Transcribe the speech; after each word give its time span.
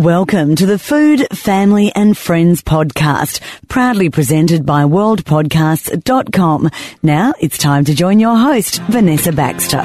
Welcome 0.00 0.56
to 0.56 0.64
the 0.64 0.78
Food, 0.78 1.26
Family 1.36 1.92
and 1.94 2.16
Friends 2.16 2.62
podcast, 2.62 3.42
proudly 3.68 4.08
presented 4.08 4.64
by 4.64 4.84
worldpodcasts.com. 4.84 6.70
Now 7.02 7.34
it's 7.38 7.58
time 7.58 7.84
to 7.84 7.94
join 7.94 8.18
your 8.18 8.34
host, 8.34 8.80
Vanessa 8.84 9.30
Baxter. 9.30 9.82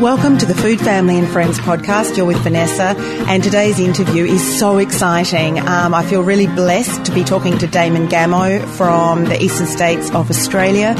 Welcome 0.00 0.36
to 0.38 0.46
the 0.46 0.54
Food, 0.54 0.78
Family 0.78 1.18
and 1.18 1.26
Friends 1.26 1.58
podcast. 1.58 2.18
You're 2.18 2.26
with 2.26 2.36
Vanessa, 2.40 2.94
and 3.28 3.42
today's 3.42 3.78
interview 3.78 4.26
is 4.26 4.58
so 4.58 4.76
exciting. 4.76 5.58
Um, 5.58 5.94
I 5.94 6.04
feel 6.04 6.22
really 6.22 6.46
blessed 6.46 7.06
to 7.06 7.12
be 7.12 7.24
talking 7.24 7.56
to 7.56 7.66
Damon 7.66 8.06
Gameau 8.06 8.62
from 8.76 9.24
the 9.24 9.42
eastern 9.42 9.66
states 9.66 10.10
of 10.10 10.28
Australia. 10.28 10.92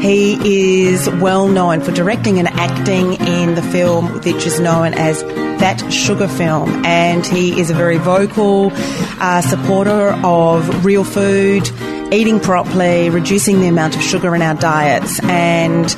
He 0.00 0.84
is 0.84 1.10
well 1.10 1.48
known 1.48 1.80
for 1.80 1.90
directing 1.90 2.38
and 2.38 2.46
acting 2.46 3.14
in 3.14 3.56
the 3.56 3.62
film 3.62 4.20
which 4.20 4.46
is 4.46 4.60
known 4.60 4.94
as 4.94 5.24
That 5.58 5.92
Sugar 5.92 6.28
Film, 6.28 6.86
and 6.86 7.26
he 7.26 7.60
is 7.60 7.70
a 7.70 7.74
very 7.74 7.98
vocal 7.98 8.70
uh, 8.72 9.40
supporter 9.40 10.10
of 10.22 10.84
real 10.84 11.02
food 11.02 11.68
eating 12.14 12.38
properly, 12.38 13.10
reducing 13.10 13.60
the 13.60 13.66
amount 13.66 13.96
of 13.96 14.02
sugar 14.02 14.34
in 14.34 14.42
our 14.42 14.54
diets. 14.54 15.20
And 15.24 15.88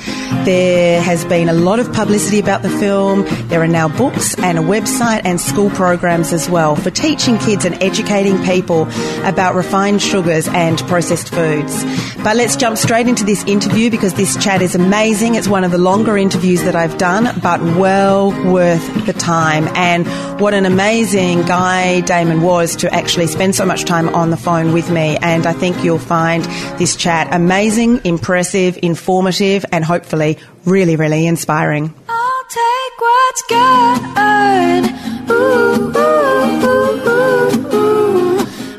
there 0.46 1.00
has 1.02 1.24
been 1.26 1.48
a 1.48 1.52
lot 1.52 1.78
of 1.78 1.92
publicity 1.92 2.38
about 2.38 2.62
the 2.62 2.70
film. 2.70 3.24
There 3.48 3.60
are 3.62 3.68
now 3.68 3.88
books 3.88 4.34
and 4.38 4.58
a 4.58 4.62
website 4.62 5.22
and 5.24 5.40
school 5.40 5.70
programs 5.70 6.32
as 6.32 6.48
well 6.48 6.74
for 6.74 6.90
teaching 6.90 7.38
kids 7.38 7.64
and 7.64 7.80
educating 7.82 8.42
people 8.44 8.88
about 9.24 9.54
refined 9.54 10.00
sugars 10.00 10.48
and 10.48 10.78
processed 10.86 11.28
foods. 11.28 11.84
But 12.22 12.36
let's 12.36 12.56
jump 12.56 12.78
straight 12.78 13.08
into 13.08 13.24
this 13.24 13.44
interview 13.44 13.90
because 13.90 14.14
this 14.14 14.36
chat 14.42 14.62
is 14.62 14.74
amazing. 14.74 15.34
It's 15.34 15.48
one 15.48 15.64
of 15.64 15.70
the 15.70 15.78
longer 15.78 16.16
interviews 16.16 16.62
that 16.62 16.74
I've 16.74 16.96
done, 16.98 17.38
but 17.40 17.60
well 17.60 18.30
worth 18.50 19.06
the 19.06 19.12
time. 19.12 19.68
And 19.76 20.06
what 20.40 20.54
an 20.54 20.66
amazing 20.66 21.42
guy 21.42 22.00
Damon 22.00 22.42
was 22.42 22.74
to 22.76 22.92
actually 22.92 23.26
spend 23.26 23.54
so 23.54 23.66
much 23.66 23.84
time 23.84 24.08
on 24.08 24.30
the 24.30 24.36
phone 24.36 24.72
with 24.72 24.90
me. 24.90 25.16
And 25.18 25.46
I 25.46 25.52
think 25.52 25.84
you'll 25.84 25.98
find 26.06 26.44
this 26.78 26.96
chat 26.96 27.28
amazing, 27.32 28.00
impressive, 28.04 28.78
informative, 28.82 29.64
and 29.72 29.84
hopefully 29.84 30.38
really, 30.64 30.96
really 30.96 31.26
inspiring. 31.26 31.92
I'll 32.08 32.44
take 32.48 33.00
what's 33.00 33.42
good. 33.48 34.84
Ooh, 35.30 35.92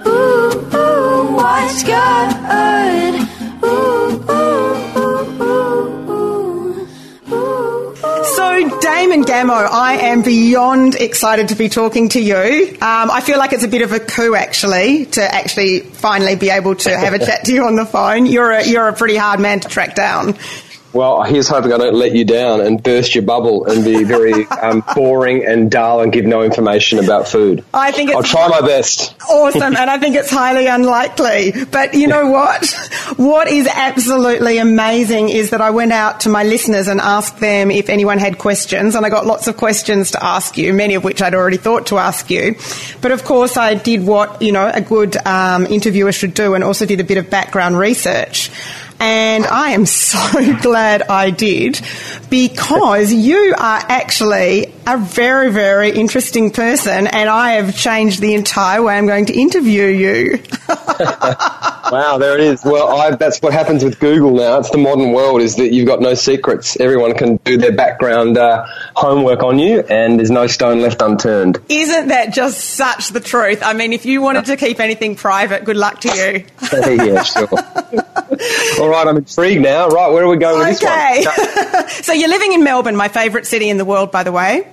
ooh, 0.07 0.75
ooh, 0.75 1.35
what's 1.35 1.83
good? 1.83 2.96
Damon 8.87 9.25
Gameau, 9.25 9.67
I 9.69 9.97
am 9.97 10.21
beyond 10.21 10.95
excited 10.95 11.49
to 11.49 11.55
be 11.55 11.67
talking 11.67 12.07
to 12.07 12.21
you. 12.21 12.69
Um, 12.75 13.11
I 13.11 13.19
feel 13.19 13.37
like 13.37 13.51
it's 13.51 13.65
a 13.65 13.67
bit 13.67 13.81
of 13.81 13.91
a 13.91 13.99
coup, 13.99 14.33
actually, 14.33 15.07
to 15.07 15.21
actually 15.21 15.81
finally 15.81 16.37
be 16.37 16.49
able 16.49 16.73
to 16.73 16.97
have 16.97 17.13
a 17.13 17.19
chat 17.25 17.43
to 17.43 17.53
you 17.53 17.65
on 17.65 17.75
the 17.75 17.85
phone. 17.85 18.25
You're 18.25 18.49
a, 18.49 18.65
you're 18.65 18.87
a 18.87 18.93
pretty 18.93 19.17
hard 19.17 19.41
man 19.41 19.59
to 19.59 19.67
track 19.67 19.93
down. 19.93 20.37
Well, 20.93 21.23
here's 21.23 21.47
hoping 21.47 21.73
I 21.73 21.77
don't 21.77 21.95
let 21.95 22.13
you 22.13 22.25
down 22.25 22.61
and 22.61 22.81
burst 22.81 23.13
your 23.13 23.23
bubble 23.23 23.65
and 23.65 23.83
be 23.83 24.03
very 24.03 24.45
um, 24.61 24.83
boring 24.95 25.45
and 25.45 25.69
dull 25.69 26.01
and 26.01 26.11
give 26.11 26.25
no 26.25 26.43
information 26.43 26.99
about 26.99 27.27
food. 27.27 27.63
I 27.73 27.91
think 27.91 28.09
it's 28.09 28.15
I'll 28.15 28.23
try 28.23 28.47
my 28.47 28.65
best. 28.65 29.15
awesome, 29.29 29.75
and 29.75 29.89
I 29.89 29.97
think 29.97 30.15
it's 30.15 30.29
highly 30.29 30.67
unlikely. 30.67 31.53
But 31.71 31.93
you 31.93 32.07
know 32.07 32.29
what? 32.29 32.67
What 33.17 33.47
is 33.47 33.67
absolutely 33.67 34.57
amazing 34.57 35.29
is 35.29 35.51
that 35.51 35.61
I 35.61 35.71
went 35.71 35.91
out 35.91 36.21
to 36.21 36.29
my 36.29 36.43
listeners 36.43 36.87
and 36.87 36.99
asked 36.99 37.39
them 37.39 37.69
if 37.69 37.89
anyone 37.89 38.17
had 38.17 38.37
questions, 38.37 38.95
and 38.95 39.05
I 39.05 39.09
got 39.09 39.25
lots 39.25 39.47
of 39.47 39.57
questions 39.57 40.11
to 40.11 40.23
ask 40.23 40.57
you, 40.57 40.73
many 40.73 40.95
of 40.95 41.03
which 41.03 41.21
I'd 41.21 41.35
already 41.35 41.57
thought 41.57 41.87
to 41.87 41.97
ask 41.97 42.29
you. 42.29 42.55
But 43.01 43.11
of 43.11 43.23
course, 43.23 43.57
I 43.57 43.75
did 43.75 44.05
what 44.05 44.41
you 44.41 44.51
know 44.51 44.69
a 44.73 44.81
good 44.81 45.17
um, 45.17 45.65
interviewer 45.65 46.11
should 46.11 46.33
do, 46.33 46.53
and 46.53 46.63
also 46.63 46.85
did 46.85 46.99
a 46.99 47.03
bit 47.03 47.17
of 47.17 47.29
background 47.29 47.77
research. 47.77 48.51
And 48.99 49.45
I 49.45 49.71
am 49.71 49.85
so 50.07 50.55
glad 50.61 51.03
I 51.03 51.29
did 51.29 51.81
because 52.29 53.13
you 53.13 53.53
are 53.57 53.79
actually 53.87 54.73
a 54.85 54.97
very, 54.97 55.51
very 55.51 55.91
interesting 55.91 56.51
person 56.51 57.07
and 57.07 57.29
I 57.29 57.53
have 57.53 57.75
changed 57.75 58.21
the 58.21 58.33
entire 58.33 58.81
way 58.81 58.97
I'm 58.97 59.07
going 59.07 59.25
to 59.27 59.33
interview 59.33 59.85
you. 59.85 60.39
Wow, 61.91 62.17
there 62.17 62.35
it 62.35 62.41
is. 62.41 62.63
Well, 62.65 62.89
I, 62.89 63.15
that's 63.15 63.41
what 63.41 63.53
happens 63.53 63.83
with 63.83 63.99
Google 63.99 64.35
now. 64.35 64.59
It's 64.59 64.69
the 64.69 64.77
modern 64.77 65.13
world 65.13 65.41
is 65.41 65.55
that 65.55 65.73
you've 65.73 65.87
got 65.87 66.01
no 66.01 66.13
secrets. 66.15 66.77
Everyone 66.79 67.13
can 67.15 67.37
do 67.37 67.57
their 67.57 67.71
background 67.71 68.37
uh, 68.37 68.65
homework 68.95 69.43
on 69.43 69.57
you 69.59 69.81
and 69.81 70.19
there's 70.19 70.31
no 70.31 70.47
stone 70.47 70.81
left 70.81 71.01
unturned. 71.01 71.59
Isn't 71.69 72.09
that 72.09 72.33
just 72.33 72.59
such 72.59 73.09
the 73.09 73.19
truth? 73.19 73.61
I 73.63 73.73
mean, 73.73 73.93
if 73.93 74.05
you 74.05 74.21
wanted 74.21 74.45
to 74.45 74.57
keep 74.57 74.79
anything 74.79 75.15
private, 75.15 75.63
good 75.63 75.77
luck 75.77 76.01
to 76.01 76.09
you. 76.09 76.45
yeah, 77.05 77.23
sure. 77.23 77.47
All 78.79 78.89
right, 78.89 79.07
I'm 79.07 79.17
intrigued 79.17 79.61
now. 79.61 79.87
Right, 79.87 80.11
where 80.11 80.23
are 80.23 80.29
we 80.29 80.37
going 80.37 80.59
with 80.59 80.79
this 80.79 80.83
one? 80.83 80.93
Okay. 80.93 81.93
So 82.03 82.13
you're 82.13 82.29
living 82.29 82.53
in 82.53 82.63
Melbourne, 82.63 82.95
my 82.95 83.07
favourite 83.07 83.45
city 83.45 83.69
in 83.69 83.77
the 83.77 83.85
world, 83.85 84.11
by 84.11 84.23
the 84.23 84.31
way. 84.31 84.67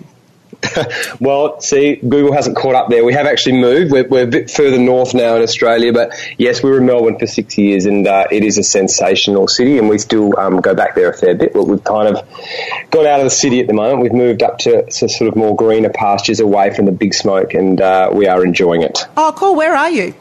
Well, 1.21 1.61
see, 1.61 1.97
Google 1.97 2.33
hasn't 2.33 2.57
caught 2.57 2.75
up 2.75 2.89
there. 2.89 3.05
We 3.05 3.13
have 3.15 3.27
actually 3.27 3.61
moved. 3.61 3.93
We're, 3.93 4.07
we're 4.07 4.25
a 4.25 4.27
bit 4.27 4.51
further 4.51 4.79
north 4.79 5.15
now 5.15 5.37
in 5.37 5.43
Australia, 5.43 5.93
but 5.93 6.13
yes, 6.39 6.63
we 6.63 6.71
were 6.71 6.79
in 6.79 6.87
Melbourne 6.87 7.19
for 7.19 7.27
six 7.27 7.57
years, 7.57 7.87
and 7.87 8.07
uh, 8.07 8.27
it 8.31 8.43
is 8.45 8.59
a 8.59 8.63
sensational 8.63 9.49
city, 9.49 9.79
and 9.79 9.89
we 9.89 9.99
still 9.99 10.39
um, 10.39 10.61
go 10.61 10.75
back 10.75 10.95
there 10.95 11.11
a 11.11 11.17
fair 11.17 11.35
bit. 11.35 11.53
But 11.53 11.65
we've 11.65 11.83
kind 11.83 12.15
of 12.15 12.29
got 12.91 13.07
out 13.07 13.21
of 13.21 13.25
the 13.25 13.31
city 13.31 13.61
at 13.61 13.67
the 13.67 13.75
moment. 13.75 14.01
We've 14.01 14.13
moved 14.13 14.43
up 14.43 14.59
to, 14.61 14.91
sort 14.91 15.29
of 15.29 15.37
more 15.37 15.55
greener 15.57 15.91
pastures 15.91 16.41
away 16.41 16.75
from 16.75 16.87
the 16.87 16.93
big 16.93 17.15
smoke, 17.15 17.55
and 17.55 17.81
uh, 17.81 18.11
we 18.13 18.27
are 18.27 18.45
enjoying 18.45 18.83
it. 18.83 19.07
Oh, 19.17 19.33
cool. 19.37 19.55
Where 19.55 19.75
are 19.75 19.91
you? 19.91 20.15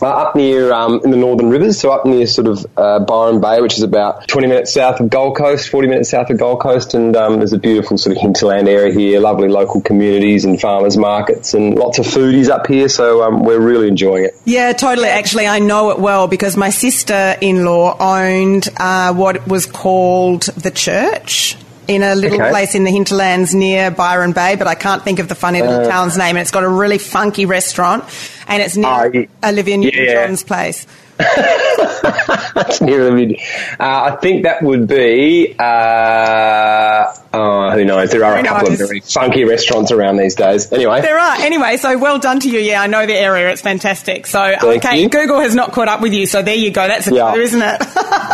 Uh, 0.00 0.06
up 0.06 0.36
near 0.36 0.72
um, 0.72 1.00
in 1.04 1.10
the 1.10 1.16
northern 1.16 1.48
rivers, 1.48 1.78
so 1.78 1.90
up 1.90 2.06
near 2.06 2.26
sort 2.26 2.46
of 2.46 2.66
uh, 2.76 3.00
Byron 3.00 3.40
Bay, 3.40 3.60
which 3.60 3.76
is 3.76 3.82
about 3.82 4.28
20 4.28 4.46
minutes 4.46 4.72
south 4.72 5.00
of 5.00 5.10
Gold 5.10 5.36
Coast, 5.36 5.68
40 5.68 5.88
minutes 5.88 6.10
south 6.10 6.30
of 6.30 6.38
Gold 6.38 6.60
Coast, 6.60 6.94
and 6.94 7.16
um, 7.16 7.38
there's 7.38 7.52
a 7.52 7.58
beautiful 7.58 7.98
sort 7.98 8.16
of 8.16 8.22
hinterland 8.22 8.68
area 8.68 8.92
here, 8.92 9.20
lovely 9.20 9.48
local 9.48 9.80
communities 9.80 10.44
and 10.44 10.60
farmers 10.60 10.96
markets, 10.96 11.54
and 11.54 11.76
lots 11.76 11.98
of 11.98 12.06
foodies 12.06 12.48
up 12.48 12.66
here. 12.66 12.88
So 12.88 13.22
um, 13.22 13.42
we're 13.42 13.60
really 13.60 13.88
enjoying 13.88 14.24
it. 14.24 14.34
Yeah, 14.44 14.72
totally. 14.72 15.08
Actually, 15.08 15.46
I 15.46 15.58
know 15.58 15.90
it 15.90 15.98
well 15.98 16.28
because 16.28 16.56
my 16.56 16.70
sister-in-law 16.70 17.96
owned 17.98 18.68
uh, 18.76 19.14
what 19.14 19.46
was 19.46 19.66
called 19.66 20.42
the 20.42 20.70
church 20.70 21.56
in 21.88 22.02
a 22.02 22.14
little 22.14 22.40
Okay. 22.40 22.50
place 22.50 22.74
in 22.74 22.84
the 22.84 22.90
hinterlands 22.90 23.54
near 23.54 23.90
Byron 23.90 24.32
Bay, 24.32 24.54
but 24.56 24.66
I 24.66 24.74
can't 24.74 25.02
think 25.02 25.18
of 25.18 25.28
the 25.28 25.34
funny 25.34 25.62
little 25.62 25.80
Uh, 25.86 25.88
town's 25.88 26.16
name. 26.18 26.36
And 26.36 26.38
it's 26.38 26.50
got 26.50 26.62
a 26.62 26.68
really 26.68 26.98
funky 26.98 27.46
restaurant, 27.46 28.04
and 28.46 28.62
it's 28.62 28.76
near 28.76 29.10
ye- 29.12 29.28
Olivia 29.42 29.76
Newton-John's 29.78 30.42
yeah. 30.42 30.46
place. 30.46 30.86
That's 31.18 32.80
near 32.80 33.04
the 33.04 33.12
mid. 33.12 33.40
Uh, 33.78 34.10
I 34.12 34.16
think 34.20 34.44
that 34.44 34.62
would 34.62 34.86
be. 34.86 35.54
Uh, 35.58 37.12
oh, 37.32 37.70
who 37.72 37.84
knows? 37.84 38.10
There 38.10 38.24
are 38.24 38.34
Who 38.36 38.40
a 38.40 38.44
couple 38.44 38.70
knows? 38.70 38.80
of 38.80 38.88
very 38.88 39.00
funky 39.00 39.44
restaurants 39.44 39.90
around 39.92 40.16
these 40.16 40.34
days. 40.34 40.72
Anyway, 40.72 41.00
There 41.00 41.18
are. 41.18 41.36
Anyway, 41.40 41.76
so 41.76 41.96
well 41.98 42.18
done 42.18 42.40
to 42.40 42.50
you. 42.50 42.58
Yeah, 42.60 42.82
I 42.82 42.86
know 42.86 43.06
the 43.06 43.14
area. 43.14 43.50
It's 43.50 43.62
fantastic. 43.62 44.26
So, 44.26 44.54
Thank 44.60 44.84
okay, 44.84 45.02
you. 45.02 45.08
Google 45.08 45.40
has 45.40 45.54
not 45.54 45.72
caught 45.72 45.88
up 45.88 46.00
with 46.00 46.12
you. 46.14 46.26
So 46.26 46.42
there 46.42 46.54
you 46.56 46.70
go. 46.70 46.86
That's 46.86 47.06
a 47.08 47.14
Yeah. 47.14 47.32
clue, 47.32 47.42
isn't 47.42 47.62
it? 47.62 47.82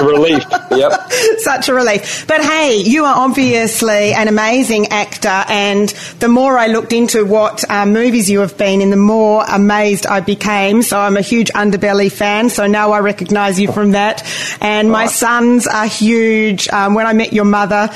relief. 0.02 0.44
Yep. 0.70 1.12
Such 1.38 1.68
a 1.68 1.74
relief. 1.74 2.26
But 2.26 2.42
hey, 2.42 2.76
you 2.78 3.04
are 3.04 3.14
obviously 3.16 4.12
an 4.14 4.28
amazing 4.28 4.88
actor, 4.88 5.44
and 5.48 5.88
the 6.20 6.28
more 6.28 6.58
I 6.58 6.66
looked 6.68 6.92
into 6.92 7.24
what 7.24 7.68
uh, 7.70 7.86
movies 7.86 8.28
you 8.30 8.40
have 8.40 8.56
been 8.58 8.80
in, 8.80 8.90
the 8.90 8.96
more 8.96 9.44
amazed 9.48 10.06
I 10.06 10.20
became. 10.20 10.82
So 10.82 10.98
I'm 10.98 11.16
a 11.16 11.20
huge 11.22 11.50
Underbelly 11.52 12.10
fan, 12.10 12.48
so 12.50 12.66
now 12.74 12.90
I 12.90 12.98
recognise 12.98 13.60
you 13.60 13.70
from 13.70 13.92
that. 13.92 14.26
And 14.60 14.90
my 14.90 15.06
sons 15.06 15.68
are 15.68 15.86
huge 15.86 16.68
um, 16.68 16.94
When 16.94 17.06
I 17.06 17.12
Met 17.12 17.32
Your 17.32 17.44
Mother 17.44 17.88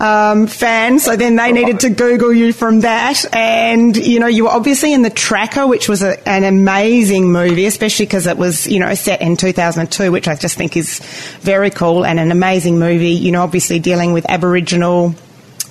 um, 0.00 0.48
fan, 0.48 0.98
so 0.98 1.14
then 1.14 1.36
they 1.36 1.52
needed 1.52 1.80
to 1.80 1.90
Google 1.90 2.32
you 2.32 2.52
from 2.52 2.80
that. 2.80 3.24
And, 3.32 3.96
you 3.96 4.18
know, 4.18 4.26
you 4.26 4.44
were 4.44 4.50
obviously 4.50 4.92
in 4.92 5.02
The 5.02 5.10
Tracker, 5.10 5.68
which 5.68 5.88
was 5.88 6.02
a, 6.02 6.28
an 6.28 6.42
amazing 6.42 7.30
movie, 7.30 7.66
especially 7.66 8.06
because 8.06 8.26
it 8.26 8.36
was, 8.36 8.66
you 8.66 8.80
know, 8.80 8.92
set 8.94 9.22
in 9.22 9.36
2002, 9.36 10.10
which 10.10 10.26
I 10.26 10.34
just 10.34 10.56
think 10.56 10.76
is 10.76 10.98
very 11.40 11.70
cool 11.70 12.04
and 12.04 12.18
an 12.18 12.32
amazing 12.32 12.80
movie, 12.80 13.10
you 13.10 13.30
know, 13.30 13.42
obviously 13.42 13.78
dealing 13.78 14.12
with 14.12 14.28
Aboriginal 14.28 15.14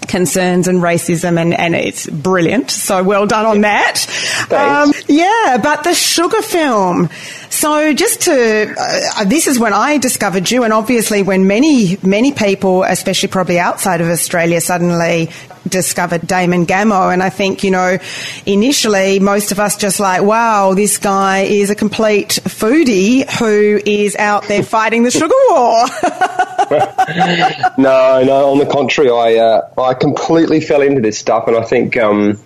concerns 0.07 0.67
and 0.67 0.79
racism 0.79 1.39
and, 1.39 1.53
and 1.53 1.75
it's 1.75 2.07
brilliant. 2.07 2.71
So 2.71 3.03
well 3.03 3.25
done 3.25 3.45
on 3.45 3.61
that. 3.61 4.05
Um, 4.51 4.93
yeah, 5.07 5.57
but 5.61 5.83
the 5.83 5.93
sugar 5.93 6.41
film. 6.41 7.09
So 7.49 7.93
just 7.93 8.21
to, 8.21 8.75
uh, 8.77 9.23
this 9.25 9.47
is 9.47 9.59
when 9.59 9.73
I 9.73 9.97
discovered 9.97 10.49
you 10.49 10.63
and 10.63 10.73
obviously 10.73 11.23
when 11.23 11.47
many, 11.47 11.97
many 12.03 12.31
people, 12.31 12.83
especially 12.83 13.29
probably 13.29 13.59
outside 13.59 14.01
of 14.01 14.09
Australia, 14.09 14.59
suddenly 14.59 15.29
discovered 15.67 16.27
Damon 16.27 16.65
Gameau. 16.65 17.11
And 17.11 17.23
I 17.23 17.29
think, 17.29 17.63
you 17.63 17.71
know, 17.71 17.97
initially 18.45 19.19
most 19.19 19.51
of 19.51 19.59
us 19.59 19.77
just 19.77 19.99
like, 19.99 20.21
wow, 20.21 20.73
this 20.73 20.97
guy 20.97 21.41
is 21.41 21.69
a 21.69 21.75
complete 21.75 22.39
foodie 22.43 23.29
who 23.39 23.81
is 23.85 24.15
out 24.15 24.47
there 24.47 24.63
fighting 24.63 25.03
the 25.03 25.11
sugar 25.11 25.33
war. 25.49 25.85
no, 27.77 28.23
no. 28.23 28.51
On 28.51 28.57
the 28.57 28.67
contrary, 28.69 29.09
I 29.09 29.41
uh, 29.41 29.69
I 29.81 29.93
completely 29.93 30.61
fell 30.61 30.81
into 30.81 31.01
this 31.01 31.17
stuff, 31.17 31.47
and 31.47 31.57
I 31.57 31.63
think 31.63 31.97
um, 31.97 32.39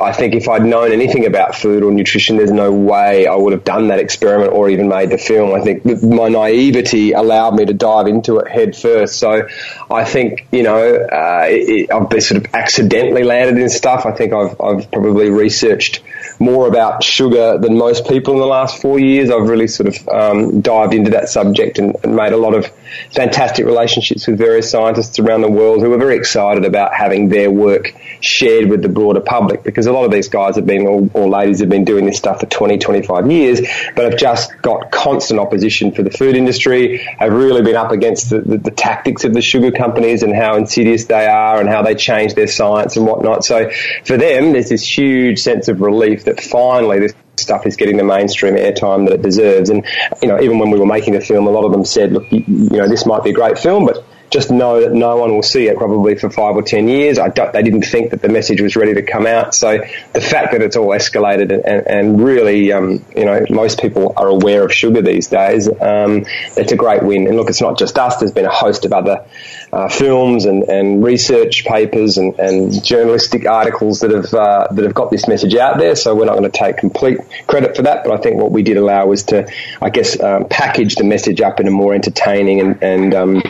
I 0.00 0.12
think 0.12 0.34
if 0.34 0.48
I'd 0.48 0.64
known 0.64 0.92
anything 0.92 1.26
about 1.26 1.54
food 1.54 1.82
or 1.82 1.90
nutrition, 1.90 2.36
there's 2.36 2.52
no 2.52 2.72
way 2.72 3.26
I 3.26 3.34
would 3.34 3.52
have 3.52 3.64
done 3.64 3.88
that 3.88 3.98
experiment 3.98 4.52
or 4.52 4.68
even 4.68 4.88
made 4.88 5.10
the 5.10 5.18
film. 5.18 5.54
I 5.54 5.62
think 5.62 5.84
my 6.02 6.28
naivety 6.28 7.12
allowed 7.12 7.54
me 7.54 7.64
to 7.64 7.72
dive 7.72 8.06
into 8.06 8.38
it 8.38 8.48
head 8.48 8.76
first. 8.76 9.18
So 9.18 9.48
I 9.90 10.04
think, 10.04 10.46
you 10.52 10.62
know, 10.62 10.96
uh, 10.96 11.46
it, 11.48 11.90
I've 11.92 12.10
been 12.10 12.20
sort 12.20 12.44
of 12.44 12.54
accidentally 12.54 13.24
landed 13.24 13.60
in 13.60 13.70
stuff. 13.70 14.04
I 14.04 14.12
think 14.12 14.32
I've, 14.32 14.60
I've 14.60 14.90
probably 14.90 15.30
researched 15.30 16.02
more 16.38 16.68
about 16.68 17.02
sugar 17.02 17.58
than 17.58 17.78
most 17.78 18.06
people 18.06 18.34
in 18.34 18.40
the 18.40 18.46
last 18.46 18.82
four 18.82 18.98
years. 18.98 19.30
I've 19.30 19.48
really 19.48 19.68
sort 19.68 19.88
of 19.88 20.08
um, 20.08 20.60
dived 20.60 20.92
into 20.92 21.12
that 21.12 21.28
subject 21.28 21.78
and, 21.78 21.96
and, 22.02 22.16
made 22.16 22.32
a 22.32 22.36
lot 22.36 22.54
of 22.54 22.70
fantastic 23.12 23.66
relationships 23.66 24.26
with 24.26 24.38
various 24.38 24.70
scientists 24.70 25.18
around 25.18 25.42
the 25.42 25.50
world 25.50 25.80
who 25.80 25.92
are 25.92 25.98
very 25.98 26.16
excited 26.16 26.64
about 26.64 26.94
having 26.94 27.28
their 27.28 27.50
work 27.50 27.94
shared 28.20 28.68
with 28.68 28.82
the 28.82 28.88
broader 28.88 29.20
public 29.20 29.62
because 29.62 29.86
a 29.86 29.92
lot 29.92 30.04
of 30.04 30.10
these 30.10 30.28
guys 30.28 30.56
have 30.56 30.66
been, 30.66 30.86
or, 30.86 31.08
or 31.14 31.28
ladies 31.28 31.60
have 31.60 31.68
been 31.68 31.84
doing 31.84 32.06
this 32.06 32.16
stuff 32.16 32.40
for 32.40 32.46
20, 32.46 32.78
25 32.78 33.30
years, 33.30 33.60
but 33.94 34.10
have 34.10 34.18
just 34.18 34.50
got 34.62 34.90
constant 34.90 35.40
opposition 35.40 35.92
for 35.92 36.02
the 36.02 36.10
food 36.10 36.36
industry, 36.36 36.98
have 36.98 37.32
really 37.32 37.62
been 37.62 37.76
up 37.76 37.92
against 37.92 38.30
the, 38.30 38.40
the, 38.40 38.58
the 38.58 38.70
tactics 38.70 39.24
of 39.24 39.34
the 39.34 39.42
sugar 39.42 39.70
companies 39.70 40.22
and 40.22 40.34
how 40.34 40.56
insidious 40.56 41.04
they 41.06 41.26
are 41.26 41.60
and 41.60 41.68
how 41.68 41.82
they 41.82 41.94
change 41.94 42.34
their 42.34 42.46
science 42.46 42.96
and 42.96 43.06
whatnot. 43.06 43.44
So 43.44 43.70
for 44.04 44.16
them, 44.16 44.52
there's 44.52 44.68
this 44.68 44.84
huge 44.86 45.40
sense 45.40 45.68
of 45.68 45.80
relief 45.80 46.24
that 46.24 46.40
finally 46.40 47.00
this 47.00 47.14
stuff 47.38 47.66
is 47.66 47.76
getting 47.76 47.96
the 47.96 48.04
mainstream 48.04 48.54
airtime 48.54 49.06
that 49.06 49.14
it 49.14 49.22
deserves. 49.22 49.70
And, 49.70 49.84
you 50.22 50.28
know, 50.28 50.40
even 50.40 50.58
when 50.58 50.70
we 50.70 50.78
were 50.78 50.86
making 50.86 51.14
the 51.14 51.20
film, 51.20 51.46
a 51.46 51.50
lot 51.50 51.64
of 51.64 51.72
them 51.72 51.84
said, 51.84 52.12
look, 52.12 52.30
you, 52.30 52.44
you 52.46 52.78
know, 52.78 52.88
this 52.88 53.06
might 53.06 53.22
be 53.24 53.30
a 53.30 53.34
great 53.34 53.58
film, 53.58 53.86
but 53.86 54.04
just 54.30 54.50
know 54.50 54.80
that 54.80 54.92
no 54.92 55.16
one 55.16 55.32
will 55.34 55.42
see 55.42 55.68
it 55.68 55.76
probably 55.76 56.16
for 56.16 56.30
five 56.30 56.56
or 56.56 56.62
ten 56.62 56.88
years. 56.88 57.18
I 57.18 57.28
don't, 57.28 57.52
they 57.52 57.62
didn't 57.62 57.82
think 57.82 58.10
that 58.10 58.22
the 58.22 58.28
message 58.28 58.60
was 58.60 58.76
ready 58.76 58.94
to 58.94 59.02
come 59.02 59.26
out. 59.26 59.54
So 59.54 59.78
the 60.12 60.20
fact 60.20 60.52
that 60.52 60.62
it's 60.62 60.76
all 60.76 60.88
escalated 60.88 61.52
and, 61.52 61.64
and, 61.64 61.86
and 61.86 62.24
really, 62.24 62.72
um, 62.72 63.04
you 63.16 63.24
know, 63.24 63.44
most 63.50 63.80
people 63.80 64.14
are 64.16 64.28
aware 64.28 64.64
of 64.64 64.72
sugar 64.72 65.02
these 65.02 65.28
days. 65.28 65.68
Um, 65.68 66.24
it's 66.56 66.72
a 66.72 66.76
great 66.76 67.02
win. 67.02 67.26
And 67.26 67.36
look, 67.36 67.48
it's 67.48 67.60
not 67.60 67.78
just 67.78 67.98
us. 67.98 68.16
There's 68.16 68.32
been 68.32 68.46
a 68.46 68.52
host 68.52 68.84
of 68.84 68.92
other 68.92 69.24
uh, 69.72 69.88
films 69.88 70.44
and, 70.44 70.64
and 70.64 71.04
research 71.04 71.64
papers 71.64 72.18
and, 72.18 72.38
and 72.38 72.84
journalistic 72.84 73.46
articles 73.46 74.00
that 74.00 74.10
have 74.10 74.32
uh, 74.32 74.68
that 74.70 74.84
have 74.84 74.94
got 74.94 75.10
this 75.10 75.28
message 75.28 75.54
out 75.54 75.78
there. 75.78 75.96
So 75.96 76.14
we're 76.14 76.26
not 76.26 76.36
going 76.36 76.50
to 76.50 76.58
take 76.58 76.78
complete 76.78 77.18
credit 77.46 77.76
for 77.76 77.82
that. 77.82 78.04
But 78.04 78.18
I 78.18 78.22
think 78.22 78.36
what 78.36 78.52
we 78.52 78.62
did 78.62 78.76
allow 78.76 79.06
was 79.06 79.24
to, 79.24 79.50
I 79.80 79.90
guess, 79.90 80.18
um, 80.20 80.46
package 80.48 80.96
the 80.96 81.04
message 81.04 81.40
up 81.40 81.60
in 81.60 81.66
a 81.66 81.70
more 81.70 81.94
entertaining 81.94 82.60
and, 82.60 82.82
and 82.82 83.14
um, 83.14 83.42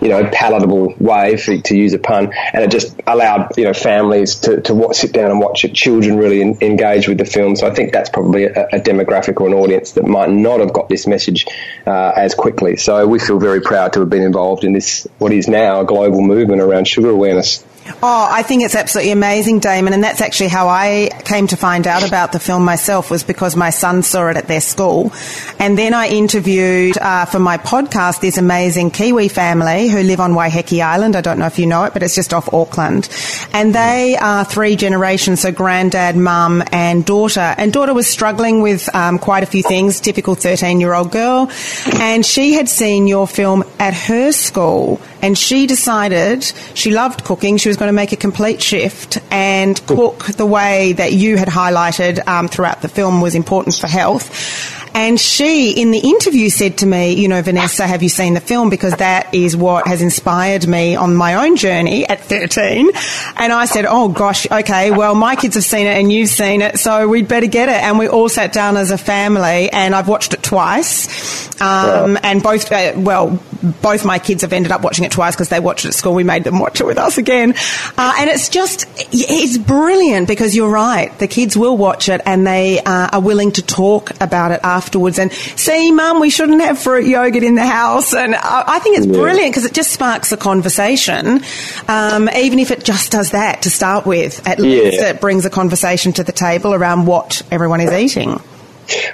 you 0.00 0.08
know 0.08 0.13
palatable 0.22 0.94
way, 0.98 1.36
for, 1.36 1.56
to 1.56 1.76
use 1.76 1.92
a 1.92 1.98
pun, 1.98 2.32
and 2.52 2.64
it 2.64 2.70
just 2.70 3.00
allowed 3.06 3.56
you 3.56 3.64
know 3.64 3.72
families 3.72 4.36
to, 4.36 4.60
to 4.62 4.74
watch, 4.74 4.96
sit 4.96 5.12
down 5.12 5.30
and 5.30 5.40
watch 5.40 5.64
it. 5.64 5.74
Children 5.74 6.16
really 6.16 6.40
in, 6.40 6.58
engage 6.62 7.08
with 7.08 7.18
the 7.18 7.24
film, 7.24 7.56
so 7.56 7.66
I 7.66 7.74
think 7.74 7.92
that's 7.92 8.10
probably 8.10 8.44
a, 8.44 8.66
a, 8.72 8.80
demographic 8.80 9.40
or 9.40 9.48
an 9.48 9.54
audience 9.54 9.92
that 9.92 10.04
might 10.04 10.30
not 10.30 10.60
have 10.60 10.72
got 10.72 10.88
this 10.88 11.06
message 11.06 11.46
uh, 11.86 12.12
as 12.16 12.34
quickly. 12.34 12.76
So 12.76 13.06
we 13.06 13.18
feel 13.18 13.38
very 13.38 13.60
proud 13.60 13.92
to 13.94 14.00
have 14.00 14.10
been 14.10 14.22
involved 14.22 14.64
in 14.64 14.72
this 14.72 15.06
what 15.18 15.32
is 15.32 15.48
now 15.48 15.80
a 15.80 15.84
global 15.84 16.22
movement 16.22 16.60
around 16.60 16.86
sugar 16.86 17.10
awareness. 17.10 17.64
Oh, 17.86 18.28
I 18.30 18.42
think 18.42 18.62
it's 18.62 18.74
absolutely 18.74 19.12
amazing, 19.12 19.58
Damon, 19.58 19.92
and 19.92 20.02
that's 20.02 20.22
actually 20.22 20.48
how 20.48 20.68
I 20.68 21.10
came 21.26 21.46
to 21.48 21.56
find 21.56 21.86
out 21.86 22.06
about 22.06 22.32
the 22.32 22.40
film 22.40 22.64
myself 22.64 23.10
was 23.10 23.24
because 23.24 23.56
my 23.56 23.68
son 23.68 24.02
saw 24.02 24.28
it 24.28 24.38
at 24.38 24.46
their 24.46 24.62
school, 24.62 25.12
and 25.58 25.76
then 25.76 25.92
I 25.92 26.08
interviewed 26.08 26.96
uh, 26.96 27.26
for 27.26 27.38
my 27.38 27.58
podcast 27.58 28.20
this 28.20 28.38
amazing 28.38 28.90
Kiwi 28.90 29.28
family 29.28 29.88
who 29.88 30.02
live 30.02 30.18
on 30.18 30.32
Waiheke 30.32 30.82
Island. 30.82 31.14
I 31.14 31.20
don't 31.20 31.38
know 31.38 31.46
if 31.46 31.58
you 31.58 31.66
know 31.66 31.84
it, 31.84 31.92
but 31.92 32.02
it's 32.02 32.14
just 32.14 32.32
off 32.32 32.52
Auckland, 32.54 33.10
and 33.52 33.74
they 33.74 34.16
are 34.16 34.46
three 34.46 34.76
generations, 34.76 35.40
so 35.40 35.52
granddad, 35.52 36.16
mum, 36.16 36.62
and 36.72 37.04
daughter. 37.04 37.54
And 37.58 37.70
daughter 37.70 37.92
was 37.92 38.06
struggling 38.06 38.62
with 38.62 38.94
um, 38.94 39.18
quite 39.18 39.42
a 39.42 39.46
few 39.46 39.62
things, 39.62 40.00
typical 40.00 40.34
thirteen-year-old 40.34 41.10
girl, 41.10 41.50
and 41.94 42.24
she 42.24 42.54
had 42.54 42.70
seen 42.70 43.06
your 43.06 43.26
film 43.26 43.62
at 43.78 43.92
her 43.92 44.32
school, 44.32 45.02
and 45.20 45.36
she 45.36 45.66
decided 45.66 46.44
she 46.72 46.90
loved 46.90 47.24
cooking. 47.24 47.58
She 47.58 47.68
was 47.68 47.73
was 47.74 47.78
going 47.80 47.88
to 47.88 47.92
make 47.92 48.12
a 48.12 48.16
complete 48.16 48.62
shift 48.62 49.18
and 49.32 49.84
cook 49.88 50.26
the 50.26 50.46
way 50.46 50.92
that 50.92 51.12
you 51.12 51.36
had 51.36 51.48
highlighted 51.48 52.24
um, 52.28 52.46
throughout 52.46 52.82
the 52.82 52.88
film 52.88 53.20
was 53.20 53.34
important 53.34 53.74
for 53.74 53.88
health. 53.88 54.83
And 54.94 55.18
she, 55.18 55.72
in 55.72 55.90
the 55.90 55.98
interview, 55.98 56.48
said 56.50 56.78
to 56.78 56.86
me, 56.86 57.14
you 57.14 57.26
know, 57.26 57.42
Vanessa, 57.42 57.84
have 57.84 58.02
you 58.02 58.08
seen 58.08 58.34
the 58.34 58.40
film? 58.40 58.70
Because 58.70 58.94
that 58.94 59.34
is 59.34 59.56
what 59.56 59.88
has 59.88 60.00
inspired 60.00 60.68
me 60.68 60.94
on 60.94 61.16
my 61.16 61.34
own 61.46 61.56
journey 61.56 62.08
at 62.08 62.20
13. 62.20 62.90
And 63.36 63.52
I 63.52 63.64
said, 63.64 63.86
oh 63.88 64.08
gosh, 64.08 64.48
okay, 64.50 64.92
well, 64.92 65.16
my 65.16 65.34
kids 65.34 65.56
have 65.56 65.64
seen 65.64 65.86
it 65.88 65.98
and 65.98 66.12
you've 66.12 66.28
seen 66.28 66.62
it, 66.62 66.78
so 66.78 67.08
we'd 67.08 67.26
better 67.26 67.46
get 67.48 67.68
it. 67.68 67.82
And 67.82 67.98
we 67.98 68.06
all 68.06 68.28
sat 68.28 68.52
down 68.52 68.76
as 68.76 68.92
a 68.92 68.98
family 68.98 69.68
and 69.70 69.96
I've 69.96 70.06
watched 70.06 70.32
it 70.32 70.42
twice. 70.44 71.60
Um, 71.60 72.16
And 72.22 72.42
both, 72.42 72.70
uh, 72.70 72.92
well, 72.96 73.40
both 73.82 74.04
my 74.04 74.18
kids 74.18 74.42
have 74.42 74.52
ended 74.52 74.70
up 74.70 74.82
watching 74.82 75.04
it 75.04 75.10
twice 75.12 75.34
because 75.34 75.48
they 75.48 75.60
watched 75.60 75.84
it 75.84 75.88
at 75.88 75.94
school. 75.94 76.14
We 76.14 76.22
made 76.24 76.44
them 76.44 76.60
watch 76.60 76.80
it 76.80 76.86
with 76.86 76.98
us 76.98 77.18
again. 77.18 77.54
Uh, 77.96 78.14
and 78.18 78.30
it's 78.30 78.48
just, 78.48 78.86
it's 79.12 79.58
brilliant 79.58 80.28
because 80.28 80.54
you're 80.54 80.70
right. 80.70 81.16
The 81.18 81.26
kids 81.26 81.56
will 81.56 81.76
watch 81.76 82.08
it 82.08 82.20
and 82.26 82.46
they 82.46 82.78
uh, 82.78 83.08
are 83.12 83.20
willing 83.20 83.50
to 83.52 83.62
talk 83.62 84.10
about 84.20 84.52
it 84.52 84.60
after 84.62 84.83
afterwards 84.84 85.18
and 85.18 85.32
see, 85.32 85.90
mum, 85.90 86.20
we 86.20 86.30
shouldn't 86.30 86.60
have 86.60 86.78
fruit 86.78 87.06
yogurt 87.06 87.42
in 87.42 87.54
the 87.54 87.66
house. 87.66 88.14
And 88.14 88.34
I, 88.34 88.64
I 88.66 88.78
think 88.80 88.98
it's 88.98 89.06
yeah. 89.06 89.14
brilliant 89.14 89.50
because 89.50 89.64
it 89.64 89.72
just 89.72 89.92
sparks 89.92 90.30
a 90.32 90.36
conversation. 90.36 91.40
Um, 91.88 92.28
even 92.28 92.58
if 92.58 92.70
it 92.70 92.84
just 92.84 93.10
does 93.10 93.30
that 93.30 93.62
to 93.62 93.70
start 93.70 94.06
with, 94.06 94.46
at 94.46 94.58
yeah. 94.58 94.64
least 94.64 95.02
it 95.02 95.20
brings 95.20 95.44
a 95.44 95.50
conversation 95.50 96.12
to 96.14 96.24
the 96.24 96.32
table 96.32 96.74
around 96.74 97.06
what 97.06 97.42
everyone 97.50 97.80
is 97.80 97.92
eating. 97.92 98.40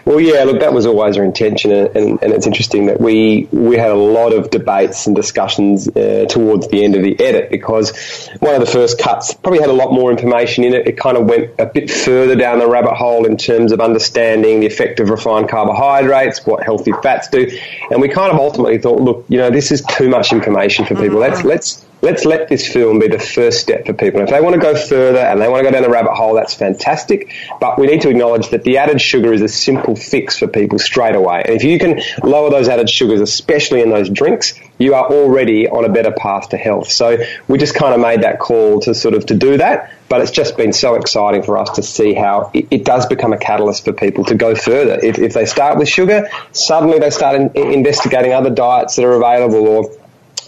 Well, 0.05 0.20
yeah, 0.20 0.44
look, 0.44 0.61
that 0.61 0.72
was 0.72 0.87
always 0.87 1.17
our 1.17 1.25
intention, 1.25 1.72
and, 1.72 1.96
and, 1.96 2.22
and, 2.22 2.32
it's 2.32 2.46
interesting 2.46 2.87
that 2.87 3.00
we 3.00 3.49
we 3.50 3.76
had 3.76 3.90
a 3.90 3.96
lot 3.96 4.32
of 4.32 4.50
debates 4.50 5.06
and 5.06 5.14
discussions 5.14 5.88
uh, 5.88 6.26
towards 6.28 6.69
the 6.69 6.84
end 6.84 6.96
of 6.96 7.02
the 7.02 7.19
edit 7.20 7.50
because 7.50 8.28
one 8.40 8.55
of 8.55 8.61
the 8.61 8.67
first 8.67 8.99
cuts 8.99 9.34
probably 9.34 9.61
had 9.61 9.69
a 9.69 9.75
lot 9.75 9.93
more 9.93 10.11
information 10.11 10.64
in 10.64 10.75
it. 10.75 10.87
It 10.87 10.96
kind 10.96 11.17
of 11.17 11.26
went 11.26 11.50
a 11.58 11.67
bit 11.67 11.90
further 11.90 12.34
down 12.34 12.58
the 12.58 12.69
rabbit 12.69 12.94
hole 12.94 13.26
in 13.26 13.37
terms 13.37 13.72
of 13.72 13.81
understanding 13.81 14.61
the 14.61 14.67
effect 14.67 15.00
of 15.00 15.11
refined 15.11 15.49
carbohydrates, 15.49 16.44
what 16.46 16.62
healthy 16.62 16.93
fats 17.02 17.28
do, 17.28 17.50
and 17.90 18.00
we 18.00 18.08
kind 18.08 18.32
of 18.32 18.38
ultimately 18.38 18.78
thought, 18.78 19.00
look, 19.00 19.25
you 19.28 19.38
know, 19.38 19.50
this 19.50 19.70
is 19.70 19.82
too 19.82 20.08
much 20.08 20.32
information 20.32 20.84
for 20.84 20.94
people. 20.94 21.19
Let's 21.19 21.44
let's 21.44 21.84
let's 22.02 22.25
let 22.25 22.49
this 22.49 22.67
film 22.67 22.99
be 22.99 23.08
the 23.08 23.19
first 23.19 23.61
step 23.61 23.87
for 23.87 23.93
people. 23.93 24.20
If 24.20 24.31
they 24.31 24.41
want 24.41 24.55
to 24.55 24.61
go 24.61 24.75
further 24.75 25.19
and 25.19 25.41
they 25.41 25.49
want 25.49 25.64
to 25.64 25.70
go 25.70 25.73
down 25.73 25.82
the 25.82 25.91
rabbit 25.91 26.15
hole, 26.15 26.34
that's 26.34 26.55
fantastic. 26.55 27.34
But 27.60 27.79
we 27.79 27.86
need 27.86 28.03
to 28.03 28.08
acknowledge 28.08 28.51
that 28.51 28.65
the 28.65 28.79
added 28.79 29.01
sugar 29.01 29.32
is 29.32 29.43
a 29.43 29.48
simple 29.48 29.96
fix 29.96 30.39
for 30.39 30.46
people 30.46 30.79
straight 30.79 31.15
away. 31.15 31.43
And 31.44 31.55
if 31.55 31.65
you 31.65 31.79
can 31.79 32.01
lower 32.22 32.51
those 32.51 32.69
added 32.69 32.89
sugars, 32.89 33.20
especially 33.20 33.82
in 33.82 33.91
those 33.91 34.08
drinks, 34.08 34.55
you 34.79 34.94
are 34.94 35.06
already 35.06 35.69
on 35.69 35.84
a 35.84 35.89
better 35.89 36.10
path 36.13 36.51
to 36.51 36.56
health. 36.56 36.91
So 36.91 37.19
we 37.48 37.58
just 37.58 37.75
kind 37.75 37.94
of 37.94 38.01
made 38.01 38.22
that 38.22 38.39
call 38.39 38.81
to 38.81 38.94
sort 38.94 39.15
of 39.15 39.27
to 39.27 39.34
do 39.34 39.58
that. 39.58 39.94
But 40.08 40.22
it's 40.22 40.32
just 40.32 40.56
been 40.56 40.72
so 40.72 40.96
exciting 40.96 41.44
for 41.44 41.56
us 41.56 41.70
to 41.77 41.84
see 41.84 42.15
how 42.15 42.51
it, 42.53 42.67
it 42.72 42.84
does 42.84 43.06
become 43.06 43.32
a 43.32 43.39
catalyst 43.39 43.84
for 43.84 43.93
people 43.93 44.25
to 44.25 44.34
go 44.34 44.56
further. 44.56 44.98
If, 45.01 45.20
if 45.20 45.34
they 45.34 45.46
start 45.46 45.79
with 45.79 45.89
sugar, 45.89 46.29
suddenly 46.51 46.98
they 46.98 47.10
start 47.10 47.36
in, 47.36 47.56
investigating 47.56 48.32
other 48.32 48.51
diets 48.51 48.96
that 48.96 49.05
are 49.05 49.13
available 49.13 49.69
or 49.69 50.00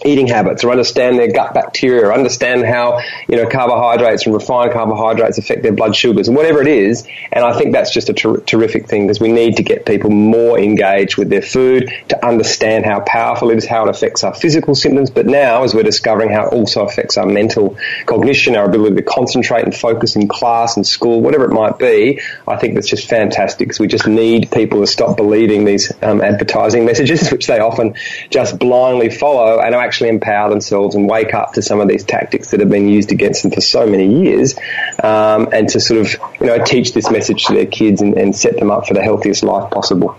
eating 0.05 0.27
habits 0.27 0.63
or 0.63 0.71
understand 0.71 1.17
their 1.17 1.31
gut 1.31 1.53
bacteria 1.53 2.05
or 2.05 2.13
understand 2.13 2.65
how, 2.65 2.99
you 3.27 3.35
know, 3.35 3.47
carbohydrates 3.47 4.25
and 4.25 4.33
refined 4.33 4.71
carbohydrates 4.71 5.37
affect 5.37 5.63
their 5.63 5.71
blood 5.71 5.95
sugars 5.95 6.27
and 6.27 6.37
whatever 6.37 6.61
it 6.61 6.67
is. 6.67 7.05
And 7.31 7.43
I 7.45 7.57
think 7.57 7.73
that's 7.73 7.93
just 7.93 8.09
a 8.09 8.13
ter- 8.13 8.39
terrific 8.41 8.87
thing 8.87 9.07
because 9.07 9.19
we 9.19 9.31
need 9.31 9.57
to 9.57 9.63
get 9.63 9.85
people 9.85 10.09
more 10.09 10.59
engaged 10.59 11.17
with 11.17 11.29
their 11.29 11.41
food 11.41 11.91
to 12.09 12.25
understand 12.25 12.85
how 12.85 13.01
powerful 13.01 13.51
it 13.51 13.57
is, 13.57 13.65
how 13.65 13.85
it 13.85 13.89
affects 13.89 14.23
our 14.23 14.33
physical 14.33 14.75
symptoms. 14.75 15.09
But 15.09 15.25
now, 15.25 15.63
as 15.63 15.73
we're 15.73 15.83
discovering 15.83 16.29
how 16.29 16.47
it 16.47 16.53
also 16.53 16.85
affects 16.85 17.17
our 17.17 17.25
mental 17.25 17.77
cognition, 18.05 18.55
our 18.55 18.65
ability 18.65 18.95
to 18.95 19.03
concentrate 19.03 19.63
and 19.63 19.75
focus 19.75 20.15
in 20.15 20.27
class 20.27 20.75
and 20.75 20.85
school, 20.85 21.21
whatever 21.21 21.45
it 21.45 21.53
might 21.53 21.77
be, 21.77 22.21
I 22.47 22.57
think 22.57 22.75
that's 22.75 22.89
just 22.89 23.07
fantastic 23.07 23.67
because 23.67 23.79
we 23.79 23.87
just 23.87 24.07
need 24.07 24.51
people 24.51 24.81
to 24.81 24.87
stop 24.87 25.17
believing 25.17 25.65
these 25.65 25.91
um, 26.01 26.21
advertising 26.21 26.85
messages, 26.85 27.29
which 27.31 27.47
they 27.47 27.59
often 27.59 27.95
just 28.29 28.59
blindly 28.59 29.09
follow 29.09 29.59
and 29.59 29.75
actually 29.83 30.09
empower 30.09 30.49
themselves 30.49 30.95
and 30.95 31.09
wake 31.09 31.33
up 31.33 31.53
to 31.53 31.61
some 31.61 31.79
of 31.79 31.87
these 31.87 32.03
tactics 32.03 32.51
that 32.51 32.59
have 32.59 32.69
been 32.69 32.87
used 32.87 33.11
against 33.11 33.43
them 33.43 33.51
for 33.51 33.61
so 33.61 33.85
many 33.85 34.23
years, 34.23 34.55
um, 35.03 35.49
and 35.51 35.69
to 35.69 35.79
sort 35.79 36.01
of 36.01 36.13
you 36.39 36.47
know 36.47 36.63
teach 36.63 36.93
this 36.93 37.09
message 37.11 37.45
to 37.45 37.53
their 37.53 37.65
kids 37.65 38.01
and, 38.01 38.17
and 38.17 38.35
set 38.35 38.57
them 38.57 38.71
up 38.71 38.87
for 38.87 38.93
the 38.93 39.01
healthiest 39.01 39.43
life 39.43 39.71
possible. 39.71 40.17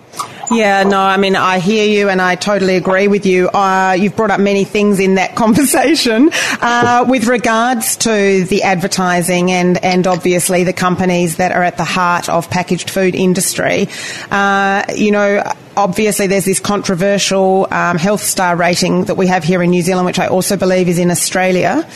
Yeah, 0.51 0.83
no, 0.85 0.99
I 1.01 1.17
mean, 1.17 1.37
I 1.37 1.59
hear 1.59 1.87
you 1.87 2.09
and 2.09 2.21
I 2.21 2.35
totally 2.35 2.77
agree 2.77 3.09
with 3.09 3.27
you. 3.27 3.49
Uh, 3.49 3.97
you've 3.99 4.17
brought 4.17 4.31
up 4.31 4.41
many 4.41 4.65
things 4.65 5.01
in 5.01 5.15
that 5.17 5.35
conversation 5.37 6.31
uh, 6.61 7.05
with 7.09 7.27
regards 7.27 7.97
to 7.99 8.45
the 8.45 8.63
advertising 8.63 9.51
and, 9.51 9.83
and 9.85 10.07
obviously 10.07 10.65
the 10.65 10.73
companies 10.73 11.37
that 11.37 11.53
are 11.53 11.63
at 11.63 11.77
the 11.77 11.85
heart 11.85 12.29
of 12.29 12.51
packaged 12.51 12.91
food 12.91 13.15
industry. 13.15 13.89
Uh, 14.31 14.85
you 14.95 15.11
know, 15.11 15.43
obviously 15.77 16.27
there's 16.27 16.45
this 16.45 16.61
controversial 16.61 17.67
um, 17.71 17.97
health 17.99 18.23
star 18.23 18.57
rating 18.57 19.05
that 19.05 19.17
we 19.17 19.27
have 19.27 19.45
here 19.45 19.63
in 19.63 19.71
New 19.71 19.83
Zealand, 19.83 20.07
which 20.07 20.19
I 20.19 20.27
also 20.29 20.57
believe 20.57 20.89
is 20.89 20.99
in 20.99 21.11
Australia. 21.11 21.89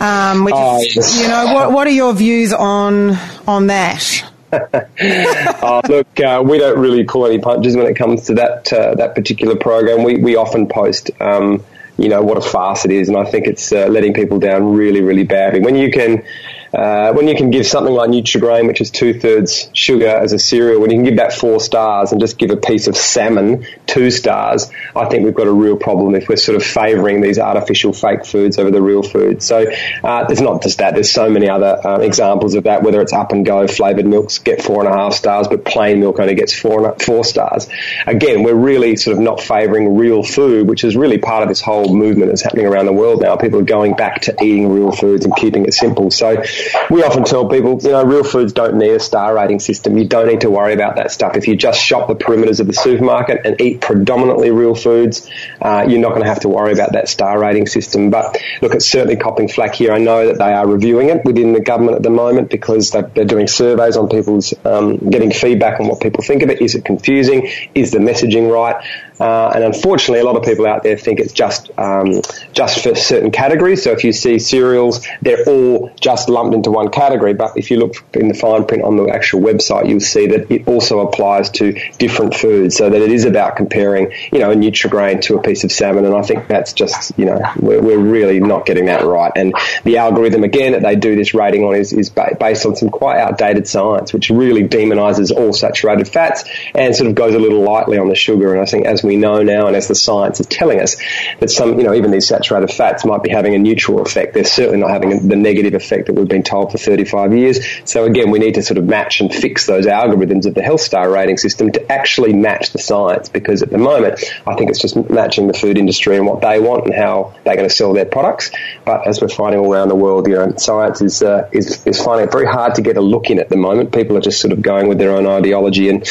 Um, 0.00 0.44
which 0.44 0.54
Oh, 0.56 0.80
yes. 0.80 1.20
you 1.20 1.28
know, 1.28 1.52
what, 1.52 1.72
what 1.72 1.86
are 1.86 1.90
your 1.90 2.14
views 2.14 2.54
on 2.54 3.18
on 3.46 3.66
that? 3.66 4.29
Uh, 4.52 5.82
look, 5.88 6.20
uh, 6.20 6.42
we 6.44 6.58
don't 6.58 6.78
really 6.78 7.04
pull 7.04 7.26
any 7.26 7.38
punches 7.38 7.76
when 7.76 7.86
it 7.86 7.94
comes 7.94 8.26
to 8.26 8.34
that 8.34 8.72
uh, 8.72 8.94
that 8.96 9.14
particular 9.14 9.56
program. 9.56 10.02
We 10.02 10.16
we 10.16 10.36
often 10.36 10.66
post, 10.68 11.10
um, 11.20 11.64
you 11.98 12.08
know, 12.08 12.22
what 12.22 12.36
a 12.36 12.40
farce 12.40 12.84
it 12.84 12.90
is, 12.90 13.08
and 13.08 13.16
I 13.16 13.24
think 13.24 13.46
it's 13.46 13.72
uh, 13.72 13.86
letting 13.86 14.14
people 14.14 14.38
down 14.38 14.74
really, 14.74 15.02
really 15.02 15.24
badly. 15.24 15.60
When 15.60 15.76
you 15.76 15.90
can. 15.90 16.24
Uh, 16.72 17.12
when 17.12 17.26
you 17.26 17.34
can 17.34 17.50
give 17.50 17.66
something 17.66 17.92
like 17.92 18.10
Nutrigrain, 18.10 18.66
which 18.66 18.80
is 18.80 18.90
two 18.90 19.18
thirds 19.18 19.68
sugar 19.72 20.08
as 20.08 20.32
a 20.32 20.38
cereal, 20.38 20.80
when 20.80 20.90
you 20.90 20.96
can 20.96 21.04
give 21.04 21.16
that 21.16 21.32
four 21.32 21.60
stars 21.60 22.12
and 22.12 22.20
just 22.20 22.38
give 22.38 22.50
a 22.50 22.56
piece 22.56 22.86
of 22.86 22.96
salmon 22.96 23.66
two 23.86 24.10
stars, 24.10 24.70
I 24.94 25.06
think 25.06 25.24
we've 25.24 25.34
got 25.34 25.48
a 25.48 25.52
real 25.52 25.76
problem 25.76 26.14
if 26.14 26.28
we're 26.28 26.36
sort 26.36 26.56
of 26.56 26.62
favouring 26.62 27.20
these 27.20 27.38
artificial 27.38 27.92
fake 27.92 28.24
foods 28.24 28.58
over 28.58 28.70
the 28.70 28.80
real 28.80 29.02
food. 29.02 29.42
So 29.42 29.66
uh, 30.04 30.26
there's 30.26 30.40
not 30.40 30.62
just 30.62 30.78
that. 30.78 30.94
There's 30.94 31.10
so 31.10 31.28
many 31.28 31.48
other 31.48 31.80
um, 31.84 32.02
examples 32.02 32.54
of 32.54 32.64
that. 32.64 32.82
Whether 32.82 33.00
it's 33.00 33.12
up 33.12 33.32
and 33.32 33.44
go 33.44 33.66
flavoured 33.66 34.06
milks 34.06 34.38
get 34.38 34.62
four 34.62 34.84
and 34.84 34.92
a 34.92 34.96
half 34.96 35.14
stars, 35.14 35.48
but 35.48 35.64
plain 35.64 36.00
milk 36.00 36.20
only 36.20 36.34
gets 36.34 36.58
four 36.58 36.84
and 36.84 36.94
a, 36.94 37.04
four 37.04 37.24
stars. 37.24 37.68
Again, 38.06 38.42
we're 38.42 38.54
really 38.54 38.96
sort 38.96 39.16
of 39.16 39.22
not 39.22 39.40
favouring 39.40 39.96
real 39.96 40.22
food, 40.22 40.68
which 40.68 40.84
is 40.84 40.96
really 40.96 41.18
part 41.18 41.42
of 41.42 41.48
this 41.48 41.60
whole 41.60 41.94
movement 41.94 42.30
that's 42.30 42.42
happening 42.42 42.66
around 42.66 42.86
the 42.86 42.92
world 42.92 43.22
now. 43.22 43.36
People 43.36 43.58
are 43.60 43.64
going 43.64 43.94
back 43.94 44.22
to 44.22 44.36
eating 44.42 44.72
real 44.72 44.92
foods 44.92 45.24
and 45.24 45.34
keeping 45.34 45.64
it 45.64 45.74
simple. 45.74 46.10
So 46.10 46.42
we 46.90 47.02
often 47.02 47.24
tell 47.24 47.48
people, 47.48 47.78
you 47.82 47.90
know, 47.90 48.04
real 48.04 48.24
foods 48.24 48.52
don't 48.52 48.76
need 48.76 48.90
a 48.90 49.00
star 49.00 49.34
rating 49.34 49.60
system. 49.60 49.96
You 49.96 50.06
don't 50.06 50.26
need 50.26 50.42
to 50.42 50.50
worry 50.50 50.72
about 50.72 50.96
that 50.96 51.10
stuff. 51.12 51.36
If 51.36 51.48
you 51.48 51.56
just 51.56 51.80
shop 51.80 52.08
the 52.08 52.14
perimeters 52.14 52.60
of 52.60 52.66
the 52.66 52.72
supermarket 52.72 53.42
and 53.44 53.60
eat 53.60 53.80
predominantly 53.80 54.50
real 54.50 54.74
foods, 54.74 55.28
uh, 55.60 55.86
you're 55.88 56.00
not 56.00 56.10
going 56.10 56.22
to 56.22 56.28
have 56.28 56.40
to 56.40 56.48
worry 56.48 56.72
about 56.72 56.92
that 56.92 57.08
star 57.08 57.38
rating 57.38 57.66
system. 57.66 58.10
But 58.10 58.38
look, 58.62 58.74
it's 58.74 58.88
certainly 58.88 59.16
copping 59.16 59.48
flack 59.48 59.74
here. 59.74 59.92
I 59.92 59.98
know 59.98 60.26
that 60.26 60.38
they 60.38 60.52
are 60.52 60.66
reviewing 60.66 61.08
it 61.08 61.24
within 61.24 61.52
the 61.52 61.60
government 61.60 61.96
at 61.96 62.02
the 62.02 62.10
moment 62.10 62.50
because 62.50 62.90
they're, 62.90 63.10
doing 63.30 63.46
surveys 63.46 63.96
on 63.96 64.08
people's, 64.08 64.54
um, 64.64 64.96
getting 64.96 65.30
feedback 65.30 65.78
on 65.78 65.86
what 65.86 66.00
people 66.00 66.22
think 66.24 66.42
of 66.42 66.50
it. 66.50 66.60
Is 66.60 66.74
it 66.74 66.84
confusing? 66.84 67.48
Is 67.74 67.92
the 67.92 67.98
messaging 67.98 68.50
right? 68.50 68.84
Uh, 69.20 69.52
and 69.54 69.64
unfortunately, 69.64 70.20
a 70.20 70.24
lot 70.24 70.36
of 70.36 70.42
people 70.42 70.66
out 70.66 70.82
there 70.82 70.96
think 70.96 71.20
it's 71.20 71.32
just 71.32 71.70
um, 71.78 72.22
just 72.52 72.82
for 72.82 72.94
certain 72.94 73.30
categories. 73.30 73.82
So 73.82 73.92
if 73.92 74.04
you 74.04 74.12
see 74.12 74.38
cereals, 74.38 75.06
they're 75.20 75.44
all 75.46 75.92
just 76.00 76.28
lumped 76.28 76.54
into 76.54 76.70
one 76.70 76.90
category. 76.90 77.34
But 77.34 77.56
if 77.56 77.70
you 77.70 77.78
look 77.78 77.94
in 78.14 78.28
the 78.28 78.34
fine 78.34 78.64
print 78.66 78.82
on 78.82 78.96
the 78.96 79.08
actual 79.08 79.40
website, 79.40 79.88
you'll 79.88 80.00
see 80.00 80.26
that 80.28 80.50
it 80.50 80.66
also 80.66 81.00
applies 81.00 81.50
to 81.50 81.72
different 81.98 82.34
foods. 82.34 82.76
So 82.76 82.88
that 82.88 83.00
it 83.00 83.12
is 83.12 83.24
about 83.24 83.56
comparing, 83.56 84.12
you 84.32 84.38
know, 84.38 84.50
a 84.50 84.54
Nutrigrain 84.54 85.20
to 85.22 85.36
a 85.36 85.42
piece 85.42 85.64
of 85.64 85.72
salmon. 85.72 86.04
And 86.04 86.14
I 86.14 86.22
think 86.22 86.48
that's 86.48 86.72
just, 86.72 87.12
you 87.18 87.26
know, 87.26 87.40
we're, 87.56 87.82
we're 87.82 87.98
really 87.98 88.40
not 88.40 88.64
getting 88.64 88.86
that 88.86 89.04
right. 89.04 89.32
And 89.36 89.54
the 89.84 89.98
algorithm 89.98 90.44
again 90.44 90.72
that 90.72 90.82
they 90.82 90.96
do 90.96 91.14
this 91.14 91.34
rating 91.34 91.64
on 91.64 91.74
is, 91.74 91.92
is 91.92 92.08
ba- 92.10 92.36
based 92.38 92.64
on 92.64 92.76
some 92.76 92.88
quite 92.88 93.18
outdated 93.18 93.68
science, 93.68 94.12
which 94.12 94.30
really 94.30 94.66
demonises 94.66 95.30
all 95.30 95.52
saturated 95.52 96.08
fats 96.08 96.44
and 96.74 96.96
sort 96.96 97.08
of 97.08 97.14
goes 97.14 97.34
a 97.34 97.38
little 97.38 97.60
lightly 97.60 97.98
on 97.98 98.08
the 98.08 98.14
sugar. 98.14 98.52
And 98.52 98.62
I 98.62 98.64
think 98.64 98.86
as 98.86 99.02
we 99.02 99.09
know 99.16 99.42
now, 99.42 99.66
and 99.66 99.76
as 99.76 99.88
the 99.88 99.94
science 99.94 100.40
is 100.40 100.46
telling 100.46 100.80
us, 100.80 100.96
that 101.38 101.50
some, 101.50 101.78
you 101.78 101.84
know, 101.84 101.94
even 101.94 102.10
these 102.10 102.28
saturated 102.28 102.72
fats 102.72 103.04
might 103.04 103.22
be 103.22 103.30
having 103.30 103.54
a 103.54 103.58
neutral 103.58 104.00
effect. 104.00 104.34
They're 104.34 104.44
certainly 104.44 104.78
not 104.78 104.90
having 104.90 105.28
the 105.28 105.36
negative 105.36 105.74
effect 105.74 106.06
that 106.06 106.14
we've 106.14 106.28
been 106.28 106.42
told 106.42 106.72
for 106.72 106.78
35 106.78 107.34
years. 107.34 107.66
So 107.84 108.04
again, 108.04 108.30
we 108.30 108.38
need 108.38 108.54
to 108.54 108.62
sort 108.62 108.78
of 108.78 108.84
match 108.84 109.20
and 109.20 109.32
fix 109.32 109.66
those 109.66 109.86
algorithms 109.86 110.46
of 110.46 110.54
the 110.54 110.62
health 110.62 110.80
star 110.80 111.10
rating 111.10 111.36
system 111.36 111.72
to 111.72 111.92
actually 111.92 112.32
match 112.32 112.70
the 112.70 112.78
science 112.78 113.28
because 113.28 113.62
at 113.62 113.70
the 113.70 113.78
moment, 113.78 114.22
I 114.46 114.54
think 114.54 114.70
it's 114.70 114.80
just 114.80 114.96
matching 115.10 115.46
the 115.46 115.54
food 115.54 115.78
industry 115.78 116.16
and 116.16 116.26
what 116.26 116.40
they 116.40 116.60
want 116.60 116.86
and 116.86 116.94
how 116.94 117.34
they're 117.44 117.56
going 117.56 117.68
to 117.68 117.74
sell 117.74 117.92
their 117.92 118.04
products. 118.04 118.50
But 118.84 119.06
as 119.06 119.20
we're 119.20 119.28
finding 119.28 119.60
all 119.60 119.72
around 119.72 119.88
the 119.88 119.94
world, 119.94 120.26
you 120.28 120.34
know, 120.34 120.54
science 120.56 121.00
is, 121.00 121.22
uh, 121.22 121.48
is, 121.52 121.86
is 121.86 122.02
finding 122.02 122.26
it 122.26 122.32
very 122.32 122.46
hard 122.46 122.74
to 122.76 122.82
get 122.82 122.96
a 122.96 123.00
look 123.00 123.30
in 123.30 123.38
at 123.38 123.48
the 123.48 123.56
moment. 123.56 123.92
People 123.92 124.16
are 124.16 124.20
just 124.20 124.40
sort 124.40 124.52
of 124.52 124.62
going 124.62 124.88
with 124.88 124.98
their 124.98 125.12
own 125.12 125.26
ideology 125.26 125.88
and, 125.88 126.06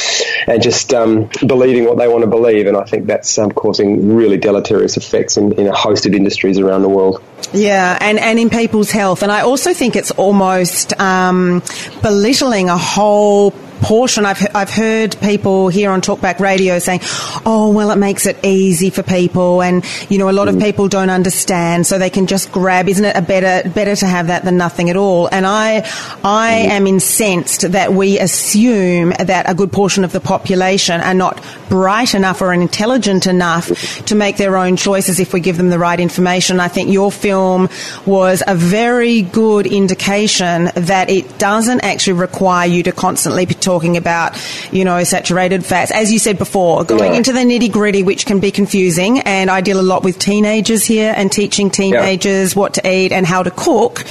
and 0.47 0.61
just 0.61 0.93
um, 0.93 1.29
believing 1.45 1.85
what 1.85 1.97
they 1.97 2.07
want 2.07 2.23
to 2.23 2.29
believe. 2.29 2.67
And 2.67 2.77
I 2.77 2.83
think 2.89 3.05
that's 3.05 3.37
um, 3.37 3.51
causing 3.51 4.15
really 4.15 4.37
deleterious 4.37 4.97
effects 4.97 5.37
in, 5.37 5.53
in 5.53 5.67
a 5.67 5.75
host 5.75 6.05
of 6.05 6.13
industries 6.13 6.59
around 6.59 6.81
the 6.81 6.89
world. 6.89 7.23
Yeah, 7.53 7.97
and, 8.01 8.19
and 8.19 8.37
in 8.37 8.49
people's 8.49 8.91
health. 8.91 9.23
And 9.23 9.31
I 9.31 9.41
also 9.41 9.73
think 9.73 9.95
it's 9.95 10.11
almost 10.11 10.99
um, 10.99 11.63
belittling 12.01 12.69
a 12.69 12.77
whole 12.77 13.53
portion. 13.81 14.25
I've, 14.25 14.55
I've 14.55 14.69
heard 14.69 15.17
people 15.19 15.69
here 15.69 15.91
on 15.91 16.01
Talkback 16.01 16.39
Radio 16.39 16.79
saying, 16.79 17.01
oh, 17.45 17.71
well, 17.73 17.91
it 17.91 17.97
makes 17.97 18.25
it 18.25 18.37
easy 18.43 18.89
for 18.89 19.03
people. 19.03 19.61
And, 19.61 19.85
you 20.09 20.17
know, 20.17 20.29
a 20.29 20.31
lot 20.31 20.47
of 20.47 20.55
mm. 20.55 20.61
people 20.61 20.87
don't 20.87 21.09
understand, 21.09 21.87
so 21.87 21.97
they 21.97 22.09
can 22.09 22.27
just 22.27 22.51
grab, 22.51 22.87
isn't 22.87 23.03
it 23.03 23.15
a 23.15 23.21
better, 23.21 23.67
better 23.69 23.95
to 23.95 24.07
have 24.07 24.27
that 24.27 24.43
than 24.43 24.57
nothing 24.57 24.89
at 24.89 24.95
all? 24.95 25.27
And 25.31 25.45
I, 25.45 25.77
I 26.23 26.65
mm. 26.67 26.69
am 26.69 26.87
incensed 26.87 27.71
that 27.71 27.93
we 27.93 28.19
assume 28.19 29.09
that 29.19 29.49
a 29.49 29.53
good 29.53 29.71
portion 29.71 30.03
of 30.03 30.11
the 30.11 30.19
population 30.19 31.01
are 31.01 31.13
not 31.13 31.43
bright 31.69 32.13
enough 32.15 32.41
or 32.41 32.53
intelligent 32.53 33.27
enough 33.27 34.05
to 34.05 34.15
make 34.15 34.37
their 34.37 34.57
own 34.57 34.75
choices 34.75 35.19
if 35.19 35.33
we 35.33 35.39
give 35.39 35.57
them 35.57 35.69
the 35.69 35.79
right 35.79 35.99
information. 35.99 36.59
I 36.59 36.67
think 36.67 36.89
your 36.91 37.11
film 37.11 37.69
was 38.05 38.43
a 38.45 38.55
very 38.55 39.21
good 39.21 39.67
indication 39.67 40.71
that 40.75 41.09
it 41.09 41.37
doesn't 41.37 41.83
actually 41.83 42.13
require 42.13 42.67
you 42.67 42.83
to 42.83 42.91
constantly 42.91 43.45
be 43.45 43.53
talking 43.69 43.97
about, 43.97 44.33
you 44.71 44.83
know, 44.83 45.03
saturated 45.03 45.63
fats. 45.63 45.91
As 45.91 46.11
you 46.11 46.17
said 46.17 46.39
before, 46.39 46.83
going 46.83 47.11
Yeah. 47.11 47.17
into 47.19 47.31
the 47.33 47.41
nitty 47.41 47.71
gritty, 47.71 48.01
which 48.01 48.25
can 48.25 48.39
be 48.39 48.49
confusing. 48.49 49.19
And 49.19 49.51
I 49.51 49.61
deal 49.61 49.79
a 49.79 49.87
lot 49.93 50.03
with 50.03 50.17
teenagers 50.17 50.83
here 50.85 51.13
and 51.15 51.31
teaching 51.31 51.69
teenagers 51.69 52.55
what 52.55 52.73
to 52.75 52.81
eat 52.91 53.11
and 53.11 53.27
how 53.27 53.43
to 53.43 53.51
cook. 53.51 54.03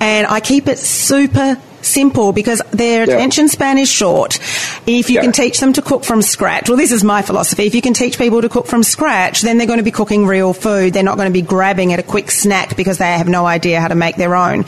And 0.00 0.26
I 0.26 0.40
keep 0.40 0.66
it 0.66 0.78
super 0.78 1.58
simple 1.82 2.32
because 2.32 2.60
their 2.72 3.06
Yeah. 3.06 3.14
attention 3.14 3.48
span 3.48 3.78
is 3.78 3.88
short. 3.88 4.38
If 4.86 5.10
you 5.10 5.16
Yeah. 5.16 5.22
can 5.22 5.32
teach 5.32 5.60
them 5.60 5.72
to 5.74 5.82
cook 5.82 6.04
from 6.04 6.22
scratch, 6.22 6.68
well, 6.68 6.78
this 6.78 6.92
is 6.92 7.04
my 7.04 7.22
philosophy. 7.22 7.66
If 7.66 7.74
you 7.74 7.82
can 7.82 7.94
teach 7.94 8.18
people 8.18 8.42
to 8.42 8.48
cook 8.48 8.66
from 8.66 8.82
scratch, 8.82 9.42
then 9.42 9.58
they're 9.58 9.66
going 9.66 9.78
to 9.78 9.82
be 9.84 9.90
cooking 9.90 10.26
real 10.26 10.52
food. 10.52 10.92
They're 10.92 11.02
not 11.02 11.16
going 11.16 11.28
to 11.28 11.32
be 11.32 11.42
grabbing 11.42 11.92
at 11.92 11.98
a 11.98 12.02
quick 12.02 12.30
snack 12.30 12.76
because 12.76 12.98
they 12.98 13.06
have 13.12 13.28
no 13.28 13.46
idea 13.46 13.80
how 13.80 13.88
to 13.88 13.94
make 13.94 14.16
their 14.16 14.34
own. 14.34 14.64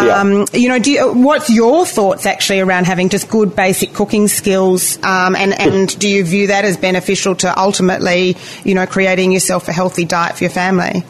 Yeah. 0.00 0.20
Um, 0.20 0.46
you 0.52 0.68
know, 0.68 0.78
do 0.78 0.90
you, 0.90 1.12
what's 1.12 1.50
your 1.50 1.86
thoughts 1.86 2.26
actually 2.26 2.60
around 2.60 2.86
having 2.86 3.08
just 3.08 3.28
good 3.28 3.54
basic 3.56 3.92
cooking 3.92 4.28
skills? 4.28 4.98
Um, 5.02 5.34
and, 5.36 5.58
and 5.58 5.98
do 5.98 6.08
you 6.08 6.24
view 6.24 6.48
that 6.48 6.64
as 6.64 6.76
beneficial 6.76 7.34
to 7.36 7.58
ultimately, 7.58 8.36
you 8.64 8.74
know, 8.74 8.86
creating 8.86 9.32
yourself 9.32 9.68
a 9.68 9.72
healthy 9.72 10.04
diet 10.04 10.36
for 10.36 10.44
your 10.44 10.50
family? 10.50 11.04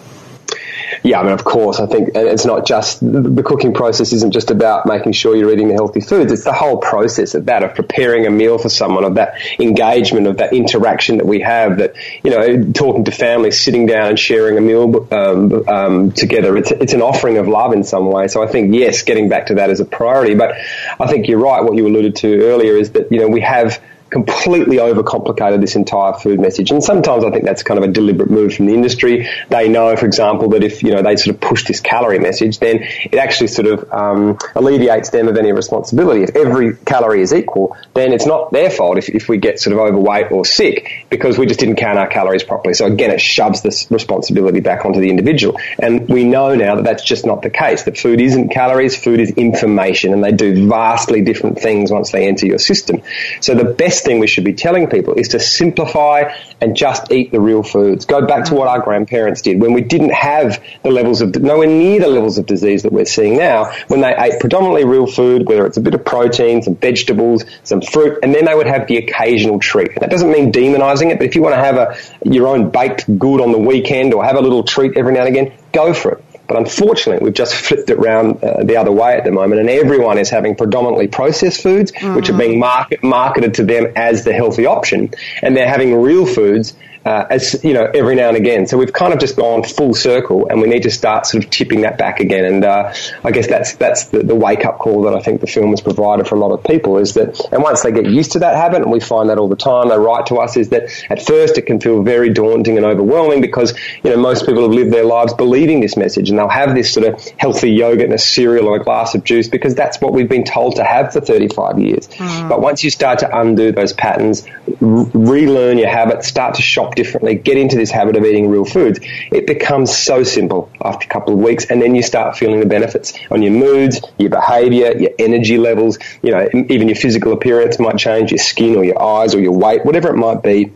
Yeah, 1.02 1.20
I 1.20 1.22
mean, 1.22 1.32
of 1.32 1.44
course, 1.44 1.80
I 1.80 1.86
think 1.86 2.10
it's 2.14 2.44
not 2.44 2.66
just 2.66 3.00
the 3.00 3.42
cooking 3.44 3.74
process 3.74 4.12
isn't 4.12 4.32
just 4.32 4.50
about 4.50 4.86
making 4.86 5.12
sure 5.12 5.36
you're 5.36 5.52
eating 5.52 5.68
the 5.68 5.74
healthy 5.74 6.00
foods. 6.00 6.32
It's 6.32 6.44
the 6.44 6.52
whole 6.52 6.78
process 6.78 7.34
of 7.34 7.46
that, 7.46 7.62
of 7.62 7.74
preparing 7.74 8.26
a 8.26 8.30
meal 8.30 8.58
for 8.58 8.68
someone, 8.68 9.04
of 9.04 9.14
that 9.14 9.38
engagement, 9.58 10.26
of 10.26 10.38
that 10.38 10.52
interaction 10.52 11.18
that 11.18 11.26
we 11.26 11.40
have, 11.40 11.78
that, 11.78 11.94
you 12.22 12.30
know, 12.30 12.72
talking 12.72 13.04
to 13.04 13.10
families, 13.10 13.60
sitting 13.60 13.86
down 13.86 14.08
and 14.08 14.18
sharing 14.18 14.58
a 14.58 14.60
meal 14.60 15.08
um, 15.12 15.68
um, 15.68 16.12
together. 16.12 16.56
It's, 16.56 16.70
it's 16.70 16.92
an 16.92 17.02
offering 17.02 17.38
of 17.38 17.48
love 17.48 17.72
in 17.72 17.84
some 17.84 18.06
way. 18.06 18.28
So 18.28 18.42
I 18.42 18.46
think, 18.46 18.74
yes, 18.74 19.02
getting 19.02 19.28
back 19.28 19.46
to 19.46 19.54
that 19.54 19.70
is 19.70 19.80
a 19.80 19.84
priority. 19.84 20.34
But 20.34 20.56
I 20.98 21.06
think 21.06 21.28
you're 21.28 21.38
right. 21.38 21.62
What 21.62 21.76
you 21.76 21.86
alluded 21.86 22.16
to 22.16 22.42
earlier 22.42 22.76
is 22.76 22.92
that, 22.92 23.10
you 23.10 23.20
know, 23.20 23.28
we 23.28 23.40
have 23.40 23.82
completely 24.14 24.76
overcomplicated 24.76 25.60
this 25.60 25.74
entire 25.74 26.12
food 26.14 26.38
message. 26.38 26.70
And 26.70 26.82
sometimes 26.82 27.24
I 27.24 27.32
think 27.32 27.42
that's 27.42 27.64
kind 27.64 27.78
of 27.82 27.90
a 27.90 27.92
deliberate 27.92 28.30
move 28.30 28.54
from 28.54 28.66
the 28.66 28.72
industry. 28.72 29.28
They 29.48 29.68
know, 29.68 29.96
for 29.96 30.06
example, 30.06 30.50
that 30.50 30.62
if, 30.62 30.84
you 30.84 30.92
know, 30.92 31.02
they 31.02 31.16
sort 31.16 31.34
of 31.34 31.40
push 31.40 31.64
this 31.64 31.80
calorie 31.80 32.20
message, 32.20 32.60
then 32.60 32.82
it 32.82 33.16
actually 33.16 33.48
sort 33.48 33.66
of 33.66 33.92
um, 33.92 34.38
alleviates 34.54 35.10
them 35.10 35.26
of 35.26 35.36
any 35.36 35.50
responsibility. 35.50 36.22
If 36.22 36.36
every 36.36 36.76
calorie 36.76 37.22
is 37.22 37.34
equal, 37.34 37.76
then 37.94 38.12
it's 38.12 38.24
not 38.24 38.52
their 38.52 38.70
fault 38.70 38.98
if, 38.98 39.08
if 39.08 39.28
we 39.28 39.38
get 39.38 39.58
sort 39.58 39.74
of 39.74 39.80
overweight 39.80 40.30
or 40.30 40.44
sick 40.44 41.06
because 41.10 41.36
we 41.36 41.46
just 41.46 41.58
didn't 41.58 41.76
count 41.76 41.98
our 41.98 42.06
calories 42.06 42.44
properly. 42.44 42.74
So 42.74 42.86
again, 42.86 43.10
it 43.10 43.20
shoves 43.20 43.62
this 43.62 43.90
responsibility 43.90 44.60
back 44.60 44.84
onto 44.84 45.00
the 45.00 45.10
individual. 45.10 45.58
And 45.76 46.08
we 46.08 46.22
know 46.22 46.54
now 46.54 46.76
that 46.76 46.84
that's 46.84 47.02
just 47.02 47.26
not 47.26 47.42
the 47.42 47.50
case. 47.50 47.82
That 47.82 47.98
food 47.98 48.20
isn't 48.20 48.50
calories, 48.50 48.96
food 48.96 49.18
is 49.18 49.32
information, 49.32 50.12
and 50.12 50.22
they 50.22 50.30
do 50.30 50.68
vastly 50.68 51.22
different 51.22 51.58
things 51.58 51.90
once 51.90 52.12
they 52.12 52.28
enter 52.28 52.46
your 52.46 52.60
system. 52.60 53.02
So 53.40 53.56
the 53.56 53.64
best 53.64 54.03
thing 54.04 54.18
we 54.18 54.26
should 54.26 54.44
be 54.44 54.52
telling 54.52 54.88
people 54.88 55.14
is 55.14 55.28
to 55.28 55.40
simplify 55.40 56.34
and 56.60 56.76
just 56.76 57.10
eat 57.10 57.32
the 57.32 57.40
real 57.40 57.62
foods. 57.62 58.06
Go 58.06 58.26
back 58.26 58.46
to 58.46 58.54
what 58.54 58.68
our 58.68 58.80
grandparents 58.80 59.42
did 59.42 59.60
when 59.60 59.72
we 59.72 59.80
didn't 59.80 60.12
have 60.12 60.62
the 60.82 60.90
levels 60.90 61.20
of, 61.20 61.34
nowhere 61.40 61.66
near 61.66 62.00
the 62.00 62.08
levels 62.08 62.38
of 62.38 62.46
disease 62.46 62.82
that 62.82 62.92
we're 62.92 63.04
seeing 63.04 63.36
now, 63.36 63.72
when 63.88 64.00
they 64.00 64.14
ate 64.16 64.40
predominantly 64.40 64.84
real 64.84 65.06
food, 65.06 65.46
whether 65.46 65.66
it's 65.66 65.76
a 65.76 65.80
bit 65.80 65.94
of 65.94 66.04
protein, 66.04 66.62
some 66.62 66.76
vegetables, 66.76 67.44
some 67.62 67.80
fruit, 67.80 68.18
and 68.22 68.34
then 68.34 68.44
they 68.44 68.54
would 68.54 68.66
have 68.66 68.86
the 68.86 68.98
occasional 68.98 69.58
treat. 69.58 69.94
That 70.00 70.10
doesn't 70.10 70.30
mean 70.30 70.52
demonizing 70.52 71.10
it, 71.10 71.18
but 71.18 71.26
if 71.26 71.34
you 71.34 71.42
want 71.42 71.54
to 71.54 71.60
have 71.60 71.76
a, 71.76 71.96
your 72.24 72.48
own 72.48 72.70
baked 72.70 73.06
good 73.18 73.40
on 73.40 73.52
the 73.52 73.58
weekend 73.58 74.14
or 74.14 74.24
have 74.24 74.36
a 74.36 74.40
little 74.40 74.62
treat 74.62 74.96
every 74.96 75.12
now 75.12 75.20
and 75.24 75.28
again, 75.28 75.52
go 75.72 75.92
for 75.94 76.12
it. 76.12 76.24
But 76.46 76.58
unfortunately, 76.58 77.24
we've 77.24 77.34
just 77.34 77.54
flipped 77.66 77.90
it 77.90 77.98
around 77.98 78.42
uh, 78.42 78.64
the 78.64 78.76
other 78.76 78.92
way 78.92 79.16
at 79.16 79.24
the 79.24 79.32
moment, 79.32 79.60
and 79.60 79.70
everyone 79.70 80.18
is 80.18 80.30
having 80.30 80.54
predominantly 80.54 81.08
processed 81.08 81.62
foods, 81.62 81.92
mm. 81.92 82.14
which 82.16 82.28
are 82.28 82.36
being 82.36 82.58
market, 82.58 83.02
marketed 83.02 83.54
to 83.54 83.64
them 83.64 83.92
as 83.96 84.24
the 84.24 84.32
healthy 84.32 84.66
option, 84.66 85.10
and 85.42 85.56
they're 85.56 85.68
having 85.68 85.94
real 85.94 86.26
foods 86.26 86.74
uh, 87.04 87.26
as 87.28 87.62
you 87.62 87.74
know 87.74 87.84
every 87.84 88.14
now 88.14 88.28
and 88.28 88.36
again. 88.36 88.66
So 88.66 88.78
we've 88.78 88.92
kind 88.92 89.12
of 89.12 89.18
just 89.18 89.36
gone 89.36 89.62
full 89.62 89.94
circle, 89.94 90.48
and 90.48 90.60
we 90.60 90.68
need 90.68 90.84
to 90.84 90.90
start 90.90 91.26
sort 91.26 91.44
of 91.44 91.50
tipping 91.50 91.82
that 91.82 91.98
back 91.98 92.20
again. 92.20 92.44
And 92.44 92.64
uh, 92.64 92.94
I 93.22 93.30
guess 93.30 93.46
that's 93.46 93.74
that's 93.74 94.06
the, 94.06 94.22
the 94.22 94.34
wake 94.34 94.64
up 94.64 94.78
call 94.78 95.02
that 95.02 95.14
I 95.14 95.20
think 95.20 95.40
the 95.40 95.46
film 95.46 95.70
has 95.70 95.80
provided 95.80 96.26
for 96.26 96.34
a 96.34 96.38
lot 96.38 96.52
of 96.52 96.64
people 96.64 96.98
is 96.98 97.14
that, 97.14 97.40
and 97.52 97.62
once 97.62 97.82
they 97.82 97.92
get 97.92 98.06
used 98.06 98.32
to 98.32 98.38
that 98.40 98.56
habit, 98.56 98.82
and 98.82 98.90
we 98.90 99.00
find 99.00 99.30
that 99.30 99.38
all 99.38 99.48
the 99.48 99.56
time, 99.56 99.88
they 99.88 99.98
write 99.98 100.26
to 100.26 100.36
us 100.36 100.56
is 100.56 100.70
that 100.70 100.90
at 101.10 101.22
first 101.22 101.58
it 101.58 101.62
can 101.62 101.80
feel 101.80 102.02
very 102.02 102.32
daunting 102.32 102.76
and 102.76 102.86
overwhelming 102.86 103.40
because 103.40 103.74
you 104.02 104.10
know 104.10 104.16
most 104.16 104.46
people 104.46 104.62
have 104.62 104.72
lived 104.72 104.92
their 104.92 105.04
lives 105.04 105.34
believing 105.34 105.80
this 105.80 105.96
message, 105.96 106.30
and 106.30 106.38
they'll 106.38 106.48
have 106.48 106.74
this 106.74 106.92
sort 106.92 107.06
of 107.06 107.22
healthy 107.36 107.70
yogurt 107.70 108.04
and 108.04 108.14
a 108.14 108.18
cereal 108.18 108.66
or 108.66 108.76
a 108.76 108.84
glass 108.84 109.14
of 109.14 109.24
juice 109.24 109.48
because 109.48 109.74
that's 109.74 110.00
what 110.00 110.12
we've 110.12 110.28
been 110.28 110.44
told 110.44 110.76
to 110.76 110.84
have 110.84 111.12
for 111.12 111.20
35 111.20 111.78
years. 111.78 112.08
Mm. 112.08 112.48
But 112.48 112.60
once 112.60 112.82
you 112.82 112.90
start 112.90 113.20
to 113.20 113.38
undo 113.38 113.72
those 113.72 113.92
patterns, 113.92 114.46
relearn 114.80 115.78
your 115.78 115.88
habits, 115.88 116.28
start 116.28 116.54
to 116.54 116.62
shop 116.62 116.93
differently, 116.94 117.34
get 117.34 117.56
into 117.56 117.76
this 117.76 117.90
habit 117.90 118.16
of 118.16 118.24
eating 118.24 118.48
real 118.48 118.64
foods, 118.64 119.00
it 119.02 119.46
becomes 119.46 119.96
so 119.96 120.22
simple 120.22 120.70
after 120.82 121.04
a 121.04 121.08
couple 121.08 121.34
of 121.34 121.40
weeks. 121.40 121.66
And 121.66 121.80
then 121.80 121.94
you 121.94 122.02
start 122.02 122.36
feeling 122.36 122.60
the 122.60 122.66
benefits 122.66 123.12
on 123.30 123.42
your 123.42 123.52
moods, 123.52 124.00
your 124.18 124.30
behavior, 124.30 124.96
your 124.96 125.10
energy 125.18 125.58
levels, 125.58 125.98
you 126.22 126.30
know, 126.30 126.48
even 126.68 126.88
your 126.88 126.96
physical 126.96 127.32
appearance 127.32 127.78
might 127.78 127.98
change, 127.98 128.30
your 128.30 128.38
skin 128.38 128.76
or 128.76 128.84
your 128.84 129.00
eyes 129.02 129.34
or 129.34 129.40
your 129.40 129.52
weight, 129.52 129.84
whatever 129.84 130.08
it 130.08 130.16
might 130.16 130.42
be 130.42 130.72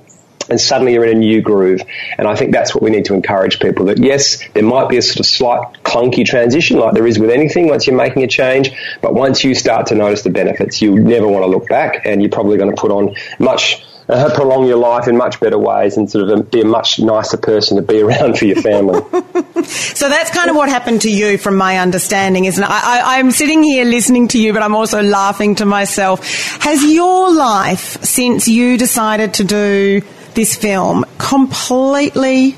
and 0.48 0.60
suddenly 0.60 0.94
you're 0.94 1.04
in 1.04 1.16
a 1.16 1.20
new 1.20 1.42
groove. 1.42 1.82
And 2.16 2.26
I 2.26 2.34
think 2.34 2.52
that's 2.52 2.75
what 2.75 2.82
we 2.82 2.90
need 2.90 3.06
to 3.06 3.14
encourage 3.14 3.60
people 3.60 3.87
that 3.87 3.98
yes, 3.98 4.42
there 4.54 4.62
might 4.62 4.88
be 4.88 4.96
a 4.96 5.02
sort 5.02 5.20
of 5.20 5.26
slight 5.26 5.82
clunky 5.82 6.25
transition 6.25 6.78
like 6.78 6.94
there 6.94 7.06
is 7.06 7.18
with 7.18 7.30
anything 7.30 7.68
once 7.68 7.87
you're 7.87 7.96
making 7.96 8.22
a 8.22 8.26
change, 8.26 8.70
but 9.02 9.14
once 9.14 9.44
you 9.44 9.54
start 9.54 9.87
to 9.88 9.94
notice 9.94 10.22
the 10.22 10.30
benefits, 10.30 10.80
you 10.80 10.98
never 10.98 11.28
want 11.28 11.44
to 11.44 11.50
look 11.50 11.68
back 11.68 12.02
and 12.04 12.22
you're 12.22 12.30
probably 12.30 12.56
going 12.56 12.75
to 12.75 12.80
put 12.80 12.90
on 12.90 13.14
much 13.38 13.84
uh, 14.08 14.34
prolong 14.34 14.66
your 14.66 14.78
life 14.78 15.06
in 15.06 15.16
much 15.16 15.38
better 15.38 15.58
ways 15.58 15.96
and 15.96 16.10
sort 16.10 16.28
of 16.28 16.50
be 16.50 16.62
a 16.62 16.64
much 16.64 16.98
nicer 16.98 17.36
person 17.36 17.76
to 17.76 17.82
be 17.82 18.00
around 18.02 18.38
for 18.38 18.46
your 18.46 18.60
family. 18.60 19.00
so 19.64 20.08
that's 20.08 20.30
kind 20.30 20.50
of 20.50 20.56
what 20.56 20.68
happened 20.68 21.02
to 21.02 21.10
you, 21.10 21.38
from 21.38 21.56
my 21.56 21.78
understanding, 21.78 22.46
isn't 22.46 22.62
it? 22.62 22.70
I, 22.70 23.18
am 23.18 23.30
sitting 23.30 23.62
here 23.62 23.84
listening 23.84 24.28
to 24.28 24.40
you, 24.40 24.52
but 24.52 24.62
I'm 24.62 24.74
also 24.74 25.02
laughing 25.02 25.56
to 25.56 25.66
myself. 25.66 26.26
Has 26.60 26.82
your 26.84 27.32
life, 27.32 28.02
since 28.02 28.48
you 28.48 28.78
decided 28.78 29.34
to 29.34 29.44
do 29.44 30.02
this 30.34 30.56
film, 30.56 31.04
completely 31.18 32.56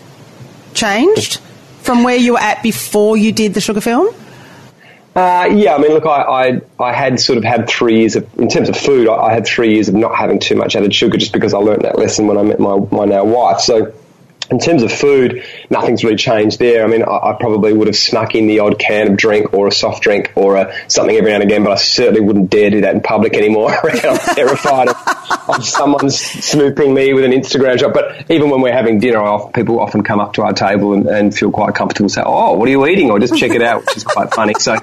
changed 0.74 1.40
from 1.82 2.04
where 2.04 2.16
you 2.16 2.34
were 2.34 2.40
at 2.40 2.62
before 2.62 3.16
you 3.16 3.32
did 3.32 3.54
the 3.54 3.60
sugar 3.60 3.80
film? 3.80 4.14
Uh, 5.14 5.48
yeah, 5.52 5.74
I 5.74 5.78
mean, 5.78 5.90
look, 5.90 6.06
I, 6.06 6.22
I, 6.22 6.60
I 6.78 6.92
had 6.92 7.18
sort 7.18 7.36
of 7.36 7.42
had 7.42 7.68
three 7.68 8.00
years 8.00 8.14
of, 8.14 8.38
in 8.38 8.48
terms 8.48 8.68
of 8.68 8.76
food, 8.76 9.08
I, 9.08 9.14
I, 9.14 9.32
had 9.32 9.44
three 9.44 9.74
years 9.74 9.88
of 9.88 9.96
not 9.96 10.14
having 10.14 10.38
too 10.38 10.54
much 10.54 10.76
added 10.76 10.94
sugar 10.94 11.18
just 11.18 11.32
because 11.32 11.52
I 11.52 11.58
learned 11.58 11.82
that 11.82 11.98
lesson 11.98 12.28
when 12.28 12.38
I 12.38 12.42
met 12.42 12.60
my, 12.60 12.76
my 12.92 13.06
now 13.06 13.24
wife. 13.24 13.58
So 13.58 13.92
in 14.50 14.60
terms 14.60 14.82
of 14.82 14.92
food, 14.92 15.44
nothing's 15.68 16.04
really 16.04 16.16
changed 16.16 16.58
there. 16.58 16.84
I 16.84 16.88
mean, 16.88 17.02
I, 17.02 17.30
I, 17.30 17.36
probably 17.38 17.72
would 17.72 17.88
have 17.88 17.96
snuck 17.96 18.34
in 18.34 18.46
the 18.46 18.60
odd 18.60 18.78
can 18.78 19.12
of 19.12 19.16
drink 19.16 19.52
or 19.52 19.66
a 19.68 19.72
soft 19.72 20.02
drink 20.02 20.32
or 20.36 20.56
a, 20.56 20.74
something 20.88 21.16
every 21.16 21.30
now 21.30 21.36
and 21.36 21.44
again, 21.44 21.64
but 21.64 21.72
I 21.72 21.76
certainly 21.76 22.20
wouldn't 22.20 22.50
dare 22.50 22.70
do 22.70 22.80
that 22.82 22.94
in 22.94 23.00
public 23.00 23.34
anymore. 23.34 23.72
I'm 23.84 24.18
terrified 24.18 24.88
of, 24.88 24.96
of, 25.48 25.64
someone 25.64 26.10
snooping 26.10 26.92
me 26.92 27.12
with 27.12 27.24
an 27.24 27.32
Instagram 27.32 27.78
shot. 27.78 27.94
But 27.94 28.30
even 28.30 28.50
when 28.50 28.60
we're 28.60 28.72
having 28.72 28.98
dinner, 28.98 29.20
people 29.52 29.80
often 29.80 30.02
come 30.02 30.20
up 30.20 30.34
to 30.34 30.42
our 30.42 30.52
table 30.52 30.92
and, 30.92 31.06
and, 31.06 31.30
feel 31.34 31.50
quite 31.50 31.74
comfortable 31.74 32.08
say, 32.08 32.22
"Oh, 32.24 32.54
what 32.54 32.68
are 32.68 32.70
you 32.70 32.86
eating?" 32.86 33.10
or 33.10 33.18
just 33.18 33.36
check 33.36 33.52
it 33.52 33.62
out, 33.62 33.86
which 33.86 33.96
is 33.96 34.04
quite 34.04 34.34
funny. 34.34 34.54
So, 34.58 34.76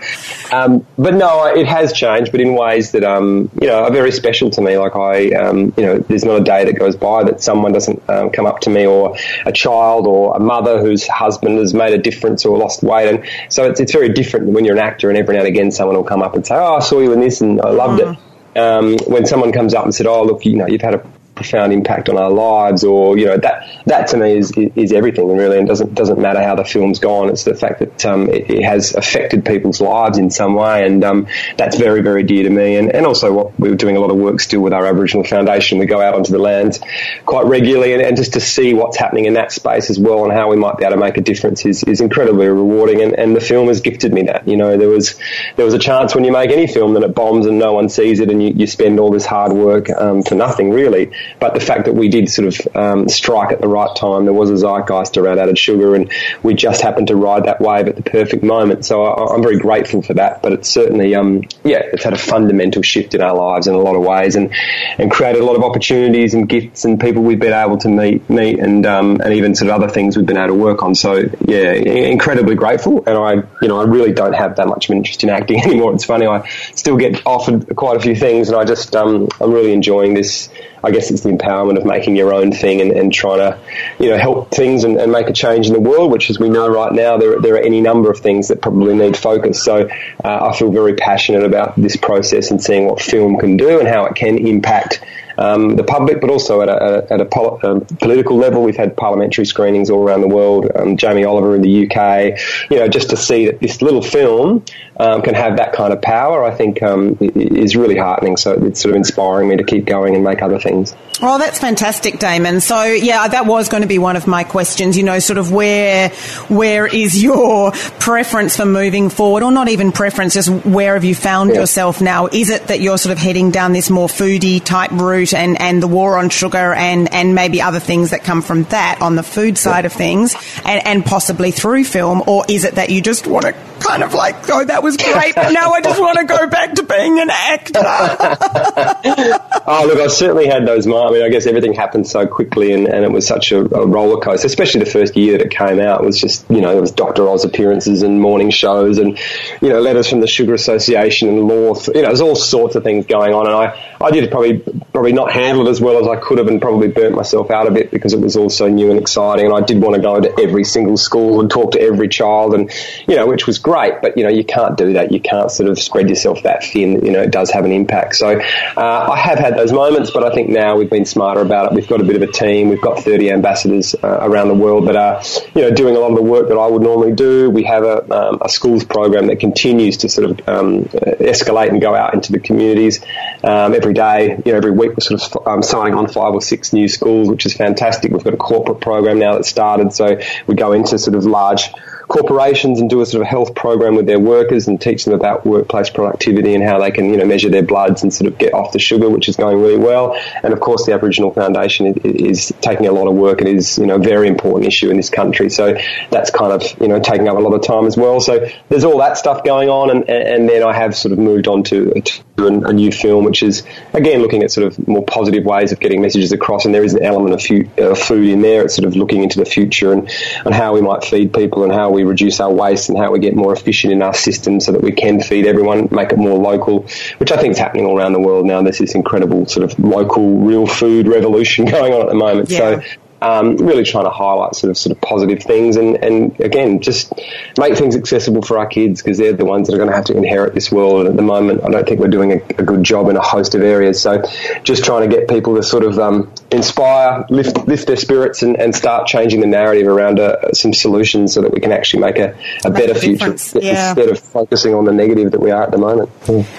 um, 0.52 0.86
but 0.98 1.14
no, 1.14 1.46
it 1.46 1.68
has 1.68 1.94
changed, 1.94 2.32
but 2.32 2.42
in 2.42 2.56
ways 2.56 2.92
that 2.92 3.04
um, 3.04 3.50
you 3.62 3.68
know 3.68 3.84
are 3.84 3.92
very 3.92 4.12
special 4.12 4.50
to 4.52 4.62
me. 4.62 4.78
Like 4.78 4.96
I, 4.96 5.32
um, 5.32 5.74
you 5.78 5.84
know, 5.84 6.00
there's 6.00 6.24
not 6.24 6.42
a 6.42 6.44
day 6.44 6.66
that 6.66 6.74
goes 6.74 6.96
by 6.96 7.24
that 7.24 7.42
someone 7.42 7.74
doesn't 7.74 8.10
um, 8.10 8.30
come 8.30 8.46
up 8.46 8.62
to 8.62 8.70
me 8.70 8.86
or 8.86 9.16
a 9.46 9.52
child 9.52 10.08
or 10.08 10.36
a 10.36 10.40
mother 10.40 10.80
whose 10.80 11.08
husband 11.08 11.58
has 11.60 11.74
made 11.74 11.94
a 11.94 11.98
difference 11.98 12.46
or 12.46 12.58
lost 12.58 12.84
weight. 12.84 13.08
And 13.10 13.26
so 13.50 13.70
it's, 13.70 13.80
it's 13.80 13.92
very 13.92 14.10
different 14.10 14.48
when 14.48 14.66
you're 14.66 14.76
an 14.76 14.82
actor 14.82 15.10
and 15.10 15.18
every 15.18 15.36
now 15.36 15.42
and 15.42 15.48
again 15.48 15.72
someone 15.72 15.96
will 15.96 16.04
come 16.04 16.22
up 16.22 16.36
and 16.36 16.46
say, 16.46 16.56
oh, 16.56 16.76
I 16.76 16.80
saw 16.80 17.00
you 17.00 17.14
in 17.14 17.20
this 17.20 17.42
and 17.42 17.62
I 17.62 17.70
loved 17.70 18.02
mm. 18.02 18.14
it. 18.14 18.20
Um, 18.58 18.98
when 19.06 19.26
someone 19.26 19.52
comes 19.52 19.74
up 19.74 19.84
and 19.84 19.94
said, 19.94 20.08
"Oh, 20.08 20.24
look, 20.24 20.46
you 20.46 20.56
know, 20.56 20.68
you've 20.68 20.82
had 20.82 20.96
a 20.96 21.06
profound 21.38 21.72
impact 21.72 22.10
on 22.10 22.18
our 22.18 22.30
lives, 22.30 22.84
or 22.84 23.18
you 23.18 23.26
know 23.26 23.38
that 23.38 23.68
that 23.86 24.08
to 24.08 24.18
me 24.18 24.38
is 24.38 24.52
is 24.76 24.92
everything, 24.92 25.38
really, 25.38 25.58
and 25.58 25.68
doesn't 25.68 25.94
doesn't 25.94 26.20
matter 26.20 26.44
how 26.44 26.56
the 26.56 26.66
film's 26.66 27.00
gone. 27.00 27.30
It's 27.30 27.44
the 27.44 27.56
fact 27.56 27.80
that 27.80 28.06
um, 28.06 28.30
it, 28.30 28.50
it, 28.50 28.64
has 28.64 28.94
affected 28.96 29.46
people's 29.46 29.80
lives 29.80 30.18
in 30.18 30.30
some 30.30 30.56
way, 30.56 30.86
and 30.86 31.04
um, 31.04 31.28
that's 31.58 31.78
very 31.78 32.02
very 32.02 32.24
dear 32.24 32.44
to 32.44 32.50
me. 32.50 32.76
And, 32.76 32.94
and 32.94 33.06
also, 33.06 33.32
what 33.32 33.58
we're 33.60 33.76
doing 33.76 33.96
a 33.96 34.00
lot 34.00 34.10
of 34.10 34.18
work 34.18 34.40
still 34.40 34.62
with 34.62 34.74
our 34.74 34.86
Aboriginal 34.86 35.24
Foundation. 35.24 35.78
We 35.78 35.86
go 35.86 36.02
out 36.02 36.16
onto 36.16 36.32
the 36.32 36.40
lands 36.40 36.80
quite 37.26 37.46
regularly, 37.46 37.94
and, 37.94 38.02
and 38.02 38.18
just 38.18 38.34
to 38.34 38.42
see 38.42 38.74
what's 38.74 38.98
happening 38.98 39.26
in 39.26 39.34
that 39.34 39.52
space 39.52 39.90
as 39.90 40.00
well, 40.00 40.26
and 40.26 40.34
how 40.34 40.50
we 40.50 40.58
might 40.58 40.78
be 40.78 40.84
able 40.84 40.96
to 40.96 41.00
make 41.00 41.18
a 41.18 41.22
difference 41.22 41.66
is, 41.66 41.84
is 41.84 42.02
incredibly 42.02 42.48
rewarding. 42.48 43.02
And, 43.02 43.18
and 43.18 43.36
the 43.36 43.42
film 43.42 43.68
has 43.68 43.82
gifted 43.82 44.14
me 44.14 44.24
that. 44.24 44.48
You 44.48 44.58
know, 44.58 44.76
there 44.78 44.90
was 44.90 45.16
there 45.56 45.66
was 45.66 45.74
a 45.74 45.80
chance 45.80 46.16
when 46.16 46.24
you 46.24 46.32
make 46.32 46.52
any 46.52 46.68
film 46.68 46.94
that 46.96 47.04
it 47.04 47.16
bombs 47.16 47.46
and 47.46 47.60
no 47.60 47.74
one 47.74 47.90
sees 47.90 48.20
it, 48.20 48.30
and 48.30 48.42
you, 48.42 48.54
you 48.56 48.68
spend 48.68 49.00
all 49.00 49.12
this 49.12 49.26
hard 49.26 49.54
work 49.54 49.90
um, 49.90 50.24
for 50.24 50.36
nothing 50.36 50.72
really. 50.72 51.12
But 51.40 51.54
the 51.54 51.60
fact 51.60 51.86
that 51.86 51.94
we 51.94 52.10
did 52.10 52.30
sort 52.30 52.48
of 52.48 52.76
um, 52.76 53.10
strike 53.10 53.52
at 53.52 53.62
the 53.62 53.68
right 53.68 53.96
time, 53.96 54.26
there 54.26 54.34
was 54.34 54.50
a 54.50 54.58
zeitgeist 54.58 55.18
around 55.18 55.40
added 55.40 55.58
sugar, 55.58 55.96
and 55.96 56.12
we 56.44 56.54
just 56.54 56.82
happened 56.82 57.08
to 57.08 57.16
ride 57.16 57.46
that 57.46 57.62
wave 57.62 57.88
at 57.88 57.96
the 57.96 58.04
perfect 58.04 58.44
moment. 58.44 58.86
So 58.86 59.04
I, 59.04 59.36
am 59.36 59.42
very 59.42 59.58
grateful 59.58 60.02
for 60.02 60.16
that. 60.16 60.42
But 60.42 60.54
it's 60.54 60.70
certainly, 60.70 61.16
um, 61.16 61.44
yeah, 61.64 61.82
it's 61.84 62.04
had 62.04 62.14
a 62.14 62.18
fundamental 62.18 62.82
shift 62.82 63.14
in 63.14 63.22
our 63.22 63.36
lives 63.36 63.68
in 63.68 63.74
a 63.74 63.80
lot 63.80 63.96
of 63.96 64.04
ways, 64.04 64.36
and 64.36 64.54
and 64.98 65.12
created 65.12 65.42
a 65.42 65.46
lot 65.46 65.56
of 65.56 65.64
opportunities 65.64 66.34
and 66.34 66.48
gifts 66.48 66.86
and 66.86 67.00
people 67.00 67.24
we've 67.24 67.40
been 67.40 67.54
able 67.54 67.78
to 67.78 67.90
meet, 67.90 68.30
meet, 68.30 68.60
and 68.60 68.86
um, 68.86 69.22
and 69.22 69.34
even 69.34 69.56
sort 69.56 69.70
of 69.70 69.82
other 69.82 69.92
things 69.92 70.18
we've 70.18 70.26
been 70.26 70.38
able 70.38 70.48
to 70.48 70.54
work 70.54 70.84
on. 70.84 70.96
So 70.96 71.24
yeah, 71.46 71.72
incredibly 71.74 72.56
grateful. 72.56 73.04
And 73.06 73.18
I, 73.18 73.34
you 73.62 73.68
know, 73.68 73.80
I 73.80 73.84
really 73.84 74.14
don't 74.14 74.34
have 74.34 74.56
that 74.58 74.68
much 74.68 74.86
of 74.86 74.92
an 74.92 74.98
interest 74.98 75.24
in 75.24 75.30
acting 75.30 75.62
anymore. 75.66 75.94
It's 75.94 76.06
funny, 76.06 76.26
I 76.26 76.48
still 76.76 76.98
get 76.98 77.26
offered 77.26 77.76
quite 77.76 77.98
a 77.98 78.00
few 78.00 78.16
things, 78.16 78.50
and 78.50 78.58
I 78.58 78.66
just, 78.66 78.96
um, 78.96 79.28
I'm 79.40 79.52
really 79.52 79.74
enjoying 79.74 80.14
this 80.14 80.50
I 80.84 80.92
guess 80.92 81.12
it's 81.12 81.22
the 81.22 81.30
empowerment 81.30 81.78
of 81.78 81.86
making 81.86 82.16
your 82.16 82.34
own 82.34 82.52
thing 82.52 82.82
and, 82.82 82.92
and 82.92 83.14
trying 83.14 83.40
to, 83.40 83.60
you 84.00 84.10
know, 84.10 84.18
help 84.18 84.52
things 84.52 84.84
and, 84.84 84.98
and, 84.98 85.12
make 85.12 85.28
a 85.28 85.34
change 85.34 85.68
in 85.68 85.74
the 85.74 85.80
world, 85.80 86.12
which 86.12 86.30
as 86.30 86.40
we 86.40 86.50
know 86.50 86.68
right 86.68 86.92
now, 86.92 87.18
there, 87.18 87.40
there 87.40 87.56
are 87.56 87.62
any 87.62 87.82
number 87.82 88.12
of 88.12 88.20
things 88.20 88.50
that 88.50 88.62
probably 88.62 88.96
need 88.96 89.18
focus. 89.18 89.64
So 89.64 89.90
uh, 90.24 90.50
I 90.50 90.56
feel 90.56 90.72
very 90.72 90.96
passionate 90.96 91.44
about 91.44 91.76
this 91.76 91.96
process 91.96 92.52
and 92.52 92.62
seeing 92.62 92.86
what 92.86 93.02
film 93.02 93.38
can 93.38 93.58
do 93.58 93.80
and 93.80 93.88
how 93.88 94.06
it 94.06 94.16
can 94.16 94.38
impact 94.38 95.04
um, 95.38 95.76
the 95.76 95.84
public, 95.84 96.22
but 96.22 96.30
also 96.30 96.62
at 96.62 96.70
a, 96.70 97.08
at 97.12 97.22
a 97.22 97.26
pol- 97.26 97.60
um, 97.64 97.82
political 97.82 98.38
level. 98.38 98.64
We've 98.64 98.76
had 98.76 98.96
parliamentary 98.98 99.46
screenings 99.46 99.90
all 99.90 100.04
around 100.04 100.22
the 100.22 100.28
world. 100.28 100.70
Um, 100.76 100.98
Jamie 100.98 101.26
Oliver 101.26 101.56
in 101.56 101.62
the 101.62 101.86
UK, 101.86 102.40
you 102.72 102.78
know, 102.78 102.88
just 102.88 103.10
to 103.12 103.18
see 103.18 103.46
that 103.46 103.60
this 103.60 103.82
little 103.82 104.02
film 104.02 104.64
um, 105.00 105.22
can 105.22 105.36
have 105.36 105.58
that 105.58 105.74
kind 105.74 105.94
of 105.94 106.02
power, 106.02 106.44
I 106.44 106.54
think 106.56 106.82
um, 106.82 107.18
is 107.20 107.76
really 107.76 107.98
heartening. 107.98 108.38
So 108.38 108.54
it's 108.54 108.82
sort 108.82 108.92
of 108.92 108.98
inspiring 108.98 109.50
me 109.50 109.58
to 109.58 109.64
keep 109.64 109.86
going 109.86 110.16
and 110.16 110.24
make 110.24 110.42
other 110.42 110.60
things. 110.60 110.96
Oh, 111.22 111.38
that's 111.38 111.60
fantastic, 111.60 112.20
Damon. 112.20 112.62
So 112.62 112.84
yeah, 112.84 113.28
that 113.28 113.46
was 113.46 113.70
going 113.70 113.82
to 113.82 113.88
be 113.88 113.98
one 114.00 114.16
of 114.16 114.28
my 114.28 114.44
questions. 114.44 114.98
You 114.98 115.04
know, 115.04 115.20
sort 115.20 115.38
of 115.38 115.52
where 115.52 116.10
where 116.48 116.86
is 116.86 117.22
your 117.22 117.72
preference 118.00 118.58
for 118.58 118.66
moving 118.66 119.10
forward, 119.10 119.44
or 119.44 119.52
not 119.52 119.70
even 119.70 119.92
preference, 119.92 120.34
just 120.34 120.50
where 120.66 120.94
have 120.94 121.04
you 121.04 121.16
found 121.16 121.52
yeah. 121.52 121.62
yourself 121.62 122.02
now? 122.02 122.28
Is 122.28 122.50
it 122.50 122.68
that 122.68 122.82
you're 122.82 122.98
sort 122.98 123.14
of 123.14 123.18
heading 123.18 123.52
down 123.52 123.74
this 123.74 123.90
more 123.90 124.08
foodie 124.08 124.64
type 124.64 124.92
route, 124.92 125.27
and 125.34 125.60
and 125.60 125.82
the 125.82 125.88
war 125.88 126.18
on 126.18 126.30
sugar, 126.30 126.74
and 126.74 127.12
and 127.14 127.36
maybe 127.36 127.62
other 127.62 127.80
things 127.80 128.12
that 128.12 128.24
come 128.24 128.42
from 128.42 128.64
that 128.64 129.00
on 129.02 129.16
the 129.16 129.24
food 129.24 129.58
side 129.58 129.86
of 129.86 129.94
things, 129.94 130.36
and 130.66 130.86
and 130.86 131.06
possibly 131.06 131.52
through 131.52 131.84
film, 131.84 132.24
or 132.28 132.46
is 132.50 132.64
it 132.64 132.76
that 132.76 132.90
you 132.90 133.02
just 133.02 133.28
want 133.28 133.46
to 133.46 133.54
kind 133.88 134.04
of 134.04 134.14
like, 134.14 134.36
oh, 134.50 134.66
that 134.66 134.84
was 134.84 134.98
great, 134.98 135.36
but 135.36 135.52
now 135.52 135.72
I 135.72 135.82
just 135.82 136.00
want 136.00 136.18
to 136.20 136.26
go 136.26 136.48
back 136.48 136.74
to 136.74 136.84
being 136.84 137.20
an 137.20 137.30
actor. 137.30 137.80
oh, 139.68 139.86
look, 139.88 140.00
I've 140.00 140.12
certainly 140.12 140.48
had 140.48 140.68
those 140.68 140.86
moments. 140.86 141.12
I 141.12 141.14
mean, 141.14 141.24
I 141.24 141.30
guess 141.30 141.46
everything 141.48 141.74
happened 141.74 142.08
so 142.08 142.28
quickly 142.28 142.74
and, 142.74 142.88
and 142.88 143.06
it 143.06 143.12
was 143.12 143.26
such 143.26 143.52
a, 143.52 143.60
a 143.60 143.86
roller 143.86 144.20
coaster, 144.20 144.46
especially 144.46 144.82
the 144.84 144.92
first 144.92 145.16
year 145.16 145.38
that 145.38 145.46
it 145.46 145.52
came 145.52 145.80
out. 145.80 146.02
It 146.02 146.06
was 146.06 146.20
just, 146.20 146.50
you 146.50 146.62
know, 146.62 146.72
there 146.72 146.82
was 146.82 146.92
Dr. 146.92 147.28
Oz 147.30 147.46
appearances 147.46 148.02
and 148.02 148.20
morning 148.20 148.50
shows 148.50 148.98
and, 148.98 149.18
you 149.62 149.70
know, 149.70 149.80
letters 149.80 150.10
from 150.10 150.20
the 150.20 150.28
Sugar 150.28 150.54
Association 150.54 151.30
and 151.30 151.48
law. 151.48 151.76
You 151.94 152.02
know, 152.02 152.08
there's 152.08 152.22
all 152.22 152.36
sorts 152.36 152.76
of 152.76 152.84
things 152.84 153.06
going 153.06 153.34
on. 153.34 153.48
And 153.48 153.56
I, 153.56 153.96
I 154.02 154.12
did 154.12 154.30
probably, 154.30 154.60
probably 154.92 155.14
not 155.14 155.32
handle 155.32 155.68
it 155.68 155.70
as 155.70 155.80
well 155.80 156.00
as 156.00 156.08
I 156.08 156.18
could 156.18 156.40
have 156.40 156.48
and 156.48 156.62
probably 156.62 156.90
burnt 156.90 157.16
myself 157.16 157.52
out 157.52 157.68
a 157.68 157.72
bit 157.72 157.92
because 157.92 158.14
it 158.14 158.20
was 158.20 158.36
all 158.36 158.50
so 158.50 158.68
new 158.68 158.92
and 158.92 159.00
exciting. 159.00 159.46
And 159.46 159.56
I 159.56 159.62
did 159.62 159.82
want 159.82 159.96
to 159.96 160.02
go 160.02 160.20
to 160.20 160.42
every 160.42 160.66
single 160.66 160.98
school 160.98 161.40
and 161.40 161.50
talk 161.50 161.72
to 161.72 161.82
every 161.82 162.10
child 162.10 162.54
and, 162.54 162.70
you 163.08 163.16
know, 163.16 163.28
which 163.28 163.48
was 163.48 163.60
great. 163.60 163.77
But, 164.02 164.18
you 164.18 164.24
know, 164.24 164.30
you 164.30 164.44
can't 164.44 164.78
do 164.78 164.94
that. 164.94 165.12
You 165.12 165.20
can't 165.20 165.52
sort 165.52 165.70
of 165.70 165.80
spread 165.80 166.10
yourself 166.10 166.44
that 166.44 166.64
thin. 166.64 167.06
You 167.06 167.12
know, 167.12 167.22
it 167.22 167.32
does 167.32 167.52
have 167.52 167.66
an 167.66 167.72
impact. 167.72 168.16
So 168.16 168.40
uh, 168.40 169.10
I 169.12 169.18
have 169.18 169.40
had 169.40 169.56
those 169.56 169.72
moments, 169.72 170.12
but 170.12 170.24
I 170.24 170.34
think 170.34 170.50
now 170.50 170.78
we've 170.78 170.90
been 170.90 171.06
smarter 171.06 171.42
about 171.42 171.72
it. 171.72 171.76
We've 171.76 171.88
got 171.88 172.02
a 172.02 172.04
bit 172.04 172.16
of 172.16 172.22
a 172.22 172.32
team. 172.32 172.70
We've 172.70 172.82
got 172.82 173.04
30 173.04 173.32
ambassadors 173.32 173.96
uh, 173.96 174.20
around 174.22 174.48
the 174.48 174.56
world 174.56 174.88
that 174.88 174.96
are, 174.96 175.22
you 175.56 175.62
know, 175.62 175.72
doing 175.72 175.96
a 175.96 176.00
lot 176.00 176.12
of 176.12 176.18
the 176.18 176.24
work 176.24 176.50
that 176.50 176.58
I 176.58 176.68
would 176.68 176.82
normally 176.82 177.14
do. 177.14 177.50
We 177.50 177.64
have 177.64 177.84
a, 177.84 178.12
um, 178.14 178.40
a 178.42 178.50
schools 178.50 178.84
program 178.84 179.28
that 179.28 179.40
continues 179.40 179.98
to 179.98 180.10
sort 180.10 180.32
of 180.32 180.50
um, 180.50 180.86
escalate 180.86 181.70
and 181.70 181.82
go 181.82 181.96
out 181.96 182.14
into 182.14 182.32
the 182.32 182.40
communities 182.40 183.04
um, 183.44 183.74
every 183.74 183.94
day. 183.94 184.42
You 184.46 184.52
know, 184.52 184.58
every 184.58 184.72
week 184.72 184.92
we're 184.92 185.02
sort 185.02 185.22
of 185.22 185.48
um, 185.48 185.64
signing 185.64 185.94
on 185.94 186.08
five 186.08 186.34
or 186.34 186.42
six 186.42 186.74
new 186.74 186.88
schools, 186.88 187.30
which 187.30 187.46
is 187.46 187.54
fantastic. 187.54 188.12
We've 188.12 188.24
got 188.24 188.34
a 188.34 188.38
corporate 188.38 188.82
program 188.82 189.20
now 189.20 189.36
that 189.36 189.46
started, 189.46 189.94
so 189.94 190.20
we 190.46 190.56
go 190.56 190.74
into 190.74 190.98
sort 190.98 191.16
of 191.16 191.26
large 191.26 191.70
corporations 192.08 192.80
and 192.80 192.90
do 192.90 193.02
a 193.02 193.06
sort 193.06 193.22
of 193.22 193.28
health 193.28 193.54
program 193.54 193.96
with 193.96 194.06
their 194.06 194.20
workers 194.20 194.68
and 194.68 194.80
teach 194.80 195.06
them 195.06 195.14
about 195.14 195.46
workplace 195.46 195.90
productivity 195.90 196.56
and 196.56 196.64
how 196.64 196.80
they 196.80 196.92
can, 196.92 197.10
you 197.10 197.18
know, 197.18 197.26
measure 197.26 197.50
their 197.50 197.64
bloods 197.64 198.04
and 198.04 198.14
sort 198.14 198.32
of 198.32 198.38
get 198.38 198.54
off 198.54 198.72
the 198.72 198.80
sugar, 198.80 199.10
which 199.10 199.28
is 199.28 199.36
going 199.36 199.62
really 199.62 199.78
well. 199.78 200.18
And 200.44 200.54
of 200.54 200.60
course, 200.60 200.86
the 200.86 200.94
Aboriginal 200.94 201.32
Foundation 201.32 201.88
is, 201.88 201.98
is 202.06 202.54
taking 202.62 202.88
a 202.88 202.92
lot 202.92 203.08
of 203.08 203.16
work 203.16 203.42
and 203.42 203.50
is, 203.50 203.78
you 203.78 203.86
know, 203.86 203.96
a 203.96 204.00
very 204.00 204.28
important 204.28 204.68
issue 204.68 204.90
in 204.90 204.98
this 204.98 205.10
country. 205.10 205.50
So 205.50 205.78
that's 206.10 206.32
kind 206.32 206.54
of, 206.54 206.64
you 206.80 206.88
know, 206.88 207.00
taking 207.00 207.28
up 207.28 207.38
a 207.38 207.42
lot 207.42 207.54
of 207.54 207.62
time 207.62 207.86
as 207.86 207.98
well. 207.98 208.20
So 208.22 208.48
there's 208.70 208.84
all 208.84 209.00
that 209.00 209.18
stuff 209.18 209.44
going 209.44 209.70
on. 209.70 209.90
And, 209.90 210.10
and 210.10 210.48
then 210.48 210.64
I 210.64 210.74
have 210.74 210.96
sort 210.96 211.12
of 211.12 211.20
moved 211.20 211.48
on 211.48 211.64
to, 211.64 212.02
to 212.38 212.48
a, 212.48 212.74
new 212.78 212.92
film, 212.92 213.26
which 213.26 213.42
is, 213.42 213.64
again, 213.94 214.22
looking 214.22 214.44
at 214.44 214.52
sort 214.52 214.68
of 214.68 214.88
more 214.88 215.04
positive 215.04 215.44
ways 215.44 215.72
of 215.72 215.80
getting 215.80 216.02
messages 216.02 216.32
across. 216.32 216.66
And 216.66 216.74
there 216.74 216.84
is 216.84 216.94
an 216.94 217.04
element 217.04 217.34
of 217.34 217.80
uh, 217.80 217.96
food 217.96 218.30
in 218.30 218.42
there. 218.42 218.64
It's 218.64 218.76
sort 218.76 218.86
of 218.86 218.96
looking 218.96 219.24
into 219.24 219.40
the 219.40 219.46
future 219.46 219.92
and, 219.92 220.10
and 220.46 220.54
how 220.54 220.74
we 220.74 220.82
might 220.82 221.04
feed 221.04 221.34
people 221.34 221.64
and 221.64 221.74
how 221.74 221.90
we 221.90 221.97
reduce 222.04 222.40
our 222.40 222.52
waste 222.52 222.90
and 222.90 222.98
how 222.98 223.12
we 223.12 223.20
get 223.20 223.36
more 223.36 223.54
efficient 223.54 223.94
in 223.94 224.02
our 224.02 224.14
system 224.14 224.60
so 224.60 224.72
that 224.72 224.82
we 224.82 224.92
can 224.92 225.22
feed 225.22 225.46
everyone, 225.46 225.88
make 225.92 226.12
it 226.12 226.18
more 226.18 226.38
local, 226.38 226.82
which 227.18 227.32
I 227.32 227.38
think 227.38 227.54
is 227.54 227.58
happening 227.58 227.86
all 227.86 227.98
around 227.98 228.14
the 228.14 228.20
world 228.20 228.46
now. 228.46 228.62
There's 228.62 228.80
this 228.80 228.96
incredible 228.96 229.46
sort 229.46 229.72
of 229.72 229.80
local 229.80 230.40
real 230.40 230.68
food 230.68 231.08
revolution 231.08 231.66
going 231.78 231.94
on 231.94 232.02
at 232.02 232.10
the 232.10 232.16
moment. 232.16 232.50
Yeah. 232.50 232.58
So 232.58 232.84
um, 233.22 233.58
really 233.58 233.84
trying 233.84 234.06
to 234.06 234.10
highlight 234.10 234.56
sort 234.56 234.70
of 234.70 234.78
sort 234.78 234.96
of 234.96 235.02
positive 235.02 235.42
things 235.42 235.76
and, 235.76 235.96
and 236.04 236.40
again 236.40 236.82
just 236.82 237.14
make 237.58 237.76
things 237.76 237.96
accessible 237.96 238.42
for 238.42 238.58
our 238.58 238.68
kids 238.68 239.02
because 239.02 239.18
they're 239.18 239.34
the 239.34 239.46
ones 239.46 239.68
that 239.68 239.74
are 239.74 239.78
going 239.78 239.90
to 239.90 239.96
have 239.96 240.06
to 240.06 240.18
inherit 240.18 240.54
this 240.54 240.72
world. 240.72 241.02
And 241.02 241.10
at 241.10 241.16
the 241.16 241.24
moment 241.24 241.64
I 241.64 241.70
don't 241.70 241.88
think 241.88 242.00
we're 242.00 242.08
doing 242.10 242.34
a, 242.34 242.36
a 242.36 242.64
good 242.64 242.84
job 242.84 243.10
in 243.10 243.18
a 243.18 243.22
host 243.22 243.56
of 243.56 243.62
areas. 243.62 244.02
So 244.02 244.24
just 244.64 244.86
trying 244.86 245.10
to 245.10 245.16
get 245.16 245.28
people 245.28 245.56
to 245.56 245.64
sort 245.64 245.84
of 245.84 245.98
um, 246.00 246.32
inspire 246.52 247.26
lift 247.30 247.58
lift 247.68 247.88
their 247.88 247.98
spirits 247.98 248.44
and, 248.44 248.60
and 248.60 248.76
start 248.76 249.08
changing 249.08 249.42
the 249.42 249.48
narrative 249.48 249.88
around 249.88 250.20
uh, 250.20 250.52
some 250.54 250.74
solutions 250.74 251.34
so 251.34 251.42
that 251.42 251.52
we 251.52 251.60
can 251.60 251.72
actually 251.72 252.02
make 252.02 252.18
a, 252.20 252.38
a 252.64 252.70
better 252.70 252.94
future 252.94 253.36
yeah. 253.60 253.90
instead 253.90 254.10
of 254.10 254.20
focusing 254.20 254.74
on 254.74 254.86
the 254.86 254.94
negative 254.94 255.32
that 255.32 255.40
we 255.40 255.52
are 255.52 255.64
at 255.64 255.72
the 255.72 255.78
moment. 255.78 256.10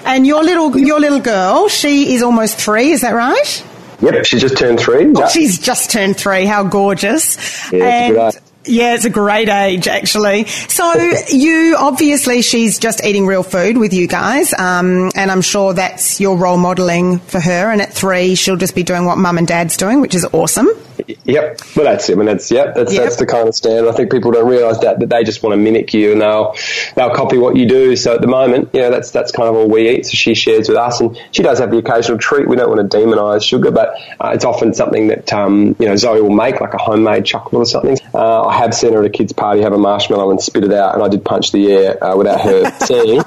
And 0.05 0.27
your 0.27 0.43
little 0.43 0.77
your 0.77 0.99
little 0.99 1.19
girl 1.19 1.69
she 1.69 2.13
is 2.13 2.21
almost 2.21 2.59
three 2.59 2.91
is 2.91 3.01
that 3.01 3.13
right 3.13 3.63
Yep, 4.01 4.25
she 4.25 4.39
just 4.39 4.57
turned 4.57 4.79
three. 4.79 5.11
Oh, 5.15 5.27
she's 5.27 5.59
just 5.59 5.91
turned 5.91 6.17
three. 6.17 6.45
How 6.45 6.63
gorgeous! 6.63 7.37
Yeah, 7.71 7.83
and 7.83 8.39
yeah, 8.65 8.93
it's 8.95 9.05
a 9.05 9.09
great 9.09 9.49
age 9.49 9.87
actually. 9.87 10.45
So 10.45 10.93
you 11.29 11.75
obviously 11.77 12.41
she's 12.41 12.79
just 12.79 13.03
eating 13.03 13.25
real 13.25 13.43
food 13.43 13.77
with 13.77 13.93
you 13.93 14.07
guys, 14.07 14.53
um, 14.53 15.11
and 15.15 15.31
I'm 15.31 15.41
sure 15.41 15.73
that's 15.73 16.19
your 16.19 16.37
role 16.37 16.57
modelling 16.57 17.19
for 17.19 17.39
her. 17.39 17.71
And 17.71 17.81
at 17.81 17.93
three, 17.93 18.35
she'll 18.35 18.57
just 18.57 18.75
be 18.75 18.83
doing 18.83 19.05
what 19.05 19.17
mum 19.17 19.37
and 19.37 19.47
dad's 19.47 19.77
doing, 19.77 20.01
which 20.01 20.15
is 20.15 20.25
awesome. 20.25 20.67
Yep, 21.07 21.61
well 21.75 21.85
that's 21.85 22.09
it. 22.09 22.13
I 22.13 22.15
mean, 22.15 22.25
that's 22.25 22.49
yep, 22.51 22.75
that's 22.75 22.93
yep. 22.93 23.03
that's 23.03 23.15
the 23.17 23.25
kind 23.25 23.47
of 23.47 23.55
stand. 23.55 23.87
I 23.87 23.91
think 23.91 24.11
people 24.11 24.31
don't 24.31 24.47
realise 24.47 24.79
that 24.79 24.99
that 24.99 25.09
they 25.09 25.23
just 25.23 25.43
want 25.43 25.53
to 25.53 25.57
mimic 25.57 25.93
you 25.93 26.11
and 26.13 26.21
they'll 26.21 26.55
they'll 26.95 27.13
copy 27.13 27.37
what 27.37 27.55
you 27.55 27.67
do. 27.67 27.95
So 27.95 28.15
at 28.15 28.21
the 28.21 28.27
moment, 28.27 28.69
you 28.73 28.81
know, 28.81 28.91
that's 28.91 29.11
that's 29.11 29.31
kind 29.31 29.49
of 29.49 29.55
all 29.55 29.69
we 29.69 29.89
eat. 29.89 30.05
So 30.05 30.15
she 30.15 30.33
shares 30.35 30.69
with 30.69 30.77
us, 30.77 30.99
and 30.99 31.19
she 31.31 31.43
does 31.43 31.59
have 31.59 31.71
the 31.71 31.77
occasional 31.77 32.17
treat. 32.17 32.47
We 32.47 32.55
don't 32.55 32.69
want 32.69 32.91
to 32.91 32.97
demonise 32.97 33.43
sugar, 33.43 33.71
but 33.71 33.95
uh, 34.19 34.31
it's 34.33 34.45
often 34.45 34.73
something 34.73 35.07
that 35.07 35.31
um, 35.33 35.75
you 35.79 35.85
know 35.85 35.95
Zoe 35.95 36.21
will 36.21 36.29
make, 36.29 36.61
like 36.61 36.73
a 36.73 36.77
homemade 36.77 37.25
chocolate 37.25 37.61
or 37.61 37.65
something. 37.65 37.97
Uh, 38.13 38.47
I 38.47 38.57
have 38.57 38.73
seen 38.73 38.93
her 38.93 38.99
at 38.99 39.05
a 39.05 39.09
kids' 39.09 39.33
party 39.33 39.61
have 39.61 39.73
a 39.73 39.77
marshmallow 39.77 40.31
and 40.31 40.41
spit 40.41 40.63
it 40.63 40.73
out, 40.73 40.95
and 40.95 41.03
I 41.03 41.07
did 41.07 41.23
punch 41.23 41.51
the 41.51 41.71
air 41.71 42.03
uh, 42.03 42.15
without 42.15 42.41
her 42.41 42.71
seeing. 42.85 43.21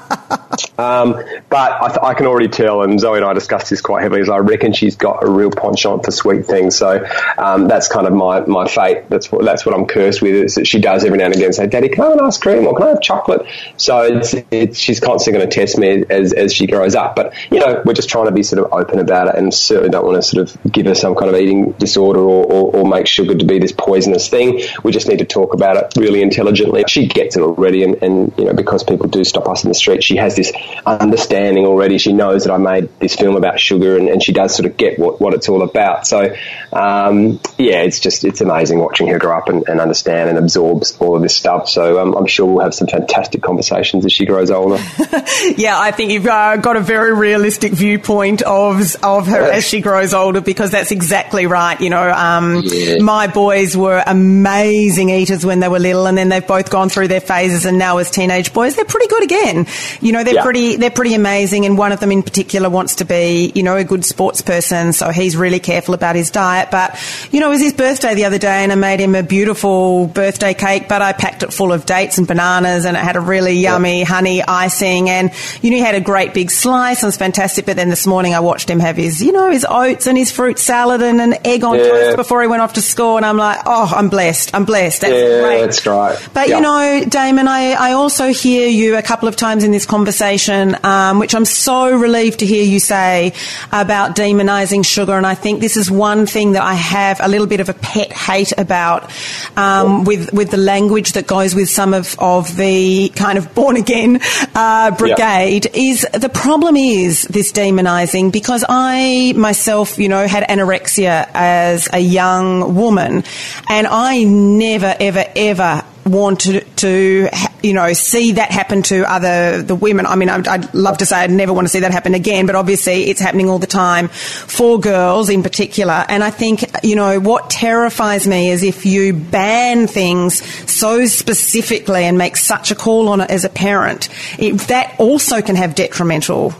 Um, 0.77 1.13
but 1.49 1.81
I, 1.81 1.87
th- 1.87 1.99
I, 2.01 2.13
can 2.13 2.25
already 2.25 2.47
tell, 2.47 2.81
and 2.81 2.99
Zoe 2.99 3.17
and 3.17 3.25
I 3.25 3.33
discussed 3.33 3.69
this 3.69 3.81
quite 3.81 4.01
heavily, 4.01 4.21
is 4.21 4.29
I 4.29 4.37
reckon 4.37 4.73
she's 4.73 4.95
got 4.95 5.23
a 5.23 5.29
real 5.29 5.51
penchant 5.51 6.05
for 6.05 6.11
sweet 6.11 6.45
things. 6.45 6.75
So 6.75 7.05
um, 7.37 7.62
that's 7.67 7.87
kind 7.87 8.07
of 8.07 8.13
my, 8.13 8.41
my 8.41 8.67
fate. 8.67 9.09
That's 9.09 9.31
what 9.31 9.45
that's 9.45 9.65
what 9.65 9.75
I'm 9.75 9.85
cursed 9.85 10.21
with. 10.21 10.35
Is 10.35 10.55
that 10.55 10.67
she 10.67 10.79
does 10.79 11.03
every 11.05 11.17
now 11.17 11.25
and 11.25 11.35
again 11.35 11.53
say, 11.53 11.67
"Daddy, 11.67 11.89
can 11.89 12.03
I 12.03 12.09
have 12.09 12.19
an 12.19 12.25
ice 12.25 12.37
cream 12.37 12.65
or 12.67 12.75
can 12.75 12.87
I 12.87 12.89
have 12.89 13.01
chocolate?" 13.01 13.45
So 13.77 14.01
it's, 14.03 14.35
it's, 14.51 14.77
she's 14.77 14.99
constantly 14.99 15.39
going 15.39 15.49
to 15.49 15.55
test 15.55 15.77
me 15.77 16.05
as 16.09 16.33
as 16.33 16.53
she 16.53 16.67
grows 16.67 16.95
up. 16.95 17.15
But 17.15 17.33
you 17.51 17.59
know, 17.59 17.81
we're 17.85 17.93
just 17.93 18.09
trying 18.09 18.25
to 18.25 18.31
be 18.31 18.43
sort 18.43 18.63
of 18.65 18.73
open 18.73 18.99
about 18.99 19.27
it, 19.29 19.35
and 19.35 19.53
certainly 19.53 19.89
don't 19.89 20.05
want 20.05 20.15
to 20.15 20.23
sort 20.23 20.49
of 20.49 20.71
give 20.71 20.85
her 20.85 20.95
some 20.95 21.15
kind 21.15 21.33
of 21.33 21.39
eating 21.39 21.71
disorder 21.73 22.19
or, 22.19 22.45
or, 22.45 22.75
or 22.75 22.87
make 22.87 23.07
sugar 23.07 23.35
to 23.35 23.45
be 23.45 23.59
this 23.59 23.71
poisonous 23.71 24.29
thing. 24.29 24.61
We 24.83 24.91
just 24.91 25.07
need 25.07 25.19
to 25.19 25.25
talk 25.25 25.53
about 25.53 25.77
it 25.77 25.93
really 25.99 26.21
intelligently. 26.21 26.83
She 26.87 27.07
gets 27.07 27.35
it 27.37 27.41
already, 27.41 27.83
and, 27.83 28.01
and 28.01 28.33
you 28.37 28.45
know, 28.45 28.53
because 28.53 28.83
people 28.83 29.07
do 29.07 29.23
stop 29.23 29.47
us 29.47 29.63
in 29.63 29.69
the 29.69 29.75
street, 29.75 30.03
she 30.03 30.17
has 30.17 30.35
this 30.35 30.51
understanding 30.85 31.65
already. 31.65 31.97
She 31.97 32.13
knows 32.13 32.45
that 32.45 32.53
I 32.53 32.57
made 32.57 32.89
this 32.99 33.15
film 33.15 33.35
about 33.35 33.59
sugar, 33.59 33.97
and, 33.97 34.09
and 34.09 34.21
she 34.21 34.33
does 34.33 34.55
sort 34.55 34.65
of 34.65 34.77
get 34.77 34.99
what, 34.99 35.19
what 35.21 35.33
it's 35.33 35.49
all 35.49 35.61
about. 35.61 36.07
So, 36.07 36.35
um, 36.71 37.39
yeah, 37.57 37.81
it's 37.81 37.99
just 37.99 38.23
it's 38.23 38.41
amazing 38.41 38.79
watching 38.79 39.07
her 39.07 39.19
grow 39.19 39.37
up 39.37 39.47
and, 39.47 39.67
and 39.67 39.79
understand 39.79 40.29
and 40.29 40.37
absorb 40.37 40.83
all 40.99 41.15
of 41.15 41.21
this 41.21 41.35
stuff. 41.35 41.69
So 41.69 41.99
um, 41.99 42.15
I'm 42.15 42.25
sure 42.25 42.45
we'll 42.45 42.63
have 42.63 42.73
some 42.73 42.87
fantastic 42.87 43.41
conversations 43.41 44.05
as 44.05 44.11
she 44.11 44.25
grows 44.25 44.49
older. 44.49 44.75
yeah, 45.55 45.79
I 45.79 45.91
think 45.91 46.11
you've 46.11 46.27
uh, 46.27 46.57
got 46.57 46.77
a 46.77 46.81
very 46.81 47.13
realistic 47.13 47.73
viewpoint 47.73 48.41
of 48.41 48.95
of 49.03 49.27
her 49.27 49.51
as 49.51 49.67
she 49.67 49.81
grows 49.81 50.13
older 50.13 50.41
because 50.41 50.71
that's 50.71 50.91
exactly 50.91 51.45
right. 51.45 51.79
You 51.79 51.89
know, 51.89 52.11
um, 52.11 52.63
yeah. 52.65 52.97
my 52.99 53.27
boys 53.27 53.77
were 53.77 54.03
amazing 54.05 55.09
eaters 55.09 55.45
when 55.45 55.59
they 55.59 55.67
were 55.67 55.79
little, 55.79 56.07
and 56.07 56.17
then 56.17 56.29
they've 56.29 56.45
both 56.45 56.69
gone 56.69 56.89
through 56.89 57.07
their 57.07 57.21
phases, 57.21 57.65
and 57.65 57.77
now 57.77 57.99
as 57.99 58.09
teenage 58.09 58.53
boys, 58.53 58.75
they're 58.75 58.85
pretty 58.85 59.07
good 59.07 59.23
again. 59.23 59.67
You 60.01 60.11
know, 60.11 60.23
they're 60.23 60.35
yeah. 60.35 60.43
pretty 60.43 60.75
they're 60.77 60.91
pretty 60.91 61.13
amazing, 61.13 61.65
and 61.65 61.77
one 61.77 61.91
of 61.91 61.99
them 61.99 62.11
in 62.11 62.23
particular 62.23 62.69
wants 62.69 62.95
to 62.95 63.05
be 63.05 63.51
you 63.53 63.63
know 63.63 63.77
a 63.77 63.83
good 63.83 64.03
sports 64.03 64.41
person, 64.41 64.91
so 64.91 65.11
he's 65.11 65.37
really 65.37 65.59
careful 65.59 65.93
about 65.93 66.15
his 66.15 66.31
diet. 66.31 66.69
But 66.71 66.99
you 67.31 67.39
know, 67.39 67.51
was 67.53 67.61
his 67.61 67.73
birthday 67.73 68.15
the 68.15 68.25
other 68.25 68.39
day, 68.39 68.63
and 68.63 68.71
I 68.71 68.75
made 68.75 68.99
him 68.99 69.13
a 69.13 69.21
beautiful 69.21 70.07
birthday 70.07 70.55
cake, 70.55 70.89
but 70.89 71.03
I 71.03 71.13
packed 71.13 71.43
it 71.43 71.53
full 71.53 71.71
of 71.71 71.85
dates 71.85 72.17
and 72.17 72.27
bananas, 72.27 72.85
and 72.85 72.97
it 72.97 72.99
had 72.99 73.15
a 73.15 73.19
really 73.19 73.53
yummy 73.53 74.01
honey 74.01 74.41
icing, 74.41 75.07
and 75.07 75.31
you 75.61 75.69
know, 75.69 75.77
he 75.77 75.83
had 75.83 75.93
a 75.93 76.01
great 76.01 76.33
big 76.33 76.49
slice, 76.49 76.97
and 76.97 77.03
it 77.03 77.09
was 77.09 77.17
fantastic. 77.17 77.67
But 77.67 77.75
then 77.75 77.89
this 77.89 78.07
morning, 78.07 78.33
I 78.33 78.39
watched 78.39 78.67
him 78.67 78.79
have 78.79 78.97
his 78.97 79.21
you 79.21 79.31
know 79.31 79.51
his 79.51 79.67
oats 79.69 80.07
and 80.07 80.17
his 80.17 80.31
fruit 80.31 80.57
salad 80.57 81.03
and 81.03 81.21
an 81.21 81.35
egg 81.45 81.63
on 81.63 81.77
yeah. 81.77 81.83
toast 81.83 82.17
before 82.17 82.41
he 82.41 82.47
went 82.47 82.63
off 82.63 82.73
to 82.73 82.81
school, 82.81 83.17
and 83.17 83.25
I'm 83.25 83.37
like, 83.37 83.59
oh, 83.67 83.93
I'm 83.95 84.09
blessed, 84.09 84.55
I'm 84.55 84.65
blessed. 84.65 85.01
That's 85.01 85.13
yeah, 85.13 85.41
great. 85.41 85.61
that's 85.61 85.85
right. 85.85 86.29
But 86.33 86.49
you 86.49 86.59
know, 86.59 87.05
Damon, 87.07 87.47
I 87.47 87.73
I 87.73 87.91
also 87.91 88.33
hear 88.33 88.67
you 88.67 88.97
a 88.97 89.03
couple 89.03 89.27
of 89.27 89.35
times 89.35 89.63
in 89.63 89.71
this 89.71 89.85
conversation, 89.85 90.75
um, 90.83 91.19
which 91.19 91.35
I'm 91.35 91.45
so 91.45 91.95
relieved 91.95 92.39
to 92.39 92.47
hear 92.47 92.63
you 92.63 92.79
say 92.79 93.33
about 93.71 94.15
demonising 94.15 94.83
sugar. 94.83 95.13
And 95.13 95.27
I 95.27 95.35
think 95.35 95.61
this 95.61 95.77
is 95.77 95.91
one 95.91 96.25
thing 96.25 96.53
that 96.53 96.63
I 96.63 96.73
have 96.73 97.19
a 97.21 97.27
little 97.33 97.47
bit 97.47 97.59
of 97.59 97.69
a 97.69 97.73
pet 97.73 98.13
hate 98.13 98.53
about 98.57 99.11
um, 99.57 100.03
with 100.03 100.31
with 100.33 100.51
the 100.51 100.57
language 100.57 101.13
that 101.13 101.25
goes 101.25 101.55
with 101.55 101.69
some 101.69 101.93
of, 101.93 102.15
of 102.19 102.55
the 102.55 103.09
kind 103.09 103.37
of 103.37 103.53
born 103.55 103.75
again 103.75 104.19
uh, 104.53 104.91
brigade. 104.91 105.67
Is 105.73 106.07
the 106.13 106.29
problem 106.29 106.75
is 106.75 107.23
this 107.23 107.51
demonising 107.51 108.31
because 108.31 108.63
I 108.69 109.33
myself, 109.35 109.97
you 109.97 110.09
know, 110.09 110.27
had 110.27 110.43
anorexia 110.47 111.29
as 111.33 111.89
a 111.91 111.99
young 111.99 112.75
woman, 112.75 113.23
and 113.67 113.87
I 113.87 114.23
never, 114.23 114.95
ever, 114.99 115.25
ever 115.35 115.83
want 116.05 116.41
to, 116.41 116.61
to 116.61 117.29
you 117.61 117.73
know, 117.73 117.93
see 117.93 118.33
that 118.33 118.51
happen 118.51 118.81
to 118.83 119.09
other 119.09 119.61
the 119.61 119.75
women. 119.75 120.05
I 120.05 120.15
mean, 120.15 120.29
I'd, 120.29 120.47
I'd, 120.47 120.73
love 120.73 120.97
to 120.97 121.05
say 121.05 121.17
I'd 121.17 121.31
never 121.31 121.53
want 121.53 121.65
to 121.65 121.69
see 121.69 121.79
that 121.79 121.91
happen 121.91 122.13
again, 122.13 122.45
but 122.45 122.55
obviously 122.55 123.09
it's 123.09 123.21
happening 123.21 123.49
all 123.49 123.59
the 123.59 123.67
time 123.67 124.09
for 124.09 124.79
girls 124.79 125.29
in 125.29 125.43
particular. 125.43 126.05
And 126.09 126.23
I 126.23 126.29
think 126.29 126.63
you 126.83 126.95
know 126.95 127.19
what 127.19 127.49
terrifies 127.49 128.27
me 128.27 128.49
is 128.49 128.63
if 128.63 128.85
you 128.85 129.13
ban 129.13 129.87
things 129.87 130.43
so 130.69 131.05
specifically 131.05 132.03
and 132.03 132.17
make 132.17 132.37
such 132.37 132.71
a 132.71 132.75
call 132.75 133.09
on 133.09 133.21
it 133.21 133.29
as 133.29 133.45
a 133.45 133.49
parent, 133.49 134.09
it, 134.37 134.53
that 134.67 134.95
also 134.99 135.41
can 135.41 135.55
have 135.55 135.75
detrimental 135.75 136.53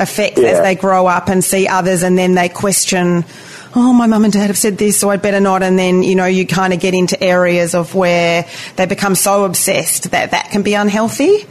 effects 0.00 0.40
Yeah. 0.40 0.48
as 0.48 0.60
they 0.60 0.74
grow 0.74 1.06
up 1.06 1.28
and 1.28 1.42
see 1.44 1.68
others, 1.68 2.02
and 2.02 2.16
then 2.16 2.34
they 2.34 2.48
question 2.48 3.24
oh, 3.74 3.92
my 3.92 4.06
mum 4.06 4.24
and 4.24 4.32
dad 4.32 4.48
have 4.48 4.58
said 4.58 4.78
this, 4.78 4.98
so 4.98 5.10
I'd 5.10 5.22
better 5.22 5.40
not. 5.40 5.62
And 5.62 5.78
then, 5.78 6.02
you 6.02 6.14
know, 6.14 6.26
you 6.26 6.46
kind 6.46 6.72
of 6.72 6.80
get 6.80 6.94
into 6.94 7.22
areas 7.22 7.74
of 7.74 7.94
where 7.94 8.46
they 8.76 8.86
become 8.86 9.14
so 9.14 9.44
obsessed 9.44 10.10
that 10.10 10.30
that 10.30 10.50
can 10.50 10.62
be 10.62 10.74
unhealthy. 10.74 11.46